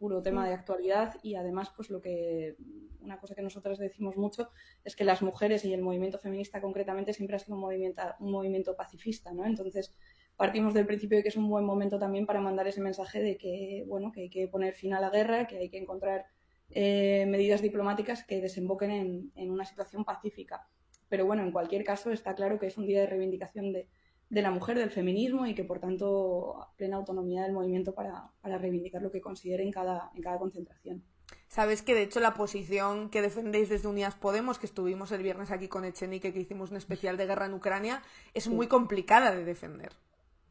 [0.00, 2.56] puro tema de actualidad y además pues lo que
[3.02, 4.48] una cosa que nosotras decimos mucho
[4.82, 8.32] es que las mujeres y el movimiento feminista concretamente siempre ha sido un movimiento, un
[8.32, 9.44] movimiento pacifista, ¿no?
[9.44, 9.94] Entonces
[10.36, 13.36] partimos del principio de que es un buen momento también para mandar ese mensaje de
[13.36, 16.24] que bueno que hay que poner fin a la guerra, que hay que encontrar
[16.70, 20.66] eh, medidas diplomáticas que desemboquen en, en una situación pacífica.
[21.10, 23.88] Pero bueno, en cualquier caso está claro que es un día de reivindicación de,
[24.30, 29.02] de la mujer, del feminismo y que por tanto plena autonomía del movimiento para, reivindicar
[29.02, 31.02] lo que considere en cada, en cada concentración.
[31.48, 35.50] Sabes que de hecho la posición que defendéis desde Unidas Podemos, que estuvimos el viernes
[35.50, 38.02] aquí con Echenique, que hicimos un especial de guerra en Ucrania,
[38.32, 39.92] es muy complicada de defender.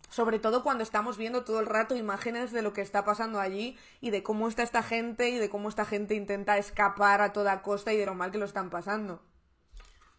[0.09, 3.77] Sobre todo cuando estamos viendo todo el rato imágenes de lo que está pasando allí
[4.01, 7.61] y de cómo está esta gente y de cómo esta gente intenta escapar a toda
[7.61, 9.21] costa y de lo mal que lo están pasando.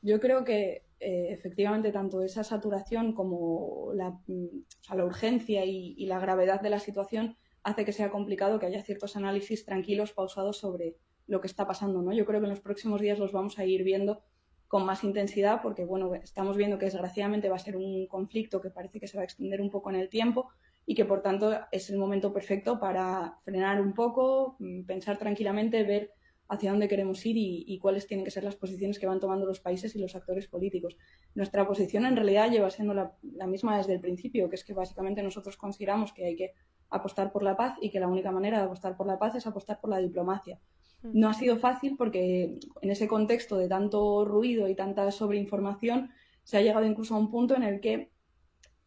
[0.00, 6.20] Yo creo que eh, efectivamente tanto esa saturación como la, mm, la urgencia y, la
[6.20, 10.96] gravedad de la situación hace que sea complicado que haya ciertos análisis tranquilos, pausados sobre
[11.26, 12.12] lo que está pasando, ¿no?
[12.12, 14.22] Yo creo que en los próximos días los vamos a ir viendo
[14.68, 18.70] con más intensidad porque, bueno, estamos viendo que desgraciadamente va a ser un conflicto que
[18.70, 20.50] parece que se va a extender un poco en el tiempo
[20.84, 25.82] y que, por tanto, es el momento perfecto para frenar un poco, mm, pensar tranquilamente,
[25.82, 26.12] ver
[26.50, 29.60] hacia dónde queremos ir y, cuáles tienen que ser las posiciones que van tomando los
[29.60, 30.96] países y los actores políticos.
[31.34, 34.74] Nuestra posición en realidad lleva siendo la, la misma desde el principio, que es que
[34.74, 36.54] básicamente nosotros consideramos que hay que
[36.90, 39.46] apostar por la paz y que la única manera de apostar por la paz es
[39.46, 40.58] apostar por la diplomacia.
[41.02, 41.20] Mm.
[41.20, 46.10] No ha sido fácil porque en ese contexto de tanto ruido y tanta sobreinformación
[46.42, 48.10] se ha llegado incluso a un punto en el que,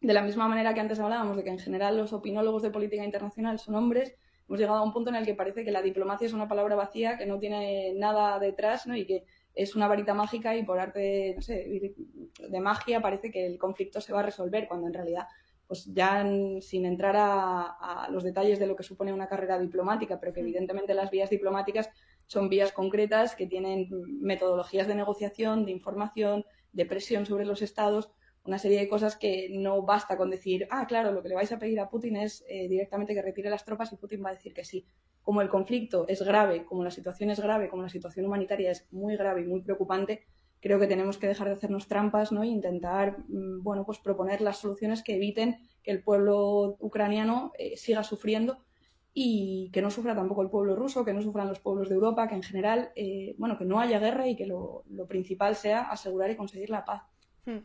[0.02, 3.04] de la misma manera que antes hablábamos de que en general los opinólogos de política
[3.06, 4.14] internacional son hombres,
[4.46, 6.76] hemos llegado a un punto en el que parece que la diplomacia es una palabra
[6.76, 8.96] vacía, que no tiene nada detrás ¿no?
[8.96, 11.94] y que es una varita mágica y por arte no sé,
[12.38, 15.26] de magia parece que el conflicto se va a resolver, cuando en realidad
[15.66, 16.24] pues ya
[16.60, 20.94] sin entrar a, los detalles de lo que supone una carrera diplomática, pero que evidentemente
[20.94, 21.88] las vías diplomáticas
[22.26, 23.88] son vías concretas que tienen
[24.20, 28.10] metodologías de negociación, de información, de presión sobre los estados,
[28.44, 31.50] una serie de cosas que no basta con decir, ah, claro, lo que le vais
[31.52, 34.34] a pedir a Putin es eh, directamente que retire las tropas y Putin va a
[34.34, 34.86] decir que sí.
[35.22, 38.86] Como el conflicto es grave, como la situación es grave, como la situación humanitaria es
[38.92, 40.26] muy grave y muy preocupante,
[40.60, 42.42] creo que tenemos que dejar de hacernos trampas ¿no?
[42.42, 47.76] e intentar mm, bueno, pues proponer las soluciones que eviten que el pueblo ucraniano eh,
[47.76, 48.64] siga sufriendo
[49.12, 52.26] y que no sufra tampoco el pueblo ruso, que no sufran los pueblos de Europa,
[52.28, 56.30] que en general, eh, bueno, que no haya guerra y que lo, principal sea asegurar
[56.30, 57.02] y conseguir la paz.
[57.46, 57.58] Hmm.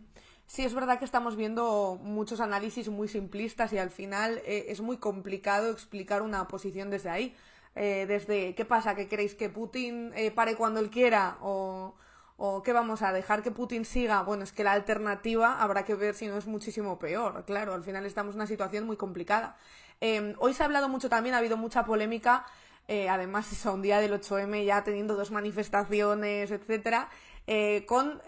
[0.49, 4.81] Sí, es verdad que estamos viendo muchos análisis muy simplistas y al final eh, es
[4.81, 7.35] muy complicado explicar una posición desde ahí.
[7.75, 8.95] desde, ¿qué pasa?
[8.95, 11.37] ¿Que queréis que Putin pare cuando él quiera?
[11.41, 11.93] ¿O,
[12.41, 14.23] ¿O qué vamos a dejar que Putin siga?
[14.23, 17.43] Bueno, es que la alternativa habrá que ver si no es muchísimo peor.
[17.45, 19.57] Claro, al final estamos en una situación muy complicada.
[19.99, 22.45] Em, hoy se ha hablado mucho también, ha habido mucha polémica.
[22.87, 27.09] Eh, además, es un día del 8M ya teniendo dos manifestaciones, etcétera,
[27.45, 28.21] eh, con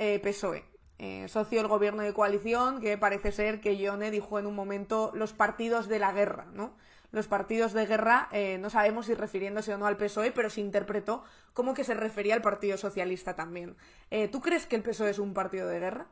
[1.02, 5.11] eh, socio del gobierno de coalición, que parece ser que Ione dijo en un momento
[5.14, 6.76] los partidos de la guerra, ¿no?
[7.11, 10.61] los partidos de guerra, eh, no sabemos si refiriéndose o no al PSOE, pero se
[10.61, 11.23] interpretó
[11.53, 13.76] como que se refería al Partido Socialista también.
[14.10, 16.07] Eh, ¿Tú crees que el PSOE es un partido de guerra?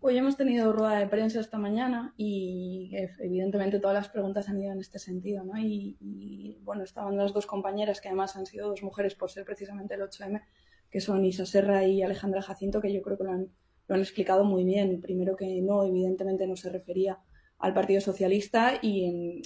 [0.00, 4.72] Hoy hemos tenido rueda de prensa esta mañana y evidentemente todas las preguntas han ido
[4.72, 5.52] en este sentido, ¿no?
[5.58, 9.94] Y, bueno, estaban las dos compañeras que además han sido dos mujeres por ser precisamente
[9.94, 10.42] el 8M,
[10.90, 13.48] que son Isa Serra y Alejandra Jacinto, que yo creo que lo han,
[13.92, 15.00] lo han explicado muy bien.
[15.02, 17.18] Primero que no, evidentemente no se refería
[17.58, 19.42] al Partido Socialista y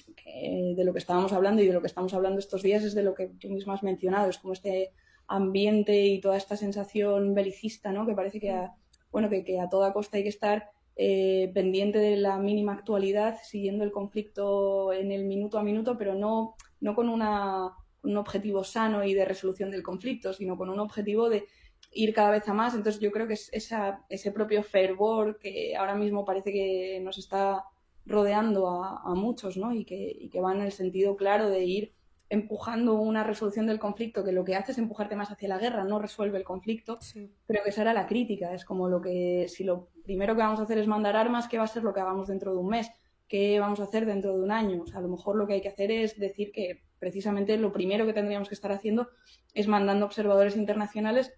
[0.77, 3.03] de lo que estábamos hablando y de lo que estamos hablando estos días es de
[3.03, 4.93] lo que tú misma has mencionado, es como este
[5.27, 8.07] ambiente y toda esta sensación belicista, ¿no?
[8.07, 8.73] Que parece que a,
[9.11, 13.83] bueno, que, a toda costa hay que estar eh, pendiente de la mínima actualidad, siguiendo
[13.83, 17.73] el conflicto en el minuto a minuto, pero no, no con una,
[18.05, 21.47] un objetivo sano y de resolución del conflicto, sino con un objetivo de
[21.93, 22.75] ir cada vez a más.
[22.75, 27.19] Entonces yo creo que es esa, ese propio fervor que ahora mismo parece que nos
[27.19, 27.65] está
[28.05, 29.73] rodeando a, muchos, ¿no?
[29.73, 31.93] Y que, y que va en el sentido claro de ir
[32.29, 35.85] empujando una resolución del conflicto que lo que hace es empujarte más hacia la guerra,
[35.85, 36.99] no resuelve el conflicto,
[37.47, 38.53] pero que esa era la crítica.
[38.53, 41.59] Es como lo que, si lo primero que vamos a hacer es mandar armas, ¿qué
[41.59, 42.91] va a ser lo que hagamos dentro de un mes?
[43.29, 44.83] ¿Qué vamos a hacer dentro de un año?
[44.83, 47.73] O sea, a lo mejor lo que hay que hacer es decir que precisamente lo
[47.73, 49.09] primero que tendríamos que estar haciendo
[49.55, 51.33] es mandando observadores internacionales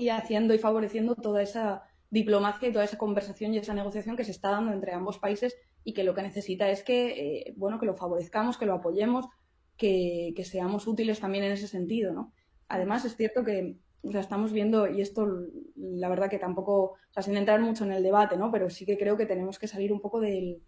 [0.00, 4.24] y haciendo y favoreciendo toda esa diplomacia y toda esa conversación y esa negociación que
[4.24, 7.78] se está dando entre ambos países y que lo que necesita es que, eh, bueno,
[7.78, 9.26] que lo favorezcamos, que lo apoyemos,
[9.76, 12.32] que, seamos útiles también en ese sentido, ¿no?
[12.68, 15.28] Además, es cierto que o estamos viendo, y esto
[15.76, 18.50] la verdad que tampoco, sin entrar mucho en el debate, ¿no?
[18.50, 20.60] Pero sí que creo que tenemos que salir un poco de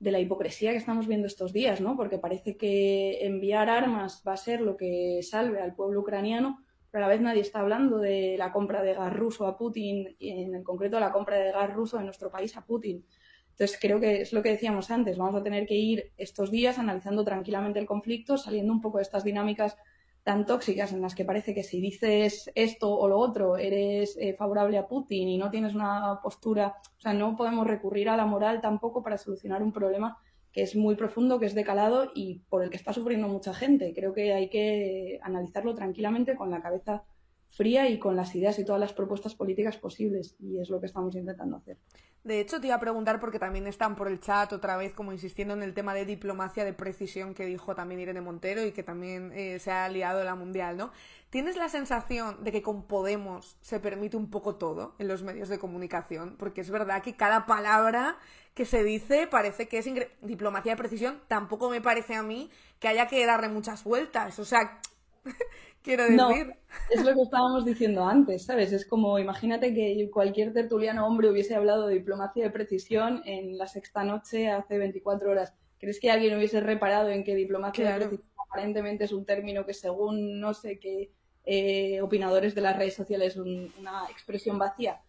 [0.00, 1.96] la hipocresía que estamos viendo estos días, ¿no?
[1.96, 6.65] Porque parece que enviar armas va a ser lo que salve al pueblo ucraniano,
[6.96, 10.16] pero a la vez nadie está hablando de la compra de gas ruso a Putin,
[10.18, 13.04] y en el concreto la compra de gas ruso de nuestro país a Putin.
[13.50, 16.78] Entonces, creo que es lo que decíamos antes, vamos a tener que ir estos días
[16.78, 19.76] analizando tranquilamente el conflicto, saliendo un poco de estas dinámicas
[20.22, 24.32] tan tóxicas en las que parece que si dices esto o lo otro eres eh,
[24.32, 28.24] favorable a Putin y no tienes una postura, o sea, no podemos recurrir a la
[28.24, 30.16] moral tampoco para solucionar un problema
[30.56, 33.92] que es muy profundo, que es decalado y por el que está sufriendo mucha gente.
[33.94, 37.04] Creo que hay que analizarlo tranquilamente con la cabeza
[37.50, 40.86] fría y con las ideas y todas las propuestas políticas posibles y es lo que
[40.86, 41.78] estamos intentando hacer.
[42.26, 45.12] De hecho, te iba a preguntar porque también están por el chat otra vez como
[45.12, 48.82] insistiendo en el tema de diplomacia de precisión que dijo también Irene Montero y que
[48.82, 50.90] también eh, se ha liado la mundial, ¿no?
[51.30, 55.48] ¿Tienes la sensación de que con Podemos se permite un poco todo en los medios
[55.48, 56.34] de comunicación?
[56.36, 58.18] Porque es verdad que cada palabra
[58.54, 59.88] que se dice parece que es
[60.22, 61.20] diplomacia de precisión.
[61.28, 62.50] Tampoco me parece a mí
[62.80, 64.38] que haya que darle muchas vueltas.
[64.40, 64.80] O sea,
[65.86, 66.16] quiero decir.
[66.16, 68.72] No, es lo que estábamos diciendo antes, ¿sabes?
[68.72, 73.66] Es como, imagínate que cualquier tertuliano hombre hubiese hablado de diplomacia de precisión en la
[73.66, 75.54] sexta noche hace 24 horas.
[75.78, 79.74] ¿Crees que alguien hubiese reparado en que diplomacia de precisión aparentemente es un término que
[79.74, 81.12] según no sé qué
[81.44, 85.00] eh, opinadores de las redes sociales es una expresión vacía?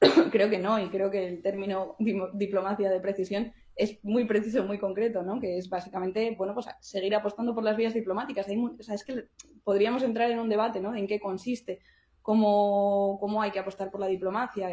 [0.30, 1.96] creo que no, y creo que el término
[2.34, 5.40] diplomacia de precisión es muy preciso, muy concreto, ¿no?
[5.40, 8.48] Que es básicamente, bueno, pues seguir apostando por las vías diplomáticas.
[8.48, 8.62] Hay,
[8.92, 9.28] es que
[9.64, 10.94] podríamos entrar en un debate, ¿no?
[10.94, 11.80] En qué consiste,
[12.20, 14.68] cómo, cómo hay que apostar por la diplomacia,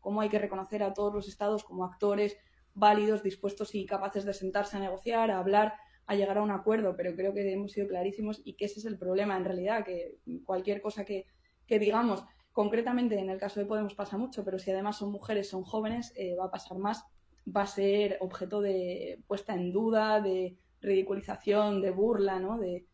[0.00, 2.36] cómo hay que reconocer a todos los estados como actores
[2.74, 5.74] válidos, dispuestos y capaces de sentarse a negociar, a hablar,
[6.06, 8.86] a llegar a un acuerdo, pero creo que hemos sido clarísimos y que ese es
[8.86, 11.26] el problema en realidad, que cualquier cosa que,
[11.66, 12.24] que digamos
[12.58, 16.12] Concretamente, en el caso de Podemos pasa mucho, pero si además son mujeres, son jóvenes,
[16.16, 17.04] eh, va a pasar más,
[17.54, 22.58] va a ser objeto de puesta en duda, de ridiculización, de burla, ¿no?
[22.58, 22.86] De,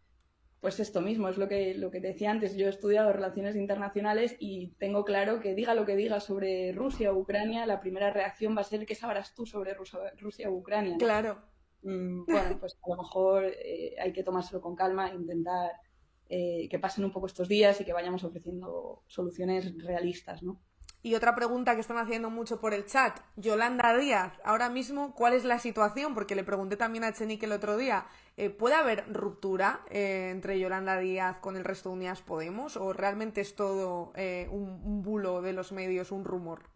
[0.61, 2.57] pues esto mismo, es lo que, lo que te decía antes.
[2.57, 7.13] Yo he estudiado relaciones internacionales y tengo claro que diga lo que diga sobre Rusia
[7.13, 10.97] o Ucrania, la primera reacción va a ser ¿qué sabrás tú sobre Rusia, o Ucrania?
[10.97, 11.43] Claro.
[11.83, 15.73] Mm, bueno, pues a lo mejor eh, hay que tomárselo con calma, intentar
[16.31, 20.63] eh, que pasen un poco estos días y que vayamos ofreciendo soluciones realistas, ¿no?
[21.05, 25.35] Y otra pregunta que están haciendo mucho por el chat, Yolanda Díaz, ahora mismo, ¿cuál
[25.35, 26.15] es la situación?
[26.15, 28.07] Porque le pregunté también a Chenique el otro día,
[28.39, 32.95] eh, ¿puede haber ruptura eh, entre Yolanda Díaz con el resto de Unidas Podemos o
[32.95, 34.15] realmente es todo
[34.51, 36.71] un bulo de los medios, un rumor?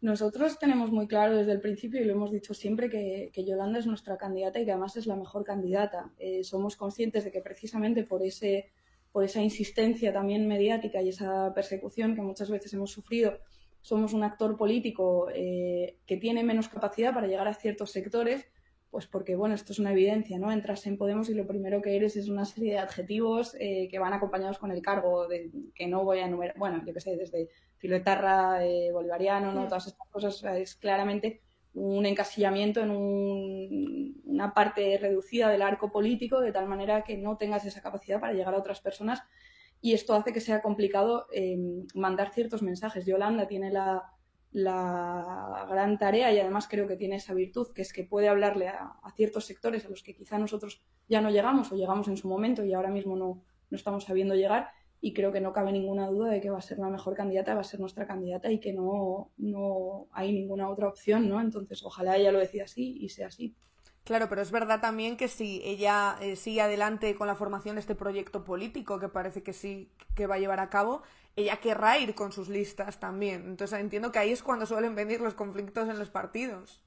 [0.00, 3.86] Nosotros tenemos muy claro desde el principio y lo hemos dicho siempre que, Yolanda es
[3.86, 6.10] nuestra candidata y que además es la mejor candidata.
[6.18, 8.70] Eh, somos conscientes de que precisamente por, ese,
[9.16, 13.38] por esa insistencia también mediática y esa persecución que muchas veces hemos sufrido,
[13.80, 18.46] somos un actor político eh, que tiene menos capacidad para llegar a ciertos sectores,
[18.90, 20.52] pues porque, bueno, esto es una evidencia, ¿no?
[20.52, 23.98] Entras en Podemos y lo primero que eres es una serie de adjetivos eh, que
[23.98, 27.16] van acompañados con el cargo, de, que no voy a enumerar, bueno, yo qué sé,
[27.16, 27.48] desde
[27.78, 29.66] filetarra eh, bolivariano, ¿no?
[29.66, 31.40] Todas estas cosas, es claramente
[31.76, 32.90] un encasillamiento en
[34.24, 38.32] una parte reducida del arco político, de tal manera que no tengas esa capacidad para
[38.32, 39.22] llegar a otras personas
[39.82, 43.04] y esto hace que sea complicado em, mandar ciertos mensajes.
[43.04, 44.02] Yolanda tiene la,
[44.52, 48.68] la, gran tarea y además creo que tiene esa virtud, que es que puede hablarle
[48.68, 52.26] a, ciertos sectores a los que quizá nosotros ya no llegamos o llegamos en su
[52.26, 54.70] momento y ahora mismo no, no estamos sabiendo llegar
[55.06, 57.54] y creo que no cabe ninguna duda de que va a ser la mejor candidata,
[57.54, 61.40] va a ser nuestra candidata y que no, no hay ninguna otra opción, ¿no?
[61.40, 63.54] Entonces, ojalá ella lo decida así y sea así.
[64.02, 67.82] Claro, pero es verdad también que si ella eh, sigue adelante con la formación de
[67.82, 71.02] este proyecto político, que parece que sí que va a llevar a cabo,
[71.36, 73.46] ella querrá ir con sus listas también.
[73.46, 76.82] Entonces entiendo que ahí es cuando suelen venir los conflictos en los partidos.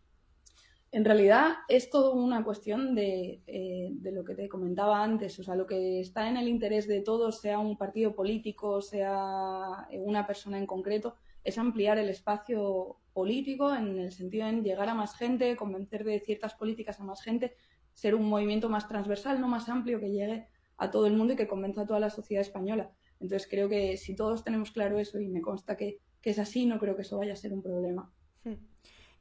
[0.92, 5.44] En realidad es todo una cuestión de, eh, de, lo que te comentaba antes, o
[5.44, 10.26] sea, lo que está en el interés de todos, sea un partido político, sea una
[10.26, 15.16] persona en concreto, es ampliar el espacio político en el sentido de llegar a más
[15.16, 17.54] gente, convencer de ciertas políticas a más gente,
[17.94, 20.48] ser un movimiento más transversal, no más amplio, que llegue
[20.78, 22.92] a todo el mundo y que convenza a toda la sociedad española.
[23.20, 26.66] Entonces creo que si todos tenemos claro eso y me consta que, que es así,
[26.66, 28.12] no creo que eso vaya a ser un problema.
[28.44, 28.69] Hmm.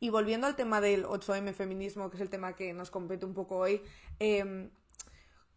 [0.01, 3.35] Y volviendo al tema del 8M feminismo, que es el tema que nos compete un
[3.35, 3.83] poco hoy,
[4.19, 4.70] em,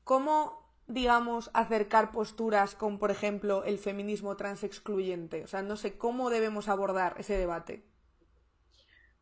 [0.04, 5.44] ¿cómo, digamos, acercar posturas con, por ejemplo, el feminismo transexcluyente?
[5.44, 7.84] O sea, no sé, ¿cómo debemos abordar ese debate?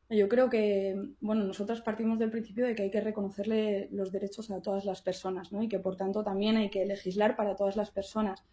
[0.10, 4.50] Yo creo que, bueno, nosotros partimos del principio de que hay que reconocerle los derechos
[4.50, 5.62] a todas las personas, ¿no?
[5.62, 8.44] Y que, por tanto, también hay que legislar para todas las personas.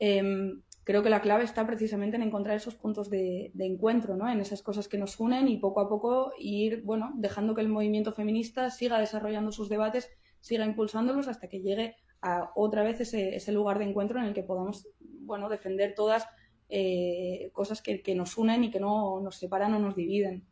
[0.00, 4.30] Em, creo que la clave está precisamente en encontrar esos puntos de, encuentro, ¿no?
[4.30, 7.68] En esas cosas que nos unen y poco a poco ir, bueno, dejando que el
[7.68, 10.08] movimiento feminista siga desarrollando sus debates,
[10.40, 14.44] siga impulsándolos hasta que llegue a otra vez ese, lugar de encuentro en el que
[14.44, 16.24] podamos, bueno, defender todas
[16.68, 20.46] eh, cosas que, que, nos unen y que no nos separan o nos dividen.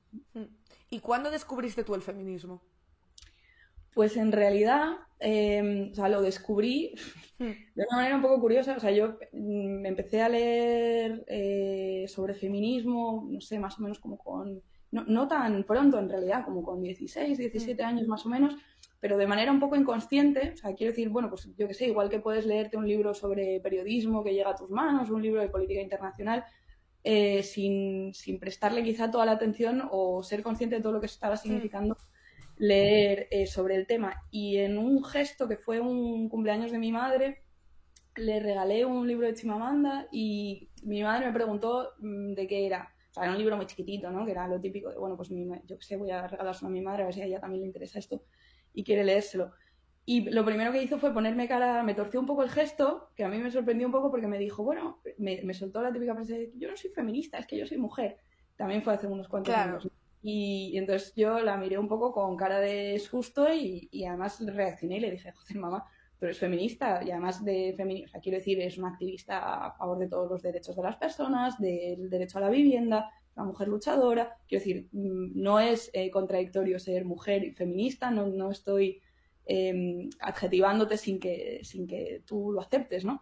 [0.91, 2.61] ¿Y cuándo descubriste tú el feminismo?
[3.95, 6.95] Pues en realidad, em, o sea, lo descubrí
[7.39, 7.45] hmm.
[7.75, 8.77] de una manera un poco curiosa.
[8.77, 13.83] O sea, yo me mm, empecé a leer eh, sobre feminismo, no sé, más o
[13.83, 14.63] menos como con.
[14.91, 17.87] No, tan pronto en realidad, como con 16, 17 hmm.
[17.87, 18.55] años más o menos,
[19.01, 20.53] pero de manera un poco inconsciente.
[20.55, 23.13] O sea, quiero decir, bueno, pues yo qué sé, igual que puedes leerte un libro
[23.13, 26.45] sobre periodismo que llega a tus manos, un libro de política internacional,
[27.03, 31.07] eh, sin, sin, prestarle quizá toda la atención o ser consciente de todo lo que
[31.07, 31.39] estaba hmm.
[31.39, 31.97] significando
[32.57, 34.17] leer eh, sobre el tema.
[34.31, 37.45] Y en un gesto que fue un cumpleaños de mi madre,
[38.17, 42.95] le regalé un libro de Chimamanda y mi madre me preguntó mm, de qué era.
[43.11, 44.25] o sea, era un libro muy chiquitito, ¿no?
[44.25, 46.73] Que era lo típico de, bueno, pues mi yo qué sé, voy a regalárselo a
[46.73, 48.25] mi madre a ver si a ella también le interesa esto
[48.73, 49.53] y quiere leérselo.
[50.07, 53.25] Y lo primero que hizo fue ponerme cara, me torció un poco el gesto, que
[53.25, 56.15] a mí me sorprendió un poco porque me dijo, bueno, me, me soltó la típica
[56.15, 58.19] frase de, yo no soy feminista, es que yo soy mujer.
[58.57, 59.59] También fue hace unos cuantos Claro.
[59.59, 59.89] años.
[60.27, 64.97] Y, entonces yo la miré un poco con cara de susto y, y además reaccioné
[64.97, 65.85] y le dije, joder, mamá,
[66.19, 69.73] tú eres feminista y además de feminista, o sea, quiero decir, es una activista a
[69.73, 73.69] favor de todos los derechos de las personas, del derecho a la vivienda, una mujer
[73.69, 74.35] luchadora.
[74.49, 79.03] Quiero decir, mm, no es eh, contradictorio ser mujer y feminista, no, no estoy
[79.45, 83.21] eh, adjetivándote sin que, sin que tú lo aceptes, ¿no?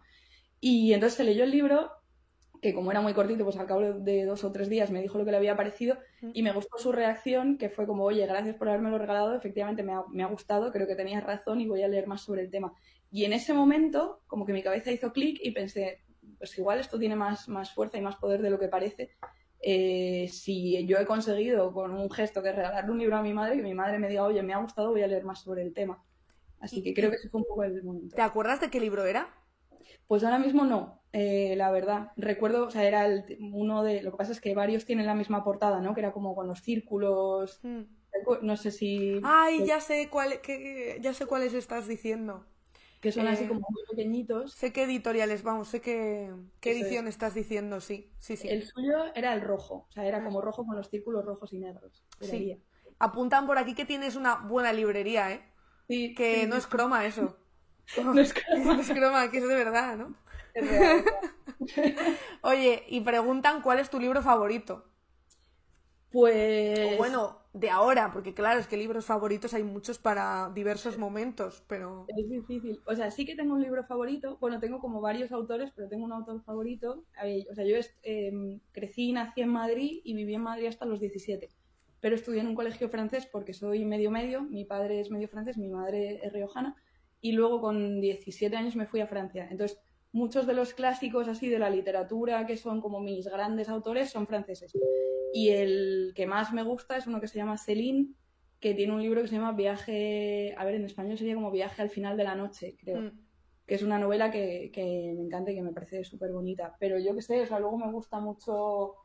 [0.61, 1.91] Y entonces se leyó el libro,
[2.63, 5.17] que como era muy cortito, pues al cabo de dos o tres días me dijo
[5.17, 5.97] lo que le había parecido
[6.33, 9.91] y me gustó su reacción, que fue como, oye, gracias por habérmelo regalado, efectivamente me
[9.91, 12.49] ha, me ha gustado, creo que tenías razón y voy a leer más sobre el
[12.49, 12.73] tema.
[13.11, 15.99] Y en ese momento, como que mi cabeza hizo clic y pensé,
[16.37, 19.11] pues igual esto tiene más, más fuerza y más poder de lo que parece.
[19.59, 23.33] Eh, si yo he conseguido con un gesto que es regalarle un libro a mi
[23.33, 25.63] madre, que mi madre me diga, oye, me ha gustado, voy a leer más sobre
[25.63, 26.01] el tema.
[26.61, 28.15] Así que creo que ese fue un poco el momento.
[28.15, 29.27] ¿Te acuerdas de qué libro era?
[30.07, 32.11] Pues ahora mismo no, eh, la verdad.
[32.17, 34.01] Recuerdo, o sea, era el- uno de.
[34.03, 35.93] Lo que pasa es que varios tienen la misma portada, ¿no?
[35.93, 37.59] Que era como con los círculos.
[37.63, 37.81] Mm.
[38.41, 39.19] No sé si.
[39.23, 42.45] Ay, ya sé cuál, qué- ya sé cuáles estás diciendo.
[43.01, 44.53] Que son así eh, como muy pequeñitos.
[44.53, 46.31] Sé qué editoriales, vamos, sé qué,
[46.61, 46.77] qué es.
[46.77, 48.47] edición estás diciendo, sí, sí, sí.
[48.47, 51.59] El suyo era el rojo, o sea, era como rojo con los círculos rojos y
[51.59, 52.05] negros.
[52.21, 52.57] Sí.
[52.99, 55.41] Apuntan por aquí que tienes una buena librería, ¿eh?
[55.89, 57.35] Sí, Que sí, no sí, es croma eso.
[58.03, 58.75] No es croma.
[58.75, 60.15] No es croma, que es de verdad, ¿no?
[60.53, 61.03] es real.
[62.41, 64.85] Oye, y preguntan cuál es tu libro favorito.
[66.11, 66.93] Pues.
[66.93, 71.63] O bueno, de ahora, porque claro, es que libros favoritos hay muchos para diversos momentos,
[71.67, 72.05] pero...
[72.07, 72.79] Es difícil.
[72.85, 74.37] O sea, sí que tengo un libro favorito.
[74.39, 77.03] Bueno, tengo como varios autores, pero tengo un autor favorito.
[77.51, 80.99] O sea, yo eh, crecí y nací en Madrid y viví en Madrid hasta los
[80.99, 81.49] 17.
[81.99, 84.41] Pero estudié en un colegio francés porque soy medio medio.
[84.41, 86.75] Mi padre es medio francés, mi madre es riojana.
[87.23, 89.47] Y luego con 17 años me fui a Francia.
[89.49, 89.79] Entonces,
[90.11, 94.27] muchos de los clásicos así de la literatura que son como mis grandes autores son
[94.27, 94.73] franceses.
[95.31, 98.13] Y el que más me gusta es uno que se llama Céline,
[98.59, 101.81] que tiene un libro que se llama Viaje, a ver, en español sería como Viaje
[101.81, 103.03] al final de la noche, creo.
[103.03, 103.19] Mm.
[103.65, 106.75] Que es una novela que, que me encanta y que me parece súper bonita.
[106.77, 108.95] Pero yo qué sé, o sea, luego me gusta mucho.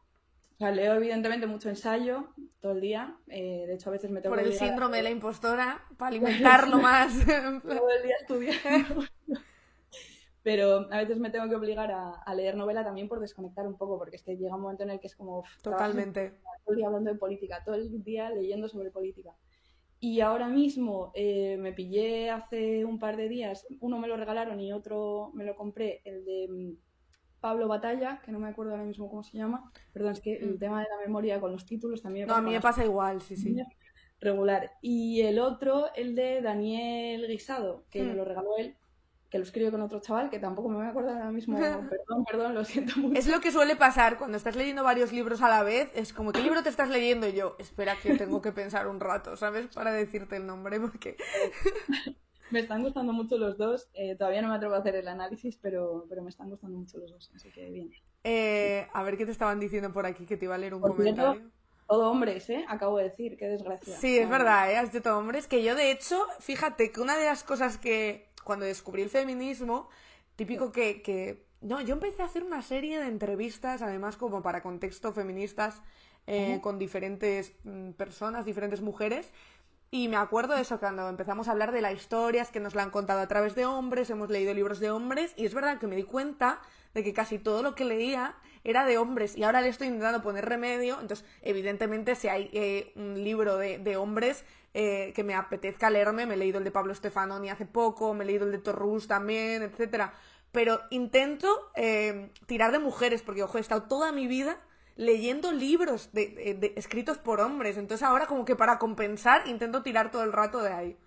[0.59, 3.17] Leo evidentemente mucho ensayo todo el día.
[3.29, 5.85] eh, de hecho, a veces me tengo Por que el a- síndrome de la impostora,
[5.97, 7.13] para alimentarlo más.
[7.63, 9.05] todo el día estudiando.
[10.43, 13.77] Pero a veces me tengo que obligar a, a leer novela también por desconectar un
[13.77, 15.45] poco, porque es que llega un momento en el que es como.
[15.63, 16.33] Totalmente.
[16.65, 19.35] todo el día hablando de política, todo el día leyendo sobre política.
[20.01, 24.61] Y ahora mismo eh, me pillé hace un par de días, uno me lo regalaron
[24.61, 26.88] y otro me lo compré, el de mm,
[27.41, 29.71] Pablo Batalla, que no me acuerdo ahora mismo cómo se llama.
[29.93, 30.59] Perdón, es que el Mm.
[30.59, 32.85] tema de la memoria con los títulos también me No, a pasa mí me pasa
[32.85, 33.57] igual, sí, sí.
[34.21, 34.73] regular.
[34.83, 38.17] Y el otro, el de Daniel Guisado, que me Mm.
[38.17, 38.75] lo regaló él,
[39.31, 41.57] que lo escribió con otro chaval, que tampoco me voy a acordar ahora mismo.
[41.91, 43.19] Perdón, perdón, lo siento mucho.
[43.19, 45.91] Es lo que suele pasar cuando estás leyendo varios libros a la vez.
[45.95, 47.29] Es como, ¿qué libro te estás leyendo?
[47.29, 49.67] Y yo, espera que tengo que pensar un rato, ¿sabes?
[49.69, 51.17] Para decirte el nombre, porque...
[52.51, 53.89] Me están gustando mucho los dos.
[53.95, 56.99] Eh, todavía no me atrevo a hacer el análisis, pero, pero me están gustando mucho
[56.99, 57.91] los dos, así que bien.
[58.25, 60.81] Eh, a ver qué te estaban diciendo por aquí, que te iba a leer un
[60.81, 61.51] Por cierto, comentario.
[61.87, 62.65] Todo hombres, ¿eh?
[62.69, 63.97] Acabo de decir, qué desgracia.
[63.97, 64.77] Sí, es Ah, verdad, ¿eh?
[64.77, 65.47] Has dicho todo hombres.
[65.47, 69.89] Que yo, de hecho, fíjate que una de las cosas que cuando descubrí el feminismo,
[70.37, 71.47] típico que, que...
[71.61, 75.81] No, yo empecé a hacer una serie de entrevistas, además como para contexto feministas,
[76.27, 79.33] eh, con diferentes mm, personas, diferentes mujeres.
[79.91, 82.75] Y me acuerdo de eso, cuando empezamos a hablar de la historia, es que nos
[82.75, 85.79] la han contado a través de hombres, hemos leído libros de hombres, y es verdad
[85.79, 86.61] que me di cuenta
[86.93, 88.35] de que casi todo lo que leía
[88.65, 92.93] era de hombres, y ahora le estoy intentando poner remedio, entonces evidentemente si hay eh,
[92.97, 94.45] un libro de, de hombres
[94.75, 98.25] eh, que me apetezca leerme, me he leído el de Pablo Stefanoni hace poco, me
[98.25, 100.13] he leído el de Torrus también, etcétera,
[100.53, 104.59] pero intento eh, tirar de mujeres, porque ojo, he estado toda mi vida
[104.99, 107.79] leyendo libros de, de- de- escritos por hombres.
[107.79, 110.99] Entonces ahora como que para compensar intento tirar todo el rato de ahí.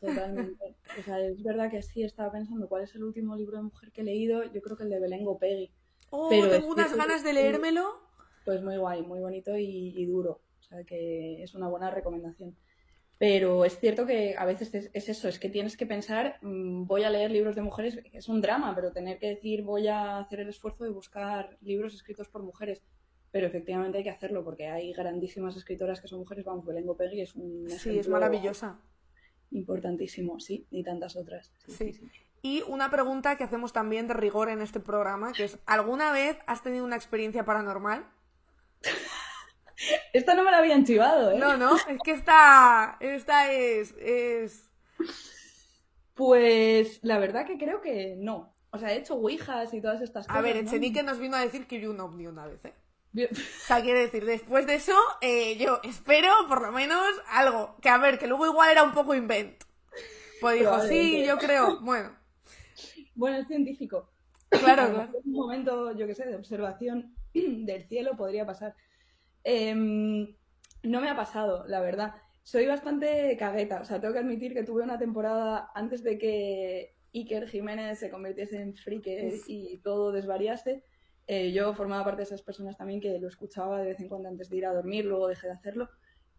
[0.00, 0.74] Totalmente.
[0.94, 3.92] O sea, es verdad que sí estaba pensando cuál es el último libro de mujer
[3.92, 4.42] que he leído.
[4.44, 5.70] Yo creo que el de Belén Gopegui.
[6.10, 8.00] Oh, Pero tengo unas ganas de leérmelo.
[8.44, 10.40] Pues muy guay, muy bonito y, y duro.
[10.60, 12.56] O sea que es una buena recomendación.
[13.18, 16.86] Pero es cierto que a veces es, es eso, es que tienes que pensar, mm,
[16.86, 20.18] voy a leer libros de mujeres, es un drama, pero tener que decir voy a
[20.18, 22.82] hacer el esfuerzo de buscar libros escritos por mujeres.
[23.36, 27.20] Pero efectivamente hay que hacerlo porque hay grandísimas escritoras que son mujeres, vamos, Belén Gopegui
[27.20, 28.78] es un Sí, es maravillosa.
[29.50, 31.52] importantísimo, sí, y tantas otras.
[31.68, 32.10] Sí, Sí.
[32.40, 36.38] Y una pregunta que hacemos también de rigor en este programa, que es, ¿alguna vez
[36.46, 38.06] has tenido una experiencia paranormal?
[40.14, 41.38] Esta no me la habían chivado, ¿eh?
[41.38, 44.70] No, no, es que esta, esta es, es...
[46.14, 48.56] Pues la verdad que creo que no.
[48.70, 50.38] O sea, he hecho ouijas y todas estas cosas.
[50.38, 50.62] A ver, ¿no?
[50.62, 52.72] Echenique nos vino a decir que vio un ovni una vez, ¿eh?
[53.16, 53.30] Bien.
[53.32, 57.74] O sea, quiere decir, después de eso, eh, yo espero por lo menos algo.
[57.80, 59.56] Que a ver, que luego igual era un poco invent.
[60.38, 61.80] Pues dijo, sí, yo creo.
[61.80, 62.14] Bueno,
[63.14, 64.10] Bueno, es científico.
[64.50, 65.12] claro, claro.
[65.24, 68.74] Un momento, yo qué sé, de observación del cielo podría pasar.
[69.44, 70.36] Em,
[70.82, 72.16] no me ha pasado, la verdad.
[72.42, 73.80] Soy bastante cagueta.
[73.80, 78.10] O sea, tengo que admitir que tuve una temporada antes de que Iker Jiménez se
[78.10, 80.84] convirtiese en frike y todo desvariase.
[81.26, 84.28] Eh, yo formaba parte de esas personas también que lo escuchaba de vez en cuando
[84.28, 85.88] antes de ir a dormir, luego dejé de hacerlo.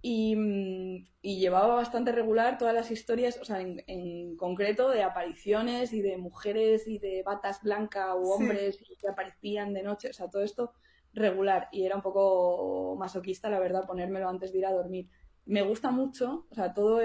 [0.01, 5.03] Y, mm, y llevaba bastante regular todas las historias, o sea, en, en concreto de
[5.03, 8.43] apariciones y de mujeres y de batas blancas o Sí.
[8.43, 10.73] hombres que aparecían de noche, o sea, todo esto
[11.14, 11.68] regular.
[11.72, 15.09] Y era un poco masoquista, la verdad, ponérmelo antes de ir a dormir.
[15.48, 16.99] Me gusta mucho, o sea, todo,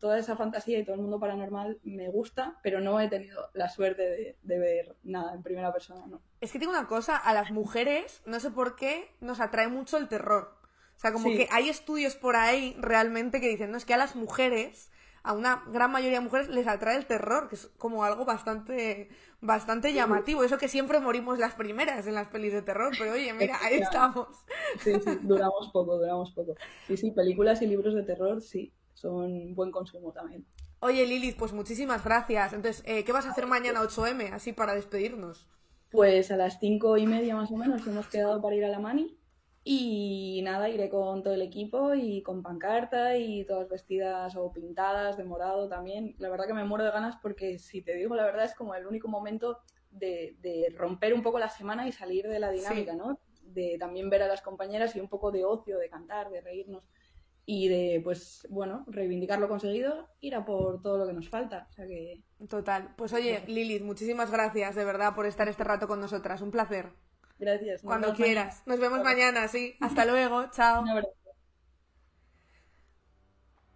[0.00, 3.68] toda esa fantasía y todo el mundo paranormal me gusta, pero no he tenido la
[3.68, 6.22] suerte de, de ver nada en primera persona, ¿no?
[6.40, 9.98] Es que digo una cosa, a las mujeres, no sé por qué, nos atrae mucho
[9.98, 10.56] el terror.
[10.96, 11.36] O sea, como Sí.
[11.36, 14.90] que hay estudios por ahí realmente que dicen, no, es que a las mujeres,
[15.22, 19.08] a una gran mayoría de mujeres, les atrae el terror, que es como algo bastante,
[19.42, 20.42] bastante llamativo.
[20.44, 23.74] Eso que siempre morimos las primeras en las pelis de terror, pero oye, mira, ahí
[23.74, 24.28] estamos.
[24.78, 26.54] Sí, sí, duramos poco, duramos poco.
[26.86, 30.46] Sí, sí, películas y libros de terror, sí, son buen consumo también.
[30.80, 32.52] Oye, Lilith, pues muchísimas gracias.
[32.52, 35.48] Entonces, eh, ¿qué vas a hacer mañana 8M, así para despedirnos?
[35.90, 38.80] Pues a las cinco y media más o menos hemos quedado para ir a la
[38.80, 39.18] Mani
[39.64, 45.16] y nada, iré con todo el equipo y con pancarta y todas vestidas o pintadas
[45.16, 46.16] de morado también.
[46.18, 48.74] La verdad que me muero de ganas porque si te digo la verdad es como
[48.74, 49.60] el único momento
[49.90, 52.98] de, de romper un poco la semana y salir de la dinámica, Sí.
[52.98, 53.18] ¿no?
[53.42, 56.88] De también ver a las compañeras y un poco de ocio, de cantar, de reírnos
[57.44, 61.66] y de, pues, bueno, reivindicar lo conseguido, ir a por todo lo que nos falta.
[61.70, 62.94] O sea que Total.
[62.96, 66.40] Pues oye, Lilith, muchísimas gracias de verdad por estar este rato con nosotras.
[66.40, 66.92] Un placer.
[67.42, 67.84] Gracias.
[67.84, 68.14] Nos Cuando mañana.
[68.14, 68.62] quieras.
[68.66, 69.76] Nos vemos mañana, sí.
[69.80, 70.46] Hasta luego.
[70.52, 70.82] Chao.
[70.82, 71.10] Un abrazo.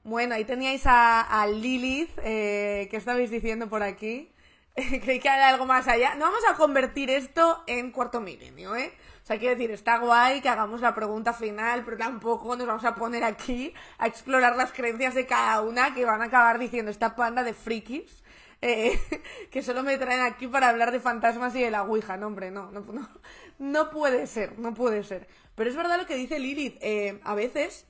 [0.02, 4.32] Bueno, ahí teníais a, a Lilith, eh, ¿qué estabais diciendo por aquí?
[4.76, 6.14] Creí que había algo más allá.
[6.14, 8.92] No vamos a convertir esto en cuarto milenio, ¿eh?
[9.24, 12.84] O sea, quiero decir, está guay que hagamos la pregunta final, pero tampoco nos vamos
[12.84, 16.90] a poner aquí a explorar las creencias de cada una que van a acabar diciendo
[16.92, 18.22] esta panda de frikis.
[18.62, 19.00] eh,
[19.50, 22.16] que solo me traen aquí para hablar de fantasmas y de la Ouija.
[22.16, 23.08] No, hombre, no, no, no,
[23.58, 25.28] no puede ser, no puede ser.
[25.54, 26.78] Pero es verdad lo que dice Lilith.
[26.80, 27.86] eh, a veces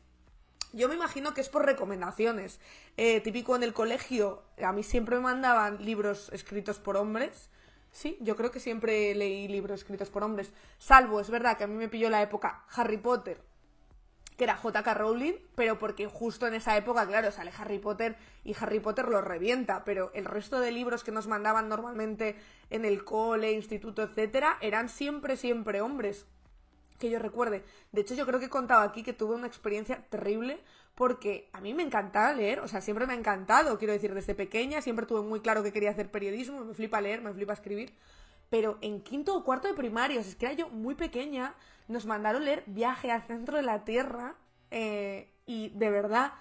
[0.73, 2.61] yo me imagino que es por recomendaciones.
[2.97, 7.51] Eh, típico en el colegio, a mí siempre me mandaban libros escritos por hombres.
[7.93, 10.53] Sí, yo creo que siempre leí libros escritos por hombres.
[10.79, 13.41] Salvo, es verdad que a mí me pilló la época Harry Potter,
[14.37, 14.95] que era J.K.
[14.95, 19.21] Rowling, pero porque justo en esa época, claro, sale Harry Potter y Harry Potter lo
[19.21, 22.37] revienta, pero el resto de libros que nos mandaban normalmente
[22.71, 26.27] en el cole, instituto, etcétera, eran siempre, siempre hombres
[26.99, 27.65] que yo recuerde.
[27.93, 30.61] De hecho, yo creo que he contado aquí que tuve una experiencia terrible
[30.95, 34.35] porque a mí me encantaba leer, o sea, siempre me ha encantado, quiero decir, desde
[34.35, 37.93] pequeña siempre tuve muy claro que quería hacer periodismo, me flipa leer, me flipa escribir,
[38.49, 41.55] pero en quinto o cuarto de sea, es que era yo muy pequeña,
[41.89, 44.35] nos mandaron leer Viaje al centro de la Tierra
[44.71, 46.33] eh, y de verdad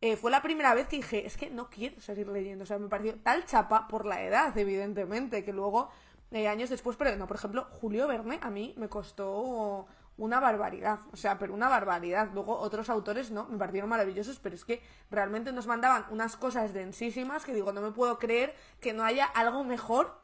[0.00, 2.78] eh, fue la primera vez que dije, es que no quiero seguir leyendo, o sea,
[2.78, 5.90] me pareció tal chapa por la edad, evidentemente, que luego
[6.30, 9.86] eh, años después, pero no, por ejemplo, Julio Verne a mí me costó
[10.18, 12.30] una barbaridad, o sea, pero una barbaridad.
[12.32, 16.72] Luego otros autores no, me parecieron maravillosos, pero es que realmente nos mandaban unas cosas
[16.72, 20.20] densísimas que digo, no me puedo creer que no haya algo mejor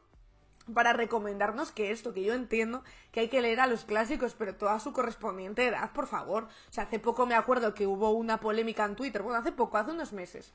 [0.73, 4.55] para recomendarnos que esto, que yo entiendo que hay que leer a los clásicos, pero
[4.55, 6.43] toda su correspondiente edad, por favor.
[6.43, 9.77] O sea, hace poco me acuerdo que hubo una polémica en Twitter, bueno, hace poco,
[9.77, 10.53] hace unos meses,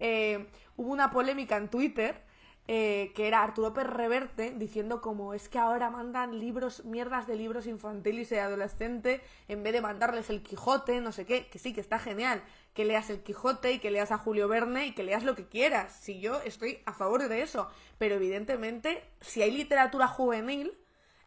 [0.00, 0.46] eh,
[0.76, 2.22] hubo una polémica en Twitter
[2.68, 7.34] eh, que era Arturo Pérez Reverte diciendo como es que ahora mandan libros, mierdas de
[7.34, 11.58] libros infantiles y de adolescente en vez de mandarles el Quijote, no sé qué, que
[11.58, 12.40] sí, que está genial,
[12.74, 15.46] que leas el Quijote y que leas a Julio Verne y que leas lo que
[15.46, 15.94] quieras.
[16.00, 17.68] Si yo estoy a favor de eso,
[17.98, 20.72] pero evidentemente si hay literatura juvenil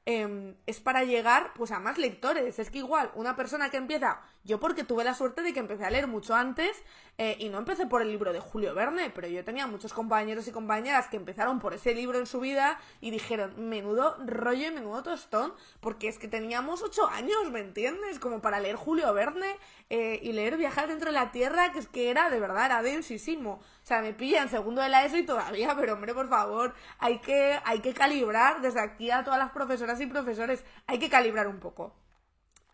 [0.06, 2.60] eh, es para llegar pues a más lectores.
[2.60, 5.86] Es que igual, una persona que empieza, yo porque tuve la suerte de que empecé
[5.86, 6.84] a leer mucho antes
[7.18, 10.48] eh, y no empecé por el libro de Julio Verne, pero yo tenía muchos compañeros
[10.48, 14.72] y compañeras que empezaron por ese libro en su vida y dijeron, menudo rollo y
[14.72, 18.20] menudo tostón, porque es que teníamos ocho años, ¿me entiendes?
[18.20, 19.58] Como para leer Julio Verne
[19.90, 22.84] eh, y leer Viajar dentro de la Tierra, que es que era, de verdad, era
[22.84, 23.54] densísimo.
[23.54, 26.76] O sea, me pilla en segundo de la ESO y todavía, pero hombre, por favor,
[27.00, 31.10] hay que, hay que calibrar desde aquí a todas las profesoras y profesores, hay que
[31.10, 32.05] calibrar un poco.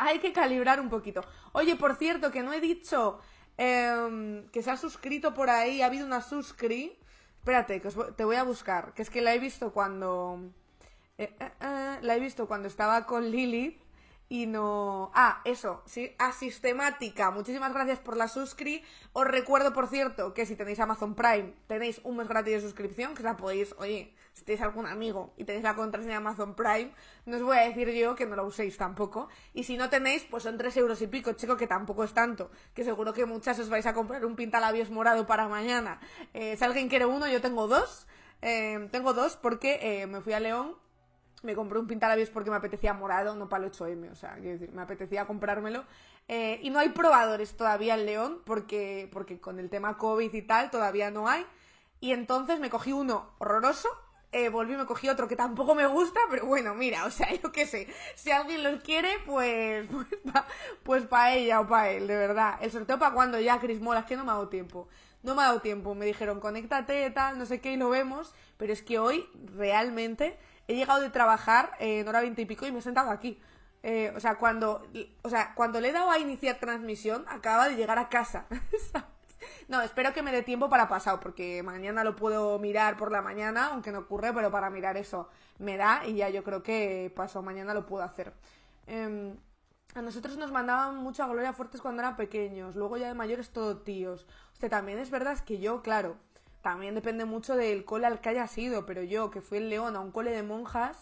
[0.02, 1.22] Hay que calibrar un poquito.
[1.54, 3.20] Oye, por cierto, que no he dicho
[3.58, 6.98] em, que se ha suscrito por ahí, ha habido una suscri.
[7.40, 10.52] Espérate, que os te voy a buscar, que es que la he visto cuando...
[11.18, 13.80] eh, eh, eh, la he visto cuando estaba con Lilith
[14.30, 15.12] y no...
[15.14, 17.32] Ah, eso, sí, a Sistemática.
[17.32, 18.84] Muchísimas gracias por la suscri.
[19.14, 23.14] Os recuerdo, por cierto, que si tenéis Amazon Prime, tenéis un mes gratis de suscripción,
[23.14, 26.92] que la podéis, oye, si tenéis algún amigo y tenéis la contraseña de Amazon Prime,
[27.26, 29.28] no os voy a decir yo que no la uséis tampoco.
[29.54, 32.50] Y si no tenéis, pues son tres euros y pico, chico, que tampoco es tanto.
[32.74, 36.00] Que seguro que muchas os vais a comprar un pintalabios morado para mañana.
[36.34, 38.08] Eh, si alguien quiere uno, yo tengo dos.
[38.42, 40.76] Eh, tengo dos porque eh, me fui a León
[41.44, 44.60] me compré un pintalabios porque me apetecía morado, no para el 8M, o sea, quiero
[44.60, 45.86] decir, me apetecía comprármelo.
[46.28, 50.70] Y no hay probadores todavía en León, porque, porque con el tema COVID y tal
[50.70, 51.44] todavía no hay.
[52.00, 53.90] Y entonces me cogí uno horroroso,
[54.32, 57.34] eh, volví y me cogí otro que tampoco me gusta, pero bueno, mira, o sea,
[57.44, 59.88] yo qué sé, si alguien los quiere, pues,
[60.34, 60.44] pues
[60.84, 62.58] pues pa ella o para él, de verdad.
[62.62, 64.88] El sorteo para cuando ya, Cris Mola, es que no me ha dado tiempo.
[65.24, 68.34] No me ha dado tiempo, me dijeron, conéctate, tal, no sé qué, y lo vemos,
[68.58, 70.38] pero es que hoy realmente
[70.68, 73.40] he llegado de trabajar eh, en hora veinte y pico y me he sentado aquí.
[73.84, 74.88] Eh, o sea, cuando,
[75.24, 78.46] o sea, cuando le he dado a iniciar transmisión, acaba de llegar a casa.
[79.72, 83.22] No, espero que me dé tiempo para pasado, porque mañana lo puedo mirar por la
[83.22, 85.30] mañana, aunque no ocurre, pero para mirar eso
[85.60, 88.34] me da y ya yo creo que pasado mañana lo puedo hacer.
[88.86, 89.34] Em,
[89.96, 93.52] a nosotros nos mandaban mucho a Gloria Fuertes cuando eran pequeños, luego ya de mayores
[93.52, 94.28] todo tíos.
[94.52, 96.18] Usted también es verdad que yo, claro,
[96.62, 99.96] también depende mucho del cole al que haya sido, pero yo que fui en León
[99.96, 100.98] a un cole de monjas,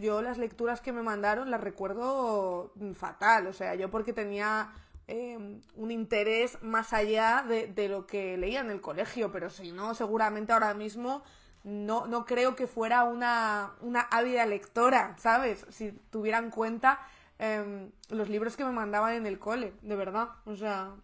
[0.00, 4.72] yo las lecturas que me mandaron las recuerdo mm, fatal, o sea, yo porque tenía
[5.06, 9.94] eh, un interés más allá de, lo que leía en el colegio, pero si no,
[9.94, 11.22] seguramente ahora mismo
[11.62, 15.66] no, no creo que fuera una, una ávida lectora, ¿sabes?
[15.70, 17.00] Si tuviera en cuenta
[17.38, 20.94] em, los libros que me mandaban en el cole, de verdad, o sea,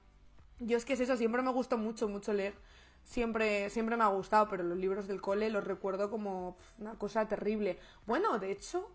[0.60, 2.55] yo es que es eso, siempre me gustó mucho, mucho leer.
[3.02, 7.27] Siempre, siempre me ha gustado, pero los libros del cole los recuerdo como una cosa
[7.27, 7.78] terrible.
[8.06, 8.90] Bueno, de hecho,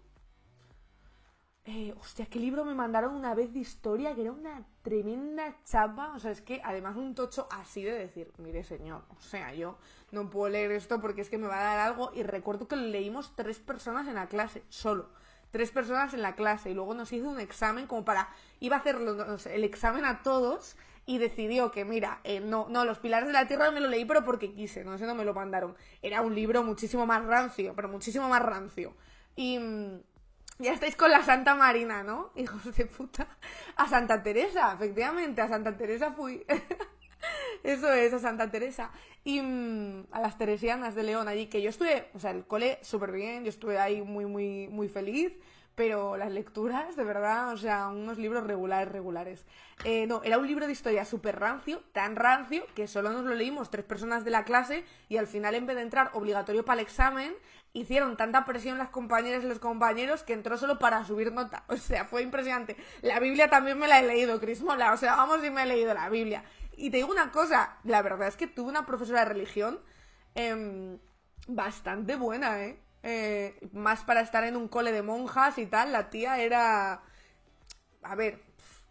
[1.68, 6.14] eh, hostia, qué libro me mandaron una vez de historia que era una tremenda chapa.
[6.16, 9.78] O sea, es que además un tocho así de decir, mire señor, o sea, yo
[10.12, 12.12] no puedo leer esto porque es que me va a dar algo.
[12.14, 15.10] Y recuerdo que lo leímos tres personas en la clase, solo.
[15.50, 16.70] Tres personas en la clase.
[16.70, 18.30] Y luego nos hizo un examen como para.
[18.60, 20.76] Iba a hacer el examen a todos
[21.08, 24.06] y decidió que, mira, eh, no, no, los pilares de la tierra me lo leí,
[24.06, 25.76] pero porque quise, no sé, no me lo mandaron.
[26.04, 28.94] Era un libro muchísimo más rancio, pero muchísimo más rancio.
[29.36, 29.60] Y.
[30.60, 32.32] ya estáis con la Santa Marina, ¿no?
[32.36, 33.28] Hijos de puta.
[33.76, 36.46] A Santa Teresa, efectivamente, a Santa Teresa fui.
[37.64, 38.92] Eso es, a Santa Teresa.
[39.24, 42.80] Y mm, a las teresianas de León allí, que yo estuve, o sea, el cole
[42.82, 45.34] súper bien, yo estuve ahí muy, muy, muy feliz,
[45.74, 49.46] pero las lecturas, de verdad, o sea, unos libros regulares, regulares.
[49.84, 53.36] Eh, no, era un libro de historia súper rancio, tan rancio, que solo nos lo
[53.36, 56.80] leímos tres personas de la clase y al final, en vez de entrar obligatorio para
[56.80, 57.36] el examen,
[57.76, 61.64] hicieron tanta presión las compañeras y los compañeros que entró solo para subir nota.
[61.76, 62.78] O sea, fue impresionante.
[63.02, 64.94] La Biblia también me la he leído, Crismola.
[64.94, 66.44] O sea, vamos y me he leído la Biblia.
[66.78, 69.80] Y te digo una cosa, la verdad es que tuve una profesora de religión
[70.36, 71.00] em,
[71.48, 72.80] bastante buena, ¿eh?
[73.04, 75.92] Eh, Más para estar en un cole de monjas y tal.
[75.92, 77.02] La tía era...
[78.04, 78.42] A ver,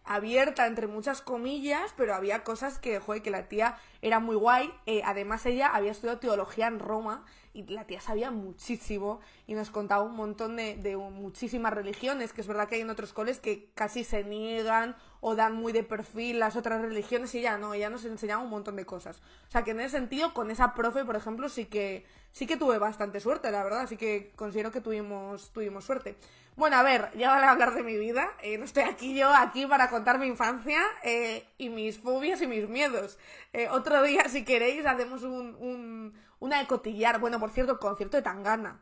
[0.04, 4.72] abierta entre muchas comillas, pero había cosas que, joder, que la tía era muy guay.
[4.86, 7.24] Eh, además, ella había estudiado teología en Roma
[7.54, 12.40] y la tía sabía muchísimo y nos contaba un montón de, de muchísimas religiones, que
[12.40, 15.84] es verdad que hay en otros coles que casi se niegan o dan muy de
[15.84, 19.22] perfil las otras religiones y ella no, ella nos enseñaba un montón de cosas.
[19.48, 22.56] O sea que en ese sentido, con esa profe, por ejemplo, sí que, sí que
[22.56, 26.16] tuve bastante suerte, la verdad, así que considero que tuvimos, tuvimos suerte.
[26.56, 28.28] Bueno, a ver, ya vale hablar de mi vida.
[28.40, 32.46] Eh, no estoy aquí yo, aquí para contar mi infancia eh, y mis fobias y
[32.46, 33.18] mis miedos.
[33.52, 37.18] Eh, otro día, si queréis, hacemos un, un, una de cotillar.
[37.18, 38.80] Bueno, por cierto, el concierto de Tangana.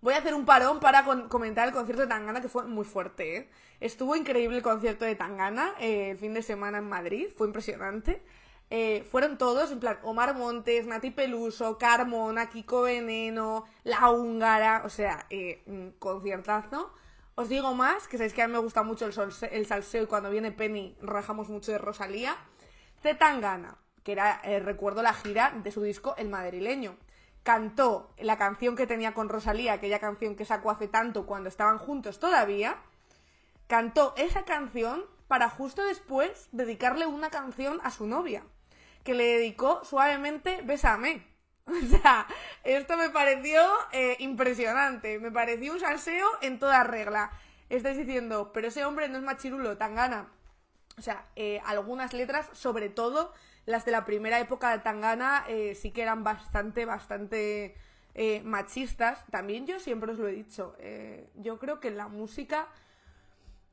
[0.00, 3.36] Voy a hacer un parón para comentar el concierto de Tangana, que fue muy fuerte.
[3.36, 3.50] ¿eh?
[3.80, 8.22] Estuvo increíble el concierto de Tangana eh, el fin de semana en Madrid, fue impresionante.
[8.70, 14.88] Eh, fueron todos, en plan, Omar Montes, Nati Peluso, Carmona, Kiko Veneno, La Húngara, o
[14.88, 16.92] sea, eh, conciertazo.
[17.36, 20.02] Os digo más, que sabéis que a mí me gusta mucho el, solse- el salseo
[20.04, 22.36] y cuando viene Penny rajamos mucho de Rosalía.
[23.02, 26.96] Zetangana, que era, eh, recuerdo la gira de su disco El Madrileño.
[27.44, 31.78] Cantó la canción que tenía con Rosalía, aquella canción que sacó hace tanto cuando estaban
[31.78, 32.78] juntos todavía.
[33.68, 38.44] Cantó esa canción para justo después dedicarle una canción a su novia,
[39.06, 41.24] que le dedicó suavemente Bésame.
[41.66, 42.28] O sea,
[42.62, 43.60] esto me pareció
[43.90, 47.32] eh, impresionante, me pareció un salseo en toda regla.
[47.68, 50.28] estáis diciendo, pero ese hombre no es machirulo, Tangana.
[50.96, 53.32] O sea, eh, algunas letras, sobre todo
[53.64, 57.74] las de la primera época de Tangana, eh, sí que eran bastante, bastante
[58.44, 59.26] machistas.
[59.30, 60.76] También yo siempre os lo he dicho.
[61.34, 62.68] yo creo que la música.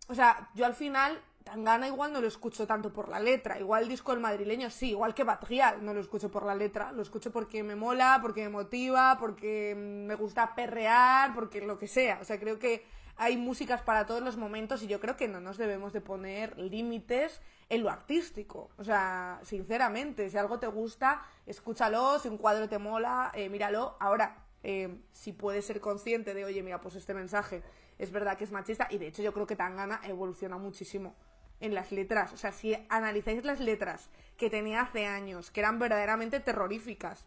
[0.07, 3.59] O sea, yo al final, Tangana igual no lo escucho tanto por la letra.
[3.59, 6.91] Igual el disco del madrileño sí, igual que Batrial, no lo escucho por la letra.
[6.91, 11.77] Lo escucho porque me mola, porque me motiva, porque mm, me gusta perrear, porque lo
[11.77, 12.19] que sea.
[12.21, 12.85] O sea, creo que
[13.17, 16.57] hay músicas para todos los momentos y yo creo que no nos debemos de poner
[16.57, 18.69] límites en lo artístico.
[18.77, 23.97] O sea, sinceramente, si algo te gusta, escúchalo, si un cuadro te mola, eh, míralo.
[23.99, 27.61] Ahora, eh, si puedes ser consciente de, oye, mira, pues este mensaje
[27.99, 31.15] es verdad que es machista y de hecho yo creo que Tangana evoluciona muchísimo
[31.63, 32.33] en las letras.
[32.33, 37.25] O sea, si analizáis las letras que tenía hace años, que eran verdaderamente terroríficas,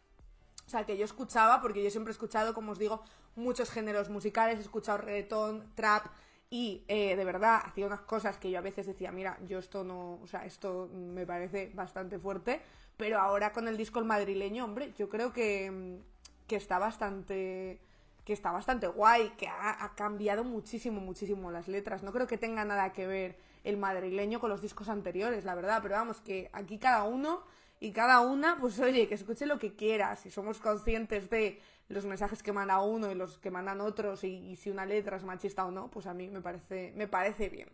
[0.67, 3.03] o sea, que yo escuchaba, porque yo siempre he escuchado, como os digo,
[3.35, 6.07] muchos géneros musicales, he escuchado reggaetón, trap,
[6.51, 9.85] y eh, de verdad hacía unas cosas que yo a veces decía, mira, yo esto
[9.85, 12.61] no, o sea, esto me parece bastante fuerte,
[12.99, 15.99] pero ahora con el disco El Madrileño, hombre, yo creo que,
[16.47, 17.81] que está bastante
[18.27, 22.03] que está bastante guay, que ha, ha cambiado muchísimo, muchísimo las letras.
[22.03, 23.37] No creo que tenga nada que ver
[23.67, 27.43] el madrileño con los discos anteriores, la verdad, pero vamos, que aquí cada uno
[27.81, 30.15] y cada una, pues oye, que escuche lo que quiera.
[30.15, 34.55] Si somos conscientes de los mensajes que manda uno y los que mandan otros y,
[34.55, 37.69] si una letra es machista o no, pues a mí me parece, me parece bien.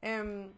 [0.00, 0.54] Em,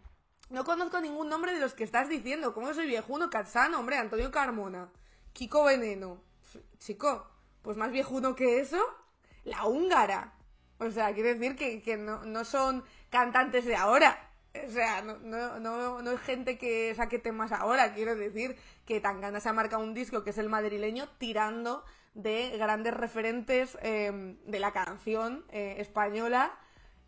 [0.51, 2.55] no conozco ningún nombre de los que estás diciendo.
[2.55, 3.31] ¿Cómo soy viejuno?
[3.31, 4.93] Catzano, hombre, Antonio Carmona.
[5.33, 6.23] Kiko Veneno.
[6.79, 7.27] Chico,
[7.63, 8.79] pues más viejuno que eso,
[9.43, 10.35] la húngara.
[10.79, 14.28] O sea, quiere decir que, no son cantantes de ahora.
[14.55, 17.95] O sea, no, no, no, no es gente que saque temas ahora.
[17.95, 18.57] Quiero decir
[18.87, 21.85] que Tangana se ha marcado un disco que es el madrileño tirando
[22.15, 26.53] de grandes referentes eh, de la canción eh, española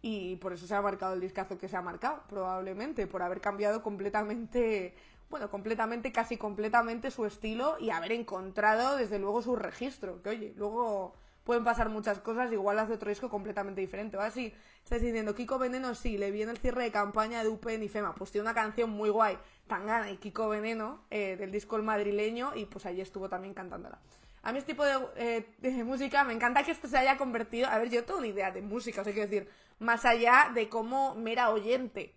[0.03, 3.41] y por eso se ha marcado el discazo que se ha marcado, probablemente, por haber
[3.41, 4.95] cambiado completamente,
[5.29, 10.23] bueno, completamente, casi completamente su estilo y haber encontrado, desde luego, su registro.
[10.23, 11.15] Que oye, luego
[11.45, 14.17] pueden pasar muchas cosas, igual hace otro disco completamente diferente.
[14.17, 17.83] Ahora sí, estáis diciendo, Kiko Veneno, sí, le viene el cierre de campaña de UPN
[17.83, 21.77] y FEMA, pues tiene una canción muy guay, Tangana y Kiko Veneno, eh, del disco
[21.77, 23.99] El Madrileño, y pues allí estuvo también cantándola.
[24.43, 27.69] A mí este tipo de, eh, de, música, me encanta que esto se haya convertido,
[27.69, 30.69] a ver, yo tengo una idea de música, o sea, quiero decir, más allá de
[30.69, 32.15] como mera oyente,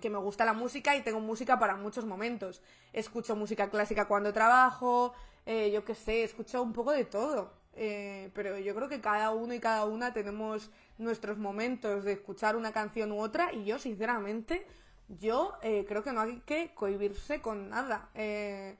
[0.00, 2.62] que me gusta la música y tengo música para muchos momentos.
[2.92, 5.14] Escucho música clásica cuando trabajo,
[5.46, 7.52] eh, yo qué sé, escucho un poco de todo.
[7.74, 12.56] Eh, pero yo creo que cada uno y cada una tenemos nuestros momentos de escuchar
[12.56, 14.66] una canción u otra y yo, sinceramente,
[15.08, 18.10] yo eh, creo que no hay que cohibirse con nada.
[18.14, 18.76] Eh,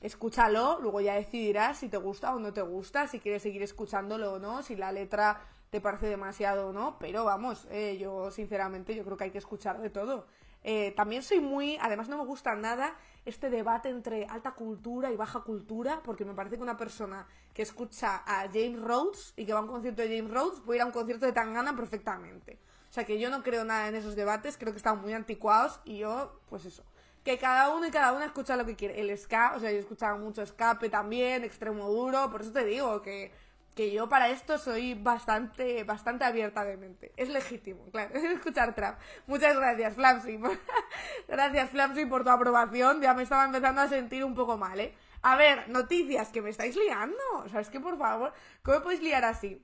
[0.00, 4.34] escúchalo, luego ya decidirás si te gusta o no te gusta, si quieres seguir escuchándolo
[4.34, 5.40] o no, si la letra
[5.70, 9.38] te parece demasiado o no, pero vamos, eh, yo sinceramente yo creo que hay que
[9.38, 10.26] escuchar de todo.
[10.68, 15.16] Eh, también soy muy, además no me gusta nada este debate entre alta cultura y
[15.16, 17.24] baja cultura, porque me parece que una persona
[17.54, 20.78] que escucha a James Rhodes y que va a un concierto de James Rhodes puede
[20.78, 22.58] ir a un concierto de Tangana perfectamente.
[22.90, 25.78] O sea que yo no creo nada en esos debates, creo que están muy anticuados
[25.84, 26.82] y yo, pues eso,
[27.22, 29.00] que cada uno y cada una escucha lo que quiere.
[29.00, 32.64] El ska, o sea, yo he escuchado mucho escape también, extremo duro, por eso te
[32.64, 33.30] digo que,
[33.76, 37.12] que yo para esto soy bastante, bastante abierta de mente.
[37.18, 38.98] Es legítimo, claro, escuchar trap.
[39.26, 40.40] Muchas gracias, Flamsy.
[41.28, 43.02] gracias, Flamsy, por tu aprobación.
[43.02, 44.94] Ya me estaba empezando a sentir un poco mal, ¿eh?
[45.20, 47.18] A ver, noticias, que me estáis liando.
[47.44, 48.32] O sea, es que por favor,
[48.62, 49.62] ¿cómo me podéis liar así?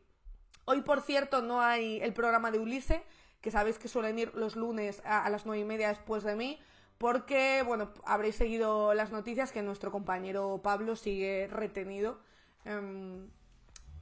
[0.67, 3.03] Hoy, por cierto, no hay el programa de Ulisse,
[3.41, 6.61] que sabéis que suelen ir los lunes a, las nueve y media después de mí
[6.99, 12.21] porque, bueno, habréis seguido las noticias que nuestro compañero Pablo sigue retenido.
[12.65, 13.27] Eh,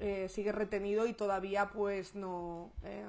[0.03, 3.07] eh, sigue retenido y todavía pues no, eh,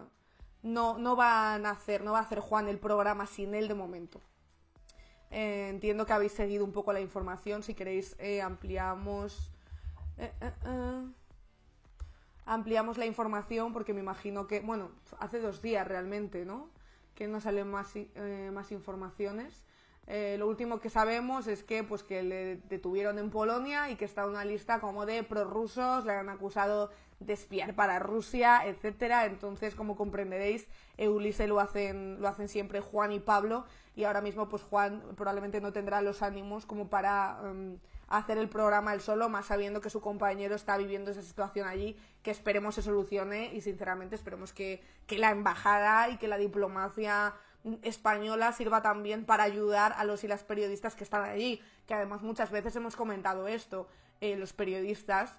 [0.62, 3.76] no, no van a hacer, no va a hacer Juan el programa sin él de
[3.76, 4.20] momento.
[5.30, 9.52] Eh, entiendo que habéis seguido un poco la información, si queréis ampliamos
[12.46, 16.70] ampliamos la información porque me imagino que, bueno, hace dos días realmente, ¿no?
[17.16, 17.94] Que no salen más,
[18.52, 19.64] más informaciones.
[20.08, 24.06] Eh, lo último que sabemos es que, pues, que le detuvieron en Polonia y que
[24.06, 29.26] está en una lista como de prorrusos, le han acusado de espiar para Rusia, etcétera.
[29.26, 30.68] Entonces, como comprenderéis,
[30.98, 33.66] Eulise lo hacen, lo hacen siempre Juan y Pablo,
[33.96, 38.50] y ahora mismo, pues Juan probablemente no tendrá los ánimos como para um, hacer el
[38.50, 42.76] programa él solo, más sabiendo que su compañero está viviendo esa situación allí, que esperemos
[42.76, 47.34] se solucione y sinceramente esperemos que, que la embajada y que la diplomacia
[47.84, 52.22] española sirva también para ayudar a los y las periodistas que están allí, que además
[52.22, 53.88] muchas veces hemos comentado esto,
[54.20, 55.38] eh, los periodistas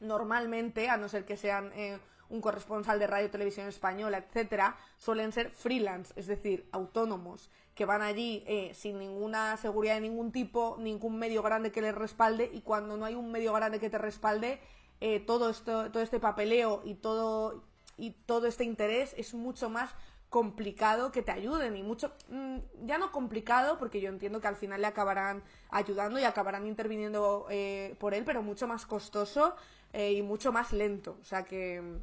[0.00, 1.98] normalmente, a no ser que sean eh,
[2.28, 8.02] un corresponsal de radio, televisión española, etcétera, suelen ser freelance, es decir, autónomos, que van
[8.02, 12.60] allí eh, sin ninguna seguridad de ningún tipo, ningún medio grande que les respalde, y
[12.60, 14.60] cuando no hay un medio grande que te respalde,
[15.00, 17.62] eh, todo esto, todo este papeleo y todo,
[17.96, 19.94] y todo este interés es mucho más
[20.28, 24.56] complicado que te ayuden y mucho mm, ya no complicado porque yo entiendo que al
[24.56, 29.56] final le acabarán ayudando y acabarán interviniendo eh, por él pero mucho más costoso
[29.92, 31.16] eh, y mucho más lento.
[31.20, 31.98] O sea que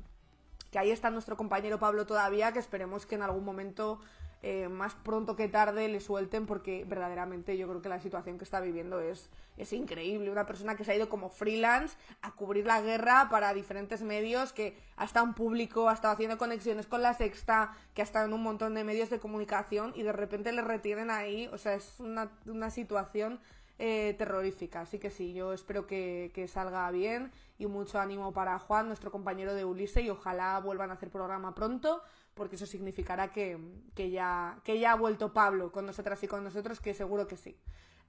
[0.76, 4.02] que ahí está nuestro compañero Pablo todavía que esperemos que en algún momento
[4.48, 8.44] eh, más pronto que tarde le suelten porque verdaderamente yo creo que la situación que
[8.44, 10.30] está viviendo es, es increíble.
[10.30, 14.54] Una persona que se ha ido como freelance a cubrir la guerra para diferentes medios,
[14.54, 18.28] que ha estado en público, ha estado haciendo conexiones con la sexta, que ha estado
[18.28, 21.50] en un montón de medios de comunicación y de repente le retienen ahí.
[21.52, 23.40] O sea, es una, una situación
[23.80, 24.82] eh, terrorífica.
[24.82, 29.10] Así que sí, yo espero que, que, salga bien y mucho ánimo para Juan, nuestro
[29.10, 32.04] compañero de Ulisse, y ojalá vuelvan a hacer programa pronto
[32.36, 33.57] porque eso significará que,
[33.95, 37.38] que, ya, que ya ha vuelto Pablo con nosotras y con nosotros, que seguro que
[37.38, 37.57] sí.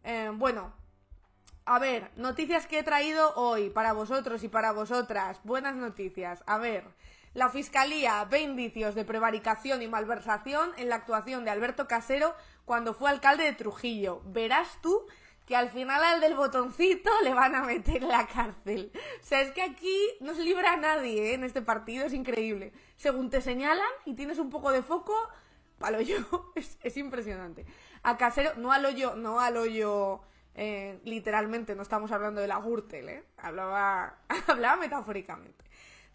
[0.04, 0.74] Eh, bueno,
[1.64, 5.40] a ver, noticias que he traído hoy para vosotros y para vosotras.
[5.44, 6.44] Buenas noticias.
[6.46, 6.84] A ver,
[7.34, 12.34] la Fiscalía ve indicios de prevaricación y malversación en la actuación de Alberto Casero
[12.64, 14.22] cuando fue alcalde de Trujillo.
[14.26, 15.06] Verás tú
[15.46, 18.90] que al final al del botoncito le van a meter en la cárcel.
[18.94, 21.34] O sea, es que aquí no se libra a nadie ¿eh?
[21.34, 22.72] en este partido, es increíble.
[22.96, 25.14] Según te señalan y tienes un poco de foco,
[25.78, 26.16] palo yo,
[26.56, 27.64] es, es impresionante.
[28.02, 30.20] A Casero, no al hoyo, no al hoyo
[30.58, 33.24] eh, literalmente, no estamos hablando de la Gürtel, ¿eh?
[33.36, 34.18] Hablaba,
[34.48, 35.65] hablaba metafóricamente.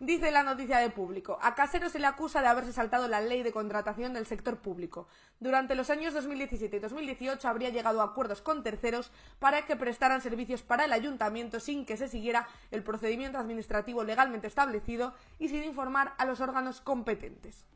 [0.01, 1.37] Dice la noticia de público.
[1.43, 5.07] A Casero se le acusa de haberse saltado la ley de contratación del sector público.
[5.39, 10.19] Durante los años 2017 y 2018 habría llegado a acuerdos con terceros para que prestaran
[10.19, 15.63] servicios para el ayuntamiento sin que se siguiera el procedimiento administrativo legalmente establecido y sin
[15.63, 17.67] informar a los órganos competentes.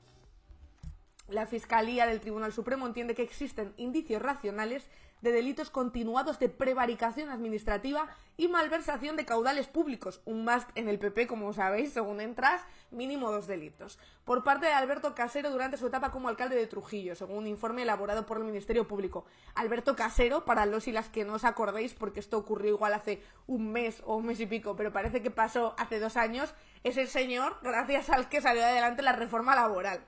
[1.27, 4.89] La Fiscalía del Tribunal Supremo entiende que existen indicios racionales
[5.25, 8.07] de delitos continuados de prevaricación administrativa
[8.37, 12.61] y malversación de caudales públicos, un más en el PP, como sabéis, según entras,
[12.91, 17.15] mínimo dos delitos, por parte de Alberto Casero durante su etapa como alcalde de Trujillo,
[17.15, 19.25] según un informe elaborado por el Ministerio Público.
[19.55, 23.23] Alberto Casero, para los y las que no os acordéis, porque esto ocurrió igual hace
[23.47, 26.53] un mes o un mes y pico, pero parece que pasó hace dos años,
[26.83, 30.01] es el señor gracias al que salió adelante la reforma laboral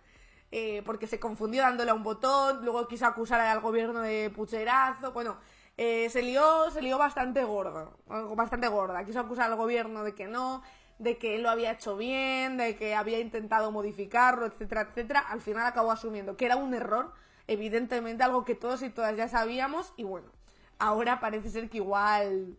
[0.51, 5.11] eh, porque se confundió dándole a un botón, luego quiso acusar al gobierno de pucherazo,
[5.11, 5.37] bueno,
[5.77, 7.97] eh, se lió, se lió bastante gordo,
[8.35, 10.63] bastante gorda, quiso acusar al gobierno de que no,
[10.99, 15.41] de que él lo había hecho bien, de que había intentado modificarlo, etcétera, etcétera, al
[15.41, 17.13] final acabó asumiendo que era un error,
[17.47, 20.31] evidentemente algo que todos y todas ya sabíamos, y bueno,
[20.79, 22.57] ahora parece ser que igual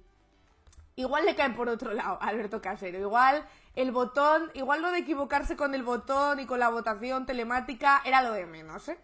[0.99, 2.99] igual le cae por otro lado a Alberto Casero.
[2.99, 8.03] Igual el botón, igual lo de equivocarse con el botón y con la votación telemática
[8.05, 8.99] era lo de menos, ¿eh?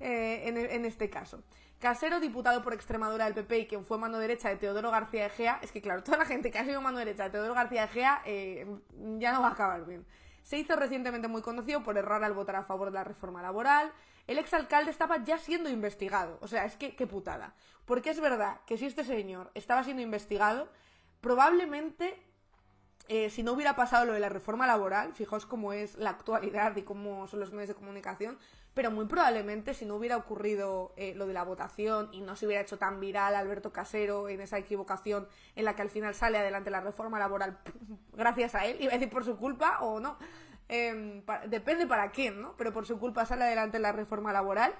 [0.00, 1.42] eh en, en, este caso.
[1.80, 5.58] Casero, diputado por Extremadura del PP y quien fue mano derecha de Teodoro García Egea,
[5.62, 8.20] es que claro, toda la gente que ha sido mano derecha de Teodoro García Egea
[8.26, 8.66] eh,
[9.18, 10.04] ya no va a acabar bien.
[10.42, 13.90] Se hizo recientemente muy conocido por errar al votar a favor de la reforma laboral.
[14.26, 16.38] El exalcalde estaba ya siendo investigado.
[16.42, 17.54] O sea, es que qué putada.
[17.86, 20.68] Porque es verdad que si este señor estaba siendo investigado,
[21.20, 22.16] probablemente
[23.12, 26.76] eh, si no hubiera pasado lo de la reforma laboral, fijaos cómo es la actualidad
[26.76, 28.38] y cómo son los medios de comunicación,
[28.72, 32.46] pero muy probablemente si no hubiera ocurrido eh, lo de la votación y no se
[32.46, 35.26] hubiera hecho tan viral Alberto Casero en esa equivocación
[35.56, 37.58] en la que al final sale adelante la reforma laboral
[38.12, 40.16] gracias a él, iba a decir por su culpa o no,
[41.26, 42.54] pa depende para quién, ¿no?
[42.56, 44.72] Pero por su culpa sale adelante la reforma laboral,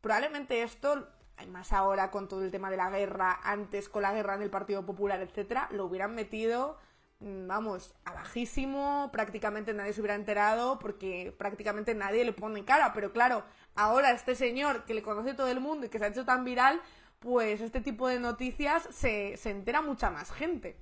[0.00, 1.06] probablemente esto
[1.46, 4.50] más ahora con todo el tema de la guerra, antes con la guerra en el
[4.50, 6.76] Partido Popular, etcétera, lo hubieran metido,
[7.20, 12.92] mm, vamos, a bajísimo, prácticamente nadie se hubiera enterado porque prácticamente nadie le pone cara,
[12.92, 13.44] pero claro,
[13.76, 16.44] ahora este señor que le conoce todo el mundo y que se ha hecho tan
[16.44, 16.80] viral,
[17.20, 20.76] pues este tipo de noticias se, se entera mucha más gente.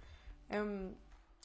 [0.50, 0.94] Um,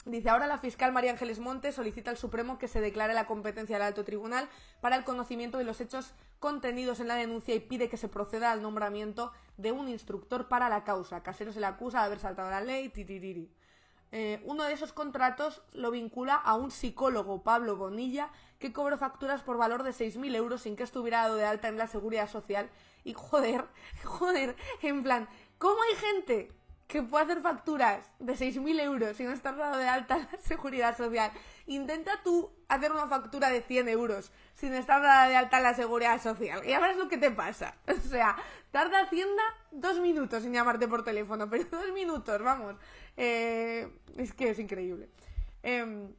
[0.06, 3.76] Dice, ahora la fiscal María Ángeles Montes solicita al Supremo que se declare la competencia
[3.76, 4.49] del alto tribunal
[4.82, 8.52] para el conocimiento de los hechos contenidos en la denuncia y pide que se proceda
[8.52, 11.22] al nombramiento de un instructor para la causa.
[11.22, 13.53] Casero se le acusa de haber saltado la ley, titiriri.
[14.11, 19.44] Eh, uno de esos contratos lo vincula a un psicólogo, Pablo Bonilla, que cobró facturas
[19.44, 22.72] por valor de 6.000 euros sin que estuviera dado de alta en la seguridad social.
[23.03, 23.68] Y joder,
[24.03, 25.30] joder, en plan,
[25.60, 26.52] ¿cómo hay gente
[26.92, 30.98] que puede hacer facturas de 6.000 euros si no estás dado de alta la seguridad
[30.98, 31.32] social.
[31.66, 36.22] Intenta tú hacer una factura de 100 euros sin estar dada de alta la seguridad
[36.22, 36.62] social.
[36.66, 37.76] Y ya verás lo que te pasa.
[37.88, 38.36] O sea,
[38.72, 39.42] tarda Hacienda
[39.72, 42.76] dos minutos en llamarte por teléfono, pero dos minutos, vamos.
[43.16, 45.10] Eh, es que es increíble.
[45.64, 46.10] Eh,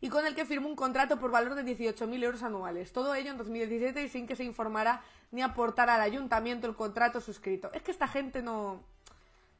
[0.00, 2.92] y con el que firmó un contrato por valor de 18.000 euros anuales.
[2.92, 7.20] Todo ello en 2017 y sin que se informara ni aportara al ayuntamiento el contrato
[7.20, 7.70] suscrito.
[7.72, 8.82] Es que esta gente no...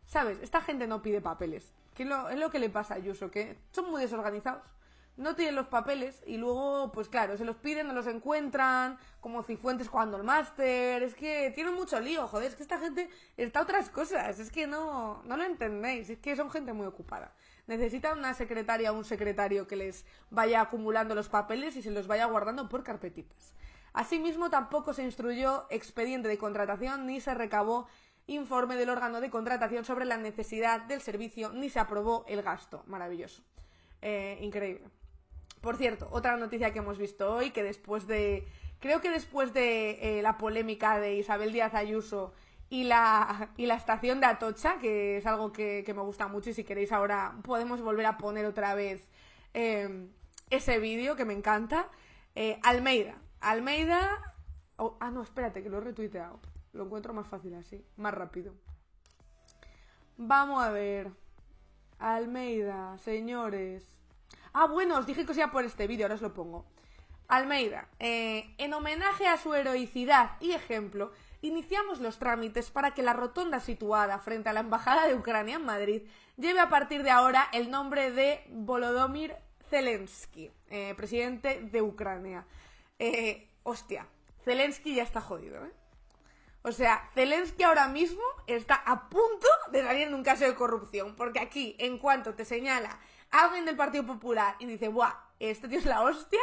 [0.07, 0.39] ¿Sabes?
[0.43, 1.73] Esta gente no pide papeles.
[1.95, 4.63] Que es lo que le pasa a Ayuso, que son muy desorganizados.
[5.17, 9.43] No tienen los papeles y luego, pues claro, se los piden, no los encuentran, como
[9.43, 11.03] Cifuentes jugando el máster.
[11.03, 12.49] Es que tienen mucho lío, joder.
[12.49, 13.09] Es que esta gente
[13.39, 14.39] está otras cosas.
[14.39, 16.11] Es que no, no lo entendéis.
[16.11, 17.33] Es que son gente muy ocupada.
[17.67, 22.07] Necesitan una secretaria o un secretario que les vaya acumulando los papeles y se los
[22.07, 23.55] vaya guardando por carpetitas.
[23.95, 27.89] Asimismo, tampoco se instruyó expediente de contratación ni se recabó
[28.27, 32.83] informe del órgano de contratación sobre la necesidad del servicio ni se aprobó el gasto.
[32.87, 33.43] Maravilloso.
[34.03, 34.89] Eh, increíble.
[35.61, 38.47] Por cierto, otra noticia que hemos visto hoy, que después de.
[38.79, 42.35] Creo que después de eh, la polémica de Isabel Díaz Ayuso
[42.69, 46.55] y la, y la estación de Atocha, que es algo que, me gusta mucho, y
[46.55, 49.09] si queréis ahora podemos volver a poner otra vez
[49.55, 50.09] eh,
[50.51, 51.89] ese vídeo que me encanta.
[52.35, 53.17] Eh, Almeida.
[53.41, 54.35] Almeida.
[54.77, 56.39] oh, ah, no, espérate, que lo he retuiteado.
[56.77, 58.53] Lo encuentro más fácil así, más rápido.
[60.17, 61.11] Vamos a ver.
[61.99, 63.97] Almeida, señores.
[64.53, 66.67] Ah, bueno, os dije que os iba por este vídeo, ahora os lo pongo.
[67.29, 71.13] Almeida, eh, en homenaje a su heroicidad y ejemplo,
[71.43, 75.65] iniciamos los trámites para que la rotonda situada frente a la Embajada de Ucrania en
[75.65, 76.03] Madrid
[76.37, 79.35] lleve a partir de ahora el nombre de Volodymyr
[79.71, 82.47] Zelensky, eh, presidente de Ucrania.
[82.99, 84.07] Eh, hostia,
[84.45, 85.73] Zelensky ya está jodido, ¿eh?
[86.67, 91.15] O sea, Zelensky ahora mismo está a punto de salir en un caso de corrupción,
[91.15, 92.99] porque aquí, en cuanto te señala
[93.31, 95.15] alguien del Partido Popular y dice, ¡buah!
[95.39, 96.41] Este tío es la hostia,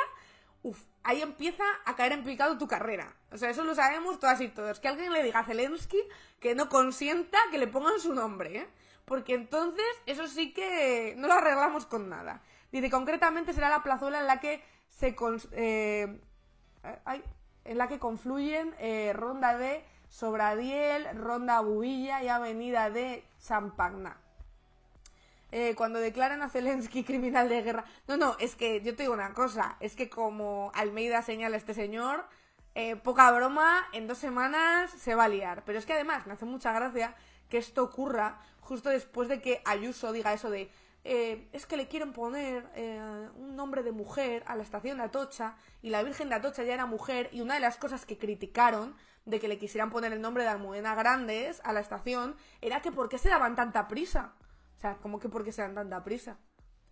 [0.62, 3.14] uf, ahí empieza a caer en picado tu carrera.
[3.34, 4.80] O sea, eso lo sabemos todas y todos.
[4.80, 6.02] Que alguien le diga a Zelensky
[6.40, 8.68] que no consienta que le pongan su nombre, ¿eh?
[9.04, 12.42] Porque entonces, eso sí que no lo arreglamos con nada.
[12.72, 15.18] Dice, concretamente será la plazuela en la que se...
[15.52, 16.22] eh,
[17.04, 17.22] ay,
[17.66, 19.84] en la que confluyen eh, Ronda de
[20.14, 24.16] Sobradiel, Ronda Bubilla y Avenida de Champagná.
[25.52, 27.86] Eh, cuando declaran a Zelensky criminal de guerra.
[28.08, 31.74] No, no, es que yo te digo una cosa, es que como Almeida señala este
[31.74, 32.28] señor,
[32.76, 35.64] eh, poca broma, en dos semanas se va a liar.
[35.66, 37.16] Pero es que además me hace mucha gracia
[37.50, 40.70] que esto ocurra justo después de que Ayuso diga eso de
[41.06, 45.04] eh, es que le quieren poner eh, un nombre de mujer a la estación de
[45.04, 48.18] Atocha y la Virgen de Atocha ya era mujer y una de las cosas que
[48.18, 48.96] criticaron
[49.26, 52.92] de que le quisieran poner el nombre de Almudena Grandes a la estación era que
[52.92, 54.34] por qué se daban tanta prisa.
[54.78, 56.38] O sea, ¿cómo que por qué se dan tanta prisa?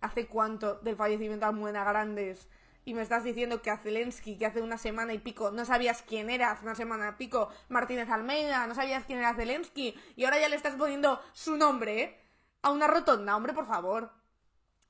[0.00, 2.48] ¿Hace cuánto del fallecimiento de Almudena Grandes?
[2.84, 6.02] Y me estás diciendo que a Zelensky, que hace una semana y pico, no sabías
[6.02, 10.24] quién era, hace una semana y pico, Martínez Almeida, no sabías quién era Zelensky, y
[10.24, 12.20] ahora ya le estás poniendo su nombre, ¿eh?
[12.62, 14.10] A una rotonda, hombre, por favor.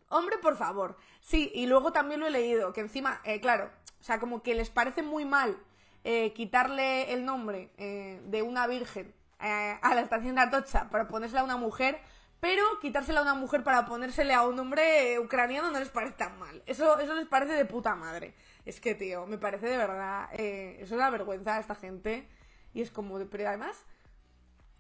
[0.09, 0.97] Hombre, por favor.
[1.21, 3.71] Sí, y luego también lo he leído, que encima, eh, claro,
[4.01, 5.59] o sea, como que les parece muy mal
[6.05, 11.09] eh, quitarle el nombre eh, de una virgen eh, a la estación de Atocha para
[11.09, 12.01] ponérsela a una mujer,
[12.41, 16.39] pero quitársela a una mujer para ponérsele a un hombre ucraniano no les parece tan
[16.39, 16.63] mal.
[16.67, 18.35] Eso, eso les parece de puta madre.
[18.65, 22.29] Es que, tío, me parece de verdad, es una vergüenza a esta gente.
[22.75, 23.87] Y es como, pero además,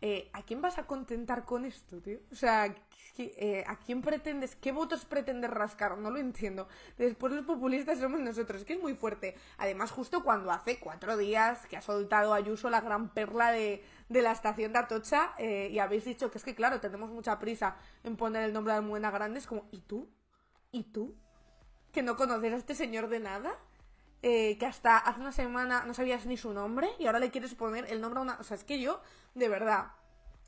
[0.02, 2.18] eh, ¿a quién vas a contentar con esto, tío?
[2.32, 2.74] O sea,
[3.16, 5.96] ¿qué- eh, ¿a quién pretendes, qué votos pretendes rascar?
[5.98, 6.68] No lo entiendo.
[6.98, 9.36] Después los populistas somos nosotros, que es muy fuerte.
[9.58, 14.22] Además, justo cuando hace cuatro días que ha soltado Ayuso la gran perla de, de
[14.22, 17.76] la estación de Atocha eh, y habéis dicho que es que, claro, tenemos mucha prisa
[18.04, 20.08] en poner el nombre de Almudena Grande, es como, ¿y tú?
[20.72, 21.14] ¿Y tú?
[21.92, 23.52] ¿Que no conoces a este señor de nada?
[24.22, 27.86] que hasta hace una semana no sabías ni su nombre y ahora le quieres poner
[27.90, 28.36] el nombre a una...
[28.38, 29.00] O sea, es que yo,
[29.34, 29.92] de verdad,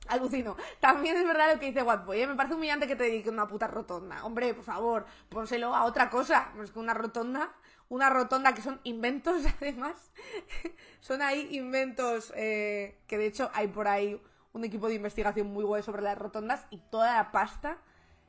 [0.08, 0.56] alucino.
[0.80, 2.26] También es verdad lo que dice Watboy, ¿eh?
[2.26, 4.24] me parece humillante que te dedique una puta rotonda.
[4.24, 6.52] Hombre, por favor, pónselo a otra cosa.
[6.62, 7.52] Es que una rotonda,
[7.88, 10.12] una rotonda que son inventos además.
[11.00, 14.20] son ahí inventos eh, que de hecho hay por ahí
[14.52, 17.78] un equipo de investigación muy guay sobre las rotondas y toda la pasta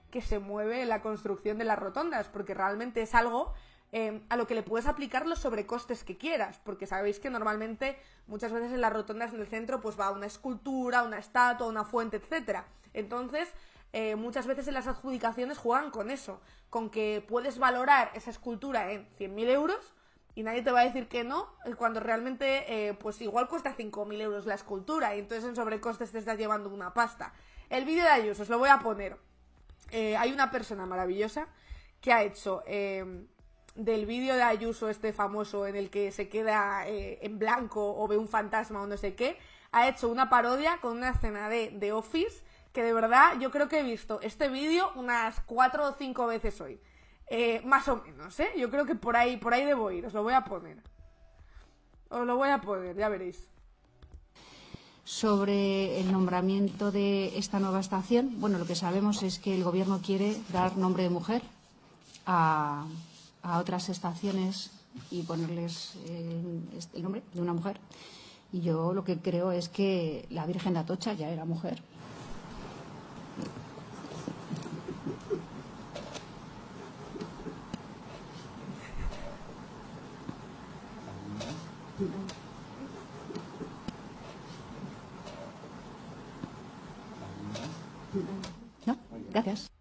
[0.10, 3.54] que se mueve en la construcción de las rotondas, porque realmente es algo
[3.98, 7.98] eh, a lo que le puedes aplicar los sobrecostes que quieras, porque sabéis que normalmente
[8.28, 11.86] muchas veces en las rotondas en el centro pues va una escultura, una estatua, una
[11.86, 12.66] fuente, etcétera.
[12.94, 13.48] Entonces,
[13.94, 18.92] eh, muchas veces en las adjudicaciones juegan con eso, con que puedes valorar esa escultura
[18.92, 19.94] en 100.000 euros
[20.36, 21.48] y nadie te va a decir que no,
[21.78, 26.18] cuando realmente eh, pues igual cuesta 5.000 euros la escultura y entonces en sobrecostes te
[26.18, 27.32] estás llevando una pasta.
[27.70, 29.16] El vídeo de Ayuso, os lo voy a poner.
[29.92, 31.48] Eh, hay una persona maravillosa
[32.02, 33.26] que ha hecho eh,
[33.76, 38.08] del vídeo de Ayuso este famoso en el que se queda eh, en blanco o
[38.08, 39.38] ve un fantasma o no sé qué,
[39.72, 43.68] ha hecho una parodia con una escena de The Office que de verdad yo creo
[43.68, 46.80] que he visto este vídeo unas cuatro o cinco veces hoy.
[47.28, 48.50] Eh, más o menos, ¿eh?
[48.58, 50.78] Yo creo que por ahí, por ahí debo ir, os lo voy a poner.
[52.10, 53.50] Os lo voy a poner, ya veréis.
[55.04, 60.02] Sobre el nombramiento de esta nueva estación, bueno, lo que sabemos es que el Gobierno
[60.04, 61.42] quiere dar nombre de mujer
[62.26, 62.86] a,
[63.46, 64.72] a otras estaciones
[65.12, 66.60] y ponerles eh,
[66.94, 67.80] el nombre de una mujer.
[68.52, 71.82] Y yo lo que creo es que la Virgen de Atocha ya era mujer.
[89.32, 89.75] Gracias.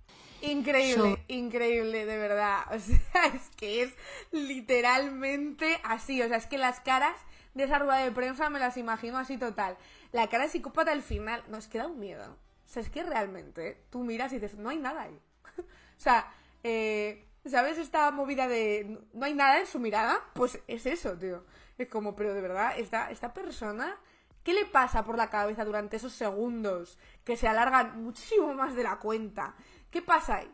[0.50, 2.60] Increíble, increíble, de verdad.
[2.70, 3.94] O sea, es que es
[4.30, 6.20] literalmente así.
[6.22, 7.16] O sea, es que las caras
[7.54, 9.76] de esa rueda de prensa me las imagino así total.
[10.12, 12.24] La cara de psicópata al final, nos queda un miedo.
[12.24, 13.84] O sea, es que realmente ¿eh?
[13.90, 15.18] tú miras y dices, no hay nada ahí.
[15.58, 20.20] o sea, eh, ¿sabes esta movida de no hay nada en su mirada?
[20.34, 21.44] Pues es eso, tío.
[21.78, 23.96] Es como, pero de verdad, esta, esta persona,
[24.42, 28.82] ¿qué le pasa por la cabeza durante esos segundos que se alargan muchísimo más de
[28.82, 29.54] la cuenta?
[29.94, 30.50] ¿Qué pasa ahí?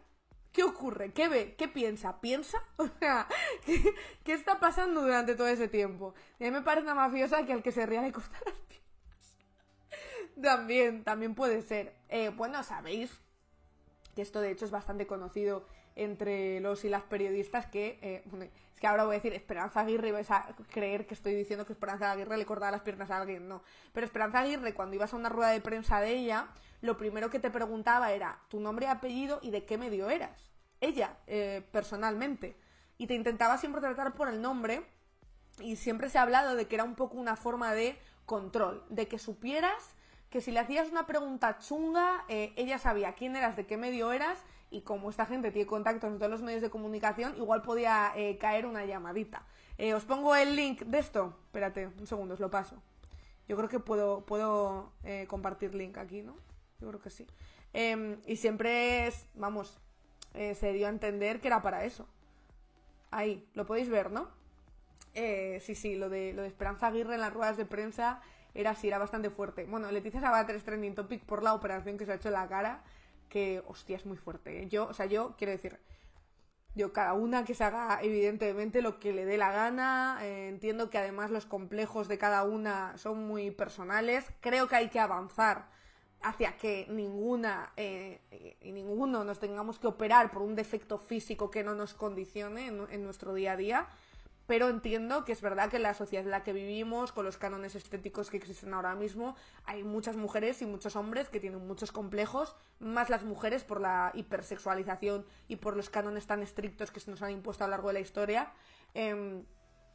[0.52, 1.14] ¿Qué ocurre?
[1.14, 1.54] ¿Qué ve?
[1.56, 2.20] ¿Qué piensa?
[2.20, 2.58] ¿Piensa?
[2.76, 3.26] O sea,
[4.22, 6.12] ¿qué, está pasando durante todo ese tiempo?
[6.38, 9.38] A mí me parece mafiosa que al que se ría le corta las piernas.
[10.42, 11.94] También, también puede ser.
[12.10, 13.18] Eh, bueno, sabéis
[14.14, 18.22] que esto de hecho es bastante conocido entre los y las periodistas que, eh,
[18.80, 21.74] que ahora voy a decir Esperanza Aguirre y vais a creer que estoy diciendo que
[21.74, 23.62] Esperanza Aguirre le cortaba las piernas a alguien, no.
[23.92, 26.48] Pero Esperanza Aguirre, cuando ibas a una rueda de prensa de ella,
[26.80, 30.50] lo primero que te preguntaba era tu nombre y apellido y de qué medio eras.
[30.80, 32.56] Ella, eh, personalmente.
[32.96, 34.82] Y te intentaba siempre tratar por el nombre
[35.60, 39.08] y siempre se ha hablado de que era un poco una forma de control, de
[39.08, 39.94] que supieras
[40.30, 44.12] que si le hacías una pregunta chunga, eh, ella sabía quién eras, de qué medio
[44.12, 44.38] eras,
[44.70, 48.38] y como esta gente tiene contactos en todos los medios de comunicación, igual podía eh,
[48.38, 49.44] caer una llamadita.
[49.78, 51.36] Eh, os pongo el link de esto.
[51.46, 52.76] Espérate, un segundo, os lo paso.
[53.48, 56.36] Yo creo que puedo, puedo eh, compartir link aquí, ¿no?
[56.80, 57.26] Yo creo que sí.
[57.72, 59.80] Em, y siempre es, vamos,
[60.34, 62.06] eh, se dio a entender que era para eso.
[63.10, 64.28] Ahí, lo podéis ver, ¿no?
[65.12, 68.22] Sí, sí, lo de, lo de Esperanza Aguirre en las ruedas de prensa
[68.54, 69.64] era así, era bastante fuerte.
[69.64, 72.48] Bueno, Leticia Sabater es trending topic por la operación que se ha hecho en la
[72.48, 72.82] cara,
[73.30, 74.62] que, hostia, es muy fuerte.
[74.62, 74.68] ¿eh?
[74.68, 75.78] Yo, o sea, yo quiero decir,
[76.74, 80.90] yo cada una que se haga evidentemente lo que le dé la gana, eh, entiendo
[80.90, 85.70] que además los complejos de cada una son muy personales, creo que hay que avanzar
[86.20, 88.20] hacia que ninguna eh,
[88.60, 92.86] y ninguno nos tengamos que operar por un defecto físico que no nos condicione en,
[92.90, 93.88] en nuestro día a día
[94.50, 97.36] pero entiendo que es verdad que en la sociedad en la que vivimos, con los
[97.36, 101.92] cánones estéticos que existen ahora mismo, hay muchas mujeres y muchos hombres que tienen muchos
[101.92, 107.12] complejos, más las mujeres por la hipersexualización y por los cánones tan estrictos que se
[107.12, 108.52] nos han impuesto a lo largo de la historia.
[108.92, 109.44] Em,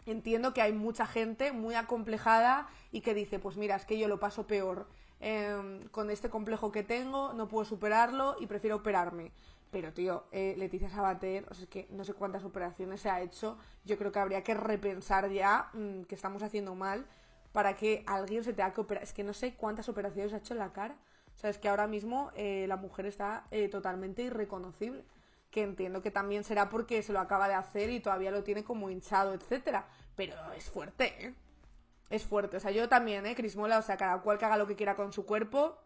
[0.06, 4.08] entiendo que hay mucha gente muy acomplejada y que dice, pues mira, es que yo
[4.08, 4.88] lo paso peor.
[5.20, 9.34] Em, con este complejo que tengo, no puedo superarlo y prefiero operarme.
[9.76, 13.20] Pero, tío, eh, Leticia Sabater, o sea, es que no sé cuántas operaciones se ha
[13.20, 13.58] hecho.
[13.84, 17.06] Yo creo que habría que repensar ya mm, que estamos haciendo mal
[17.52, 19.04] para que alguien se tenga que operar.
[19.04, 20.96] Es que no sé cuántas operaciones ha hecho en la cara.
[21.36, 25.04] O sea, es que ahora mismo eh, la mujer está eh, totalmente irreconocible.
[25.52, 28.64] Que entiendo que también será porque se lo acaba de hacer y todavía lo tiene
[28.64, 29.90] como hinchado, etcétera.
[30.16, 31.34] Pero es fuerte, ¿eh?
[32.10, 32.56] Es fuerte.
[32.56, 33.36] O sea, yo también, ¿eh?
[33.36, 35.78] Crismola, o sea, cada cual que haga lo que quiera con su cuerpo.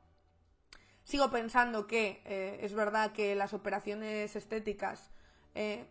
[1.09, 5.09] Sigo pensando que eh, es verdad que las operaciones estéticas,
[5.55, 5.87] eh,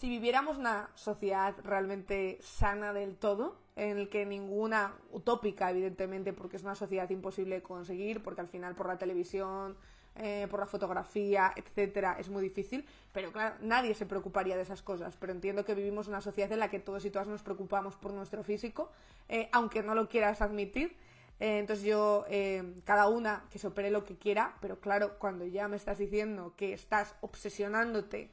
[0.00, 6.56] si viviéramos una sociedad realmente sana del todo, en el que ninguna, utópica evidentemente, porque
[6.56, 9.76] es una sociedad imposible de conseguir, porque al final por la televisión,
[10.16, 14.82] eh, por la fotografía, etcétera, es muy difícil, pero claro, nadie se preocuparía de esas
[14.82, 17.94] cosas, pero entiendo que vivimos una sociedad en la que todos y todas nos preocupamos
[17.94, 18.90] por nuestro físico,
[19.52, 20.96] aunque no lo quieras admitir,
[21.42, 25.44] eh, entonces yo, eh, cada una que se opere lo que quiera, pero claro, cuando
[25.44, 28.30] ya me estás diciendo que estás obsesionándote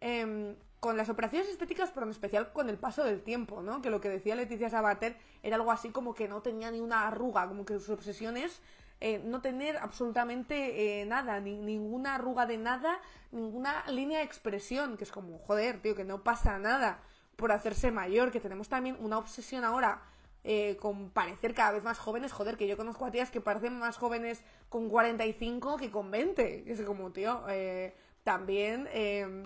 [0.00, 3.82] em, con las operaciones estéticas, pero en especial con el paso del tiempo, ¿no?
[3.82, 7.06] Que lo que decía Leticia Sabater era algo así como que no tenía ni una
[7.06, 8.62] arruga, como que sus obsesiones
[9.00, 13.02] eh, no tener absolutamente eh, nada, ni, ninguna arruga de nada,
[13.32, 17.02] ninguna línea de expresión, que es como, joder, tío, que no pasa nada
[17.36, 20.00] por hacerse mayor, que tenemos también una obsesión ahora
[20.48, 23.78] eh, con parecer cada vez más jóvenes, joder, que yo conozco a tías que parecen
[23.78, 27.94] más jóvenes con 45 que con 20, es como, tío, eh,
[28.24, 28.88] también...
[28.92, 29.44] Eh,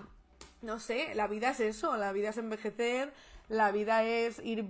[0.61, 3.11] no sé, la vida es eso, la vida es envejecer,
[3.49, 4.65] la vida es ir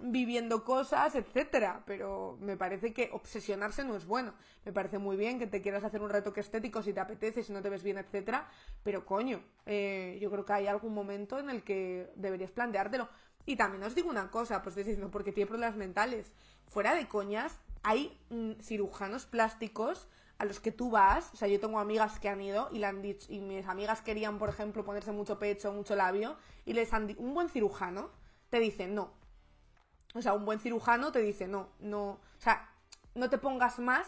[0.00, 4.34] viviendo cosas, etcétera, pero me parece que obsesionarse no es bueno.
[4.64, 7.52] Me parece muy bien que te quieras hacer un retoque estético si te apetece, si
[7.52, 8.48] no te ves bien, etcétera,
[8.84, 13.08] pero coño, eh, yo creo que hay algún momento en el que deberías planteártelo.
[13.46, 16.32] Y también os digo una cosa, pues estoy diciendo, porque tiene problemas mentales.
[16.66, 20.08] Fuera de coñas, hay mm, cirujanos plásticos
[20.38, 22.86] a los que tú vas, o sea, yo tengo amigas que han ido y le
[22.86, 26.92] han dicho, y mis amigas querían, por ejemplo, ponerse mucho pecho, mucho labio, y les
[26.94, 28.10] han un buen cirujano
[28.50, 29.12] te dice no.
[30.14, 32.68] O sea, un buen cirujano te dice no, no, o sea,
[33.14, 34.06] no te pongas más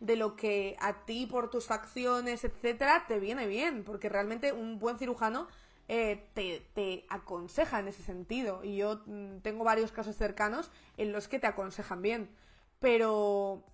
[0.00, 4.78] de lo que a ti por tus facciones, etcétera, te viene bien, porque realmente un
[4.78, 5.46] buen cirujano
[5.88, 6.30] eh,
[6.74, 8.64] te, aconseja en ese sentido.
[8.64, 12.30] Y yo mm, tengo varios casos cercanos en los que te aconsejan bien.
[12.78, 13.64] Pero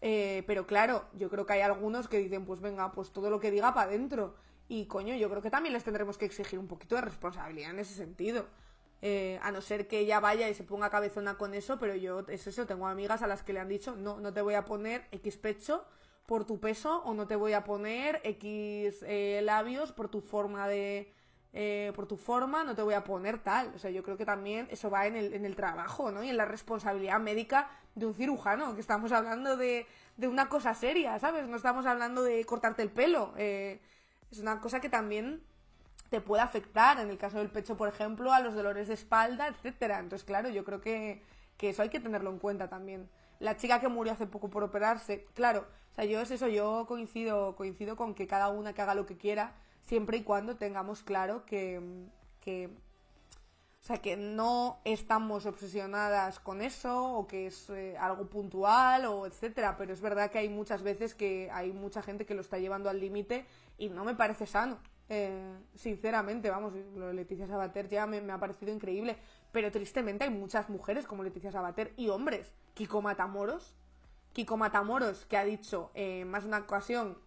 [0.00, 3.40] eh, pero claro, yo creo que hay algunos que dicen, pues venga, pues todo lo
[3.40, 4.34] que diga para adentro.
[4.68, 7.80] Y coño, yo creo que también les tendremos que exigir un poquito de responsabilidad en
[7.80, 8.46] ese sentido.
[9.02, 12.20] Eh, a no ser que ella vaya y se ponga cabezona con eso, pero yo
[12.28, 14.66] es eso, tengo amigas a las que le han dicho, no, no te voy a
[14.66, 15.86] poner X pecho
[16.26, 20.68] por tu peso o no te voy a poner X eh, labios por tu forma
[20.68, 21.14] de,
[21.52, 23.72] eh, por tu forma, no te voy a poner tal.
[23.74, 26.22] O sea, yo creo que también eso va en el, en el trabajo, ¿no?
[26.22, 29.86] Y en la responsabilidad médica de un cirujano, que estamos hablando de,
[30.16, 31.48] de una cosa seria, ¿sabes?
[31.48, 33.34] No estamos hablando de cortarte el pelo.
[33.36, 33.80] Eh,
[34.30, 35.42] es una cosa que también
[36.08, 39.48] te puede afectar, en el caso del pecho, por ejemplo, a los dolores de espalda,
[39.48, 39.98] etcétera.
[39.98, 41.22] Entonces, claro, yo creo que,
[41.56, 43.08] que eso hay que tenerlo en cuenta también.
[43.38, 46.84] La chica que murió hace poco por operarse, claro, o sea, yo es eso, yo
[46.86, 49.54] coincido, coincido con que cada una que haga lo que quiera,
[49.90, 51.80] siempre y cuando tengamos claro que,
[52.46, 59.26] o sea, que no estamos obsesionadas con eso o que es eh, algo puntual o
[59.26, 62.58] etcétera, pero es verdad que hay muchas veces que hay mucha gente que lo está
[62.58, 63.46] llevando al límite
[63.78, 64.78] y no me parece sano.
[65.08, 69.18] Eh, sinceramente, vamos, lo de Leticia Sabater ya me, ha parecido increíble,
[69.50, 72.52] pero tristemente hay muchas mujeres como Leticia Sabater y hombres.
[72.74, 73.74] Kiko Matamoros,
[74.34, 77.18] Kiko Matamoros, que ha dicho eh, más una ocasión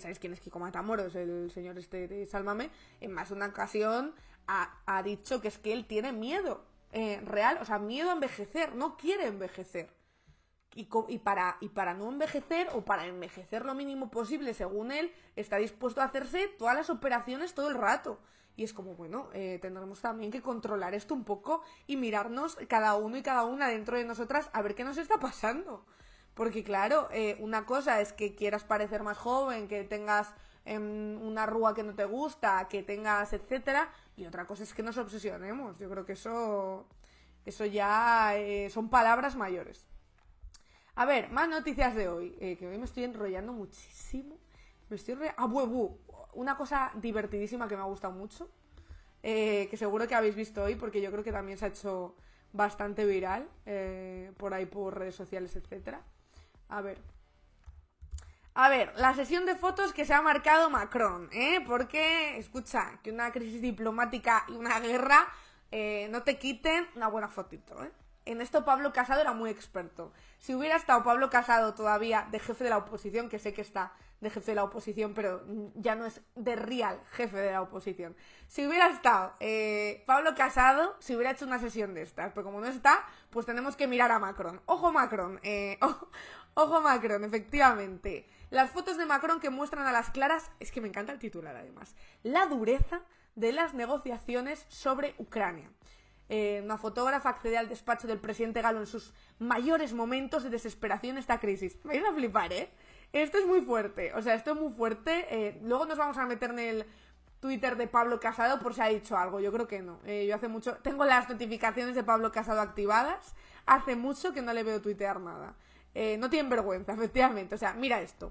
[0.00, 1.14] ¿sabéis quién es Kiko Matamoros?
[1.14, 4.14] El señor este de Sálvame, en más una ocasión
[4.46, 8.14] ha, ha dicho que es que él tiene miedo eh, real, o sea, miedo a
[8.14, 9.90] envejecer, no quiere envejecer.
[10.74, 15.12] Y, y, para, y para no envejecer o para envejecer lo mínimo posible, según él,
[15.34, 18.18] está dispuesto a hacerse todas las operaciones todo el rato.
[18.56, 22.94] Y es como, bueno, eh, tendremos también que controlar esto un poco y mirarnos cada
[22.94, 25.84] uno y cada una dentro de nosotras a ver qué nos está pasando.
[26.36, 30.34] Porque claro, eh, una cosa es que quieras parecer más joven, que tengas
[30.66, 34.82] eh, una rúa que no te gusta, que tengas, etcétera, y otra cosa es que
[34.82, 35.78] nos obsesionemos.
[35.78, 36.86] Yo creo que eso,
[37.46, 39.86] eso ya eh, son palabras mayores.
[40.96, 44.36] A ver, más noticias de hoy, eh, que hoy me estoy enrollando muchísimo.
[44.90, 45.42] Me estoy enrollando...
[45.42, 45.98] Ah, buebu,
[46.34, 48.50] una cosa divertidísima que me ha gustado mucho,
[49.22, 52.14] que seguro que habéis visto hoy, porque yo creo que también se ha hecho
[52.52, 53.48] bastante viral
[54.36, 56.02] por ahí por redes sociales, etcétera.
[56.68, 56.98] A ver.
[58.54, 61.62] A ver, la sesión de fotos que se ha marcado Macron, ¿eh?
[61.66, 65.28] Porque, escucha, que una crisis diplomática y una guerra
[65.70, 67.92] eh, no te quiten una buena fotito, ¿eh?
[68.24, 70.12] En esto Pablo Casado era muy experto.
[70.38, 73.92] Si hubiera estado Pablo Casado todavía de jefe de la oposición, que sé que está
[74.20, 75.44] de jefe de la oposición, pero
[75.74, 78.16] ya no es de real jefe de la oposición.
[78.48, 82.60] Si hubiera estado eh, Pablo Casado, si hubiera hecho una sesión de estas, pero como
[82.60, 84.60] no está, pues tenemos que mirar a Macron.
[84.66, 86.10] Ojo Macron, eh, ojo,
[86.58, 88.26] Ojo Macron, efectivamente.
[88.48, 91.54] Las fotos de Macron que muestran a las claras, es que me encanta el titular
[91.54, 93.02] además, la dureza
[93.34, 95.70] de las negociaciones sobre Ucrania.
[96.30, 101.18] Eh, una fotógrafa accede al despacho del presidente galo en sus mayores momentos de desesperación
[101.18, 101.76] esta crisis.
[101.84, 102.70] Me vais a flipar, ¿eh?
[103.12, 105.26] Esto es muy fuerte, o sea, esto es muy fuerte.
[105.28, 106.86] Eh, luego nos vamos a meter en el
[107.38, 110.00] Twitter de Pablo Casado por si ha dicho algo, yo creo que no.
[110.06, 113.34] Eh, yo hace mucho, tengo las notificaciones de Pablo Casado activadas,
[113.66, 115.54] hace mucho que no le veo tuitear nada.
[115.98, 117.54] Eh, no tienen vergüenza, efectivamente.
[117.54, 118.30] O sea, mira esto.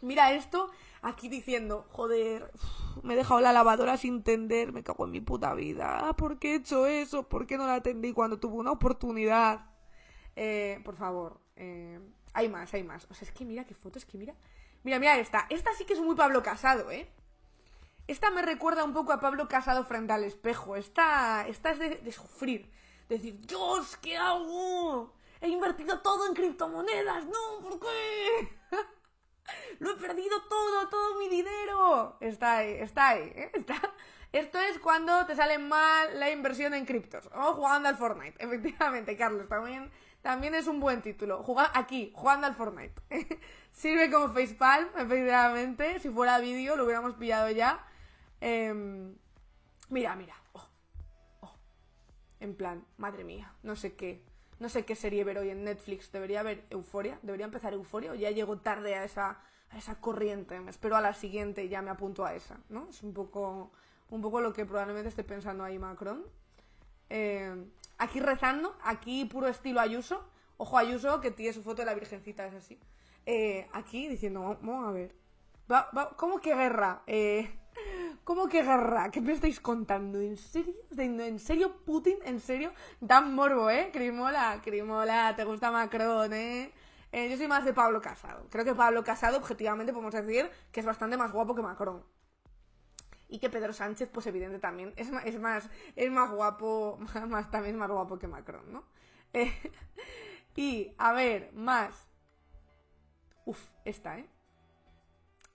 [0.00, 0.70] Mira esto
[1.02, 2.50] aquí diciendo, joder,
[3.02, 6.14] me he dejado la lavadora sin tender, me cago en mi puta vida.
[6.16, 7.28] ¿Por qué he hecho eso?
[7.28, 9.66] ¿Por qué no la atendí cuando tuve una oportunidad?
[10.36, 12.00] Eh, por favor, eh,
[12.32, 13.06] hay más, hay más.
[13.10, 14.34] O sea, es que mira qué foto, es que mira.
[14.82, 15.46] Mira, mira esta.
[15.50, 17.10] Esta sí que es muy Pablo Casado, ¿eh?
[18.06, 20.76] Esta me recuerda un poco a Pablo Casado frente al espejo.
[20.76, 22.70] Esta, esta es de, de sufrir.
[23.08, 25.15] Decir, Dios, ¿qué hago?
[25.40, 27.24] He invertido todo en criptomonedas.
[27.26, 28.56] No, ¿por qué?
[29.78, 32.16] Lo he perdido todo, todo mi dinero.
[32.20, 33.32] Está ahí, está ahí.
[33.34, 33.50] ¿eh?
[33.54, 33.80] Está...
[34.32, 37.28] Esto es cuando te sale mal la inversión en criptos.
[37.34, 38.42] O jugando al Fortnite.
[38.44, 39.90] Efectivamente, Carlos, también,
[40.20, 41.42] también es un buen título.
[41.42, 43.00] Jugar aquí, jugando al Fortnite.
[43.72, 46.00] Sirve como facepalm, efectivamente.
[46.00, 47.86] Si fuera vídeo, lo hubiéramos pillado ya.
[48.40, 49.14] Eh...
[49.88, 50.34] Mira, mira.
[50.52, 50.68] Oh,
[51.40, 51.54] oh.
[52.40, 54.24] En plan, madre mía, no sé qué.
[54.58, 56.10] No sé qué serie ver hoy en Netflix.
[56.12, 57.18] ¿Debería haber Euforia?
[57.22, 59.38] ¿Debería empezar Euforia o ya llego tarde a esa,
[59.70, 60.58] a esa corriente?
[60.60, 62.88] Me espero a la siguiente y ya me apunto a esa, ¿no?
[62.88, 63.70] Es un poco,
[64.10, 66.24] un poco lo que probablemente esté pensando ahí Macron.
[67.10, 67.54] Eh,
[67.98, 70.24] aquí rezando, aquí puro estilo Ayuso.
[70.56, 72.80] Ojo Ayuso, que tiene su foto de la Virgencita, es así.
[73.26, 75.14] Eh, aquí diciendo, vamos a ver.
[76.16, 77.02] ¿Cómo que guerra?
[77.06, 77.50] Eh,
[78.28, 79.10] ¿Cómo que guerra?
[79.12, 80.16] ¿Qué me estáis contando?
[80.30, 80.74] ¿En serio?
[80.98, 82.18] ¿De- ¿En serio, Putin?
[82.30, 82.70] ¿En serio?
[83.10, 83.90] Dan morbo, ¿eh?
[83.96, 86.72] Crimola, Crimola, te gusta Macron, ¿eh?
[87.12, 88.40] Eh, Yo soy más de Pablo Casado.
[88.50, 92.02] Creo que Pablo Casado, objetivamente, podemos decir que es bastante más guapo que Macron.
[93.28, 96.98] Y que Pedro Sánchez, pues evidente también, es más, es más, es más guapo,
[97.28, 98.84] más, también más guapo que Macron, ¿no?
[99.32, 99.52] Eh,
[100.56, 102.08] y, a ver, más.
[103.46, 104.28] Uf, esta, ¿eh?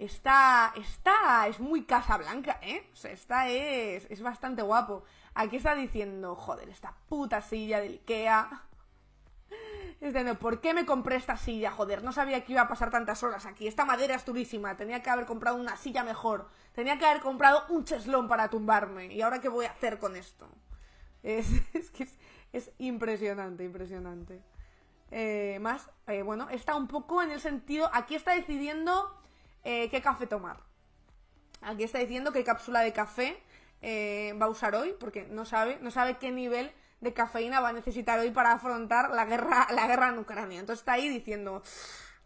[0.02, 2.90] Esta, esta es muy Casa Blanca, ¿eh?
[2.92, 5.04] O sea, esta es, es bastante guapo.
[5.36, 8.64] Aquí está diciendo, joder, esta puta silla del Ikea.
[10.40, 11.70] ¿por qué me compré esta silla?
[11.70, 13.68] Joder, no sabía que iba a pasar tantas horas aquí.
[13.68, 14.76] Esta madera es durísima.
[14.76, 16.50] Tenía que haber comprado una silla mejor.
[16.74, 19.14] Tenía que haber comprado un cheslón para tumbarme.
[19.14, 20.50] ¿Y ahora qué voy a hacer con esto?
[21.22, 22.08] Es, que
[22.54, 24.42] es impresionante, impresionante.
[25.12, 27.88] Eh, más, eh, bueno, está un poco en el sentido.
[27.94, 29.21] Aquí está decidiendo
[29.64, 30.58] eh, qué café tomar.
[31.62, 33.38] Aquí está diciendo qué cápsula de café
[33.82, 36.72] eh, va a usar hoy, porque no sabe, no sabe qué nivel
[37.02, 40.60] de cafeína va a necesitar hoy para afrontar la guerra, la guerra en Ucrania.
[40.60, 41.64] Entonces está ahí diciendo,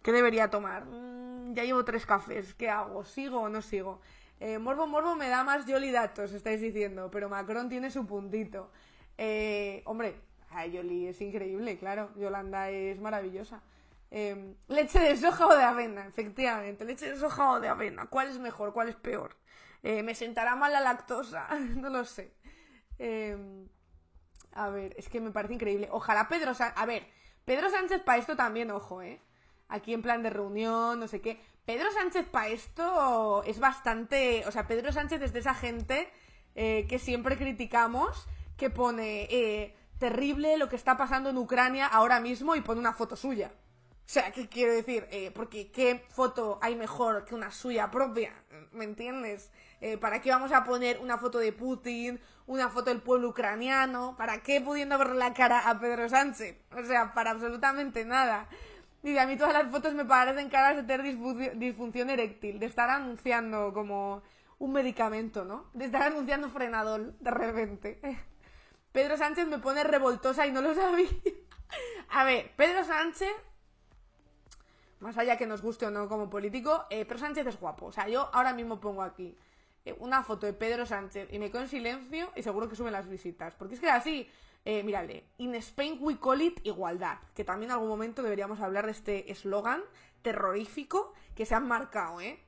[0.02, 0.86] ¿qué debería tomar?
[0.86, 3.04] Mm, ya llevo tres cafés, ¿qué hago?
[3.06, 4.02] ¿Sigo o no sigo?
[4.40, 8.70] Eh, morbo Morbo me da más Yoli datos, estáis diciendo, pero Macron tiene su puntito.
[9.18, 10.16] Eh, hombre,
[10.50, 13.62] a Yoli es increíble, claro, Yolanda es maravillosa.
[14.12, 18.30] Eh, leche de soja o de avena, efectivamente, leche de soja o de avena, ¿cuál
[18.30, 19.36] es mejor, cuál es peor?
[19.84, 22.34] Eh, me sentará mal la lactosa, no lo sé.
[22.98, 23.68] Eh,
[24.56, 25.90] a ver, es que me parece increíble.
[25.92, 26.82] Ojalá Pedro Sánchez.
[26.82, 27.08] A ver,
[27.44, 29.22] Pedro Sánchez para esto también, ojo, ¿eh?
[29.68, 31.40] Aquí en plan de reunión, no sé qué.
[31.66, 34.44] Pedro Sánchez para esto es bastante.
[34.48, 36.10] O sea, Pedro Sánchez es de esa gente
[36.56, 42.20] eh, que siempre criticamos, que pone eh, terrible lo que está pasando en Ucrania ahora
[42.20, 43.52] mismo y pone una foto suya.
[44.06, 45.08] O sea, ¿qué quiero decir?
[45.10, 48.34] Eh, porque ¿qué foto hay mejor que una suya propia?
[48.72, 49.52] ¿Me entiendes?
[49.82, 54.16] Eh, ¿Para qué vamos a poner una foto de Putin, una foto del pueblo ucraniano?
[54.16, 56.56] ¿Para qué pudiendo ver la cara a Pedro Sánchez?
[56.78, 58.48] O sea, para absolutamente nada.
[59.02, 62.90] Dice, a mí todas las fotos me parecen caras de tener disfunción eréctil, de estar
[62.92, 64.22] anunciando como
[64.60, 65.66] un medicamento, ¿no?
[65.74, 68.00] De estar anunciando frenadol, de repente.
[68.92, 71.10] Pedro Sánchez me pone revoltosa y no lo sabía.
[72.10, 73.34] A ver, Pedro Sánchez
[75.00, 77.88] más allá que nos guste o no como político, eh, Pedro Sánchez es guapo.
[77.88, 79.38] O sea, yo ahora mismo pongo aquí
[79.84, 82.94] eh, una foto de Pedro Sánchez y me quedo en silencio y seguro que suben
[82.94, 83.54] las visitas.
[83.56, 84.30] Porque es que así,
[84.64, 88.86] eh, mírale, in Spain we call it igualdad, que también en algún momento deberíamos hablar
[88.86, 89.84] de este eslogan
[90.22, 92.40] terrorífico que se han marcado, ¿eh?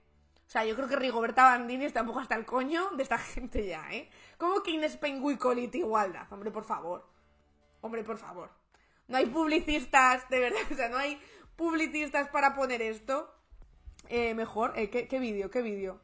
[0.47, 3.17] O sea, yo creo que Rigoberta Bandini está un poco hasta el coño de esta
[3.33, 4.09] gente ya, ¿eh?
[4.37, 6.25] ¿Cómo que in Spain we call it igualdad?
[6.31, 7.05] Hombre, por favor.
[7.81, 8.49] Hombre, por favor.
[9.07, 11.21] No hay publicistas, de verdad, o sea, no hay
[11.57, 13.33] publicistas para poner esto.
[14.07, 15.51] Eh, mejor, eh, ¿qué, vídeo?
[15.51, 15.99] ¿Qué vídeo?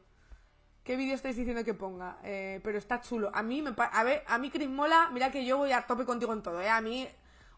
[0.82, 2.18] ¿Qué vídeo estáis diciendo que ponga?
[2.22, 3.30] Eh, pero está chulo.
[3.32, 6.04] A mí me a ver, a mí Chris Mola, mira que yo voy a tope
[6.04, 6.68] contigo en todo, ¿eh?
[6.68, 7.08] A mí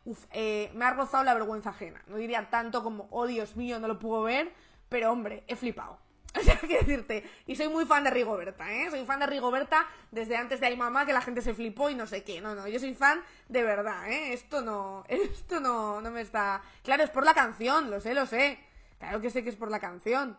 [0.05, 2.01] me ha rozado la vergüenza ajena.
[2.07, 4.53] No diría tanto como, oh Dios mío, no lo puedo ver,
[4.89, 5.99] pero hombre, he flipado.
[6.39, 8.91] O sea, quiero decirte, y soy muy fan de Rigoberta, ¿eh?
[8.91, 11.95] Soy fan de Rigoberta desde antes de Ay Mamá, que la gente se flipó y
[11.95, 12.41] no sé qué.
[12.41, 14.33] No, no, yo soy fan de verdad, ¿eh?
[14.33, 16.63] Esto no, esto no, no me está...
[16.83, 18.59] Claro, es por la canción, lo sé, lo sé.
[18.99, 20.39] Claro que sé que es por la canción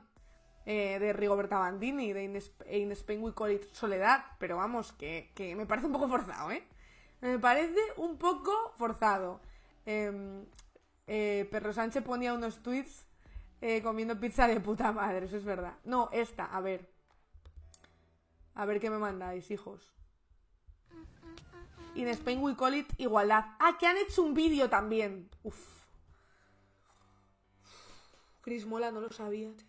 [0.65, 5.31] eh, de Rigoberta Bandini, de Sp- In Spain We Call It Soledad, pero vamos, que,
[5.35, 6.63] que me parece un poco forzado, ¿eh?
[7.21, 9.41] Me parece un poco forzado.
[9.85, 10.43] Eh,
[11.07, 13.06] eh, Perro Sánchez ponía unos tweets
[13.61, 15.75] eh, comiendo pizza de puta madre, eso es verdad.
[15.83, 16.89] No, esta, a ver.
[18.55, 19.93] A ver qué me mandáis, hijos.
[21.95, 23.45] In Spain we call it igualdad.
[23.59, 25.29] Ah, que han hecho un vídeo también.
[25.43, 25.77] Uf.
[28.41, 29.67] Chris Mola, no lo sabía, tío.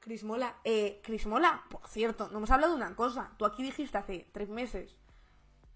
[0.00, 3.32] Chris Mola, eh, Chris Mola, por cierto, no hemos hablado de una cosa.
[3.38, 4.96] Tú aquí dijiste hace tres meses,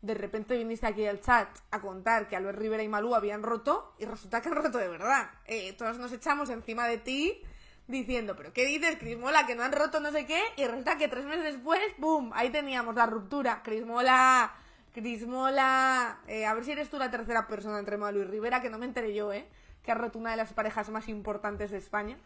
[0.00, 3.94] de repente viniste aquí al chat a contar que Albert Rivera y Malú habían roto
[3.98, 5.30] y resulta que han roto de verdad.
[5.46, 7.42] Eh, todos nos echamos encima de ti
[7.88, 10.40] diciendo, pero ¿qué dices, Chris Mola, que no han roto no sé qué?
[10.56, 12.30] Y resulta que tres meses después, ¡boom!
[12.34, 13.62] Ahí teníamos la ruptura.
[13.64, 14.54] Chris Mola,
[14.92, 18.62] Chris Mola, eh, a ver si eres tú la tercera persona entre Malú y Rivera,
[18.62, 19.48] que no me enteré yo, ¿eh?
[19.82, 22.18] Que ha roto una de las parejas más importantes de España.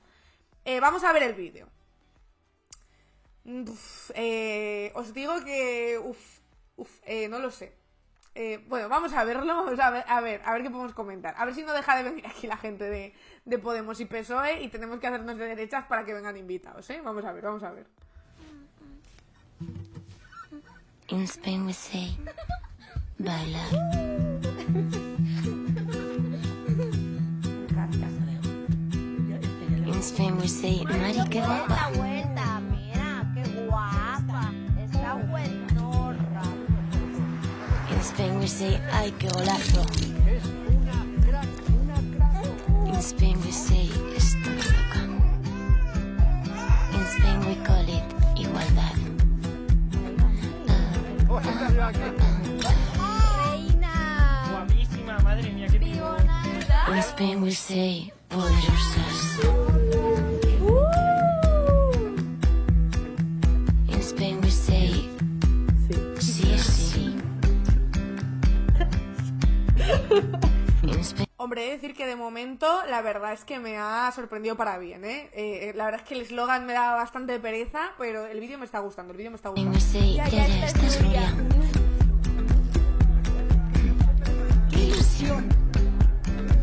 [0.64, 1.68] Eh, vamos a ver el vídeo.
[4.94, 5.98] Os digo que.
[6.82, 7.72] Uf, eh, no lo sé.
[8.34, 11.34] Eh, bueno, vamos a verlo, vamos a ver, a ver, a ver qué podemos comentar.
[11.36, 13.14] A ver si no deja de venir aquí la gente de,
[13.44, 17.00] de Podemos y PSOE y tenemos que hacernos de derechas para que vengan invitados, ¿eh?
[17.04, 17.86] Vamos a ver, vamos a ver.
[21.08, 22.16] In Spain we say
[23.18, 23.68] bailar.
[29.86, 31.90] In Spain we say Mari, qué guapa.
[31.96, 34.01] vuelta, mira, qué guapa.
[38.02, 39.84] Spain we say ay, qué golazo.
[42.86, 45.00] In Spain we say esto me toca.
[46.92, 48.04] In Spain we call it
[48.36, 48.96] igualdad.
[53.38, 53.94] Reina.
[54.50, 56.42] Guapísima, madre mía, qué Pibona.
[56.88, 59.81] In Spain we say poderosas.
[71.36, 74.78] Hombre, he de decir que de momento la verdad es que me ha sorprendido para
[74.78, 75.28] bien, ¿eh?
[75.32, 78.64] Eh, la verdad es que el eslogan me da bastante pereza, pero el vídeo me
[78.64, 79.78] está gustando, el vídeo me está gustando.
[80.16, 81.34] ya ya estás Nuria.
[84.70, 85.48] Ilusión.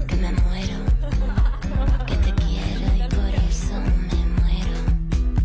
[0.07, 0.77] Que me muero.
[2.07, 4.77] Que te quiero y por eso me muero.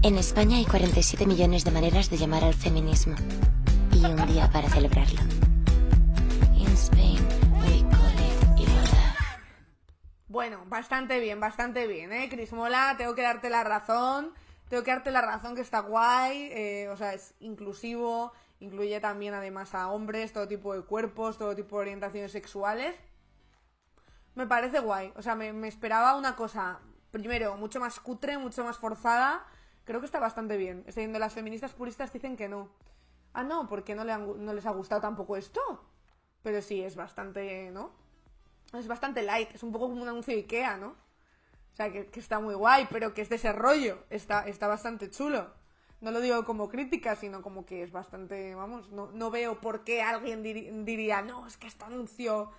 [0.02, 3.16] En España hay 47 millones de maneras de llamar al feminismo.
[3.92, 5.33] Y un día para celebrarlo.
[10.34, 12.28] Bueno, bastante bien, bastante bien, ¿eh?
[12.28, 14.34] Cris Mola, tengo que darte la razón.
[14.68, 16.48] Tengo que darte la razón que está guay.
[16.50, 18.32] eh, o sea, es inclusivo.
[18.58, 22.96] Incluye también, además, a hombres, todo tipo de cuerpos, todo tipo de orientaciones sexuales.
[24.34, 25.12] Me parece guay.
[25.14, 26.80] O sea, me, esperaba una cosa,
[27.12, 29.46] primero, mucho más cutre, mucho más forzada.
[29.84, 30.82] Creo que está bastante bien.
[30.88, 32.70] Estoy viendo, las feministas puristas dicen que no.
[33.34, 35.60] Ah, no, porque no, le han no les ha gustado tampoco esto.
[36.42, 38.03] Pero sí, es bastante, ¿no?
[38.78, 40.88] Es bastante light, es un poco como un anuncio de Ikea, ¿no?
[40.88, 44.04] O sea, que, que está muy guay, pero que es de ese rollo.
[44.10, 45.50] Está, está bastante chulo.
[46.00, 49.84] No lo digo como crítica, sino como que es bastante, vamos, no, no veo por
[49.84, 52.50] qué alguien diría, no, es que este anuncio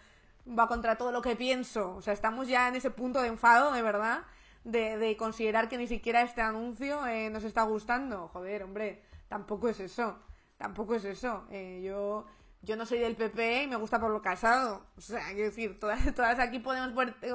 [0.47, 1.95] va contra todo lo que pienso.
[1.95, 4.23] O sea, estamos ya en ese punto de enfado, de verdad,
[4.63, 8.29] de, de considerar que ni siquiera este anuncio eh, nos está gustando.
[8.29, 10.17] Joder, hombre, tampoco es eso.
[10.57, 11.45] Tampoco es eso.
[11.51, 12.25] Eh, yo,
[12.65, 14.85] yo no soy del PP y me gusta Pablo Casado.
[14.97, 16.91] O sea, quiero decir, todas, todas aquí podemos,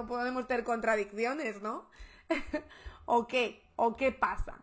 [0.07, 1.89] podemos tener contradicciones, ¿no?
[3.07, 3.63] ¿O qué?
[3.77, 4.59] ¿O qué pasa?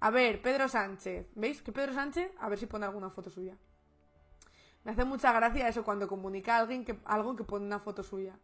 [0.00, 1.26] A ver, Pedro Sánchez.
[1.34, 2.30] ¿Veis que Pedro Sánchez?
[2.38, 3.56] A ver si pone alguna foto suya.
[4.84, 8.02] Me hace mucha gracia eso cuando comunica a alguien que, algo que pone una foto
[8.02, 8.38] suya.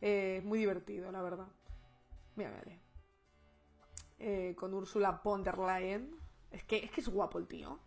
[0.00, 1.48] Eh, muy divertido, la verdad.
[2.36, 2.80] Mira, mira.
[4.18, 6.16] Eh, con Úrsula von der Leyen.
[6.50, 7.78] Es que, es que es guapo el tío.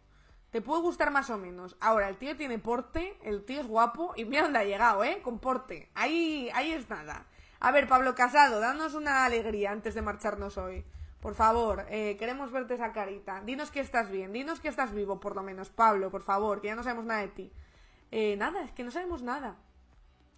[0.52, 1.76] Te puede gustar más o menos.
[1.82, 5.22] Ahora, el tío tiene porte, el tío es guapo y mira dónde ha llegado, ¿eh?
[5.22, 5.90] Con porte.
[5.94, 7.26] Ahí, ahí es nada.
[7.60, 10.86] A ver, Pablo Casado, danos una alegría antes de marcharnos hoy.
[11.20, 13.42] Por favor, eh, queremos verte esa carita.
[13.42, 16.68] Dinos que estás bien, dinos que estás vivo, por lo menos, Pablo, por favor, que
[16.68, 17.52] ya no sabemos nada de ti.
[18.12, 19.58] Eh, nada, es que no sabemos nada.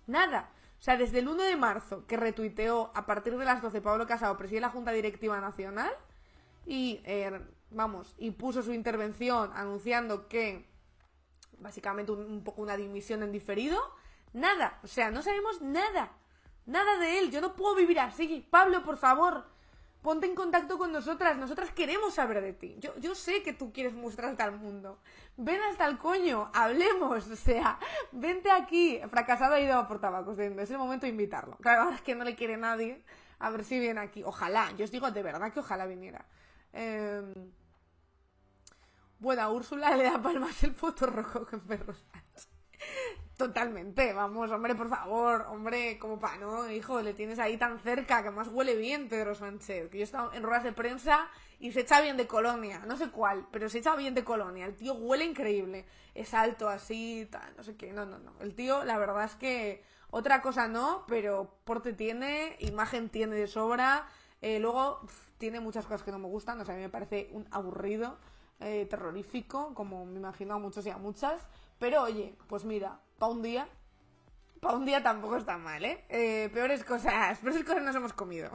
[0.07, 0.49] Nada.
[0.79, 4.07] O sea, desde el 1 de marzo, que retuiteó a partir de las 12 Pablo
[4.07, 5.91] Casado, preside la Junta Directiva Nacional,
[6.65, 7.41] y, eh,
[7.71, 10.65] vamos, y puso su intervención anunciando que,
[11.59, 13.79] básicamente, un, poco una dimisión en diferido,
[14.33, 14.79] nada.
[14.83, 16.11] O sea, no sabemos nada.
[16.65, 17.31] Nada de él.
[17.31, 18.45] Yo no puedo vivir así.
[18.49, 19.45] Pablo, por favor,
[20.01, 21.37] ponte en contacto con nosotras.
[21.37, 22.75] Nosotras queremos saber de ti.
[22.79, 24.99] Yo, yo sé que tú quieres mostrarte al mundo.
[25.37, 27.27] Ven hasta el coño, hablemos.
[27.27, 27.79] O sea,
[28.11, 28.99] vente aquí.
[29.09, 30.37] Fracasado ha ido por tabacos.
[30.37, 31.57] Es el momento de invitarlo.
[31.57, 33.03] Claro, es que no le quiere nadie.
[33.39, 34.23] A ver si viene aquí.
[34.23, 34.71] Ojalá.
[34.77, 36.25] Yo os digo de verdad que ojalá viniera.
[36.73, 37.23] Eh...
[39.19, 42.47] Bueno, a Úrsula le da palmas el foto rojo con Pedro Sánchez.
[43.35, 46.69] Totalmente, vamos, hombre, por favor, hombre, como pa, ¿no?
[46.71, 49.89] Hijo, le tienes ahí tan cerca, que más huele bien Pedro Sánchez.
[49.89, 51.27] Que yo he estado en ruedas de prensa
[51.59, 54.65] y se echa bien de colonia, no sé cuál, pero se echa bien de colonia.
[54.65, 55.85] El tío huele increíble,
[56.15, 58.33] es alto así, tal, no sé qué, no, no, no.
[58.39, 63.47] El tío, la verdad es que otra cosa no, pero porte tiene, imagen tiene de
[63.47, 64.07] sobra.
[64.41, 65.01] Eh, luego,
[65.37, 68.17] tiene muchas cosas que no me gustan, o sea, a mí me parece un aburrido,
[68.59, 71.41] eh, terrorífico, como me imagino a muchos y a muchas.
[71.79, 73.67] Pero oye, pues mira, para un día,
[74.59, 76.03] para un día tampoco está mal, ¿eh?
[76.09, 76.49] ¿eh?
[76.53, 78.51] Peores cosas, peores cosas nos hemos comido.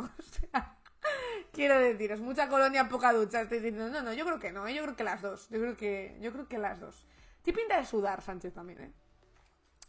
[1.53, 3.43] Quiero deciros, mucha colonia, poca ducha.
[3.43, 4.75] Estoy diciendo, no, no, yo creo que no, ¿eh?
[4.75, 5.49] yo creo que las dos.
[5.51, 7.07] Yo creo que, yo creo que las dos.
[7.43, 8.93] Tiene pinta de sudar Sánchez también, ¿eh?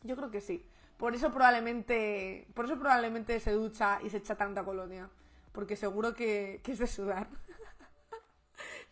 [0.03, 0.65] Yo creo que sí.
[0.97, 5.09] Por eso probablemente, por eso probablemente se ducha y se echa tanta colonia.
[5.51, 7.27] Porque seguro que, que es de sudar.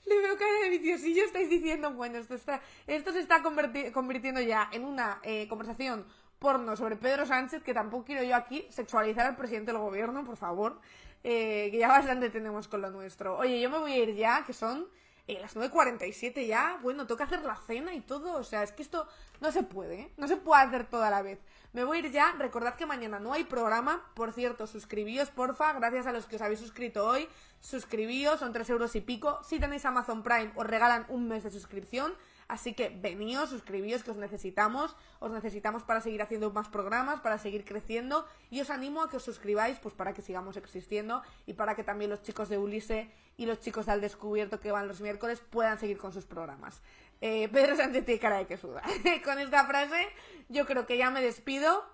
[0.05, 4.69] Le veo cara de viciosillo, estáis diciendo, bueno, esto, está, esto se está convirtiendo ya
[4.71, 6.05] en una eh, conversación
[6.39, 10.35] porno sobre Pedro Sánchez, que tampoco quiero yo aquí sexualizar al presidente del gobierno, por
[10.35, 10.81] favor,
[11.23, 13.37] eh, que ya bastante tenemos con lo nuestro.
[13.37, 14.87] Oye, yo me voy a ir ya, que son
[15.25, 18.83] eh, las 9.47 ya, bueno, toca hacer la cena y todo, o sea, es que
[18.83, 19.07] esto
[19.39, 20.11] no se puede, ¿eh?
[20.17, 21.39] no se puede hacer toda la vez.
[21.73, 25.73] Me voy a ir ya, recordad que mañana no hay programa, por cierto, suscribíos, porfa,
[25.73, 27.27] gracias a los que os habéis suscrito hoy,
[27.61, 31.49] suscribíos, son 3 euros y pico, si tenéis Amazon Prime os regalan un mes de
[31.49, 32.13] suscripción,
[32.47, 37.37] Así que veníos, suscribíos, que os necesitamos, os necesitamos para seguir haciendo más programas, para
[37.37, 41.53] seguir creciendo, y os animo a que os suscribáis, pues para que sigamos existiendo y
[41.53, 44.87] para que también los chicos de Ulisse y los chicos de Al Descubierto que van
[44.87, 46.81] los miércoles puedan seguir con sus programas.
[47.25, 48.81] Eh, Pedro Sánchez tiene cara de que suda.
[49.23, 50.09] con esta frase,
[50.49, 51.85] yo creo que ya me despido.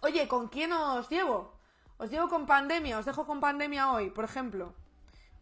[0.00, 1.52] Oye, ¿con quién os llevo?
[1.98, 4.72] Os llevo con pandemia, os dejo con pandemia hoy, por ejemplo.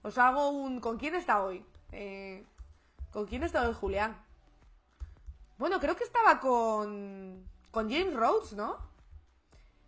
[0.03, 0.81] Os hago un.
[0.81, 1.65] ¿Con quién está hoy?
[1.93, 2.45] Eh,
[3.13, 4.21] ¿Con quién está hoy Julián?
[5.59, 7.49] Bueno, creo que estaba con.
[7.71, 8.79] con James Rhodes, ¿no?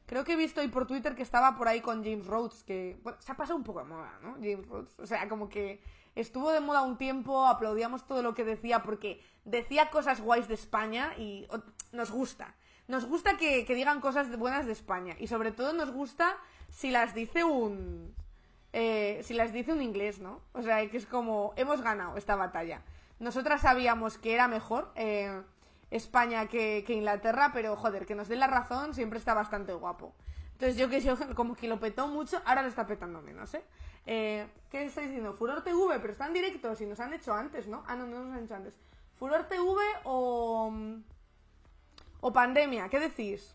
[0.06, 2.96] Creo que he visto hoy por Twitter que estaba por ahí con James Rhodes, que.
[3.02, 4.34] Bueno, se ha pasado un poco de moda, ¿no?
[4.34, 4.94] James Rhodes.
[5.00, 5.82] O sea, como que
[6.14, 10.54] estuvo de moda un tiempo, aplaudíamos todo lo que decía porque decía cosas guays de
[10.54, 11.46] España y
[11.92, 12.54] nos gusta.
[12.88, 16.36] Nos gusta que, digan cosas buenas de España y sobre todo nos gusta
[16.70, 18.14] si las dice un.
[18.72, 20.40] eh, si las dice un inglés, ¿no?
[20.52, 22.82] O sea, que es como, hemos ganado esta batalla.
[23.18, 25.42] Nosotras sabíamos que era mejor eh,
[25.92, 30.12] España que, Inglaterra, pero joder, que nos den la razón siempre está bastante guapo.
[30.52, 33.62] Entonces yo que yo como que lo petó mucho, ahora lo está petando menos, ¿eh?
[34.06, 35.34] Eh, ¿Qué estáis diciendo?
[35.34, 37.84] Furor TV, pero están directos y nos han hecho antes, ¿no?
[37.86, 38.74] Ah, no, no nos han hecho antes.
[39.16, 39.66] ¿Furor TV
[40.04, 40.72] o...
[42.20, 42.88] o Pandemia?
[42.88, 43.54] ¿Qué decís?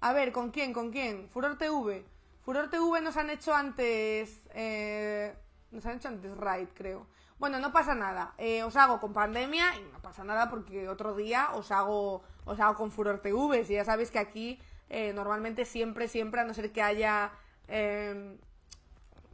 [0.00, 0.72] A ver, ¿con quién?
[0.72, 1.28] ¿Con quién?
[1.28, 2.04] Furor TV.
[2.44, 4.42] Furor TV nos han hecho antes.
[4.54, 5.34] eh,
[5.70, 7.06] nos han hecho antes Raid, creo.
[7.38, 8.34] Bueno, no pasa nada.
[8.38, 12.60] Eh, os hago con pandemia y no pasa nada porque otro día os hago, os
[12.60, 13.64] hago con Furor TV.
[13.64, 17.32] Si ya sabéis que aquí eh, normalmente siempre, siempre, a no ser que haya
[17.66, 18.38] eh,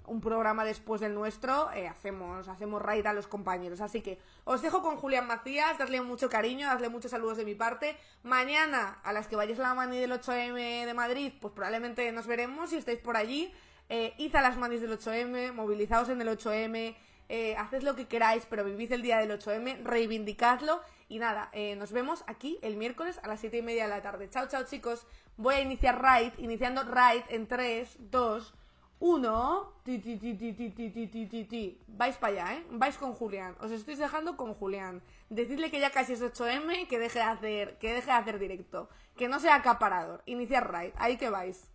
[0.08, 3.80] un programa después del nuestro, eh, hacemos, hacemos raid a los compañeros.
[3.80, 7.54] Así que os dejo con Julián Macías, darle mucho cariño, darle muchos saludos de mi
[7.54, 7.96] parte.
[8.22, 12.26] Mañana, a las que vayáis a la mani del 8M de Madrid, pues probablemente nos
[12.26, 13.52] veremos si estáis por allí.
[13.88, 16.94] Eh, id a las manis del 8M, movilizaos en el 8M,
[17.30, 20.82] eh, haced lo que queráis, pero vivid el día del 8M, reivindicadlo.
[21.08, 24.02] Y nada, eh, nos vemos aquí el miércoles a las 7 y media de la
[24.02, 24.28] tarde.
[24.28, 25.06] Chao, chao chicos.
[25.36, 28.54] Voy a iniciar raid, iniciando raid en 3, 2,
[29.00, 31.80] uno, ti, ti, ti, ti, ti, ti, ti, ti, ti.
[31.86, 32.66] Vais para allá, ¿eh?
[32.70, 33.56] Vais con Julián.
[33.60, 35.02] Os estoy dejando con Julián.
[35.30, 38.88] Decidle que ya casi es 8M, que deje de hacer, que deje de hacer directo.
[39.16, 40.22] Que no sea acaparador.
[40.26, 40.92] Iniciar raid.
[40.96, 41.70] Ahí que vais.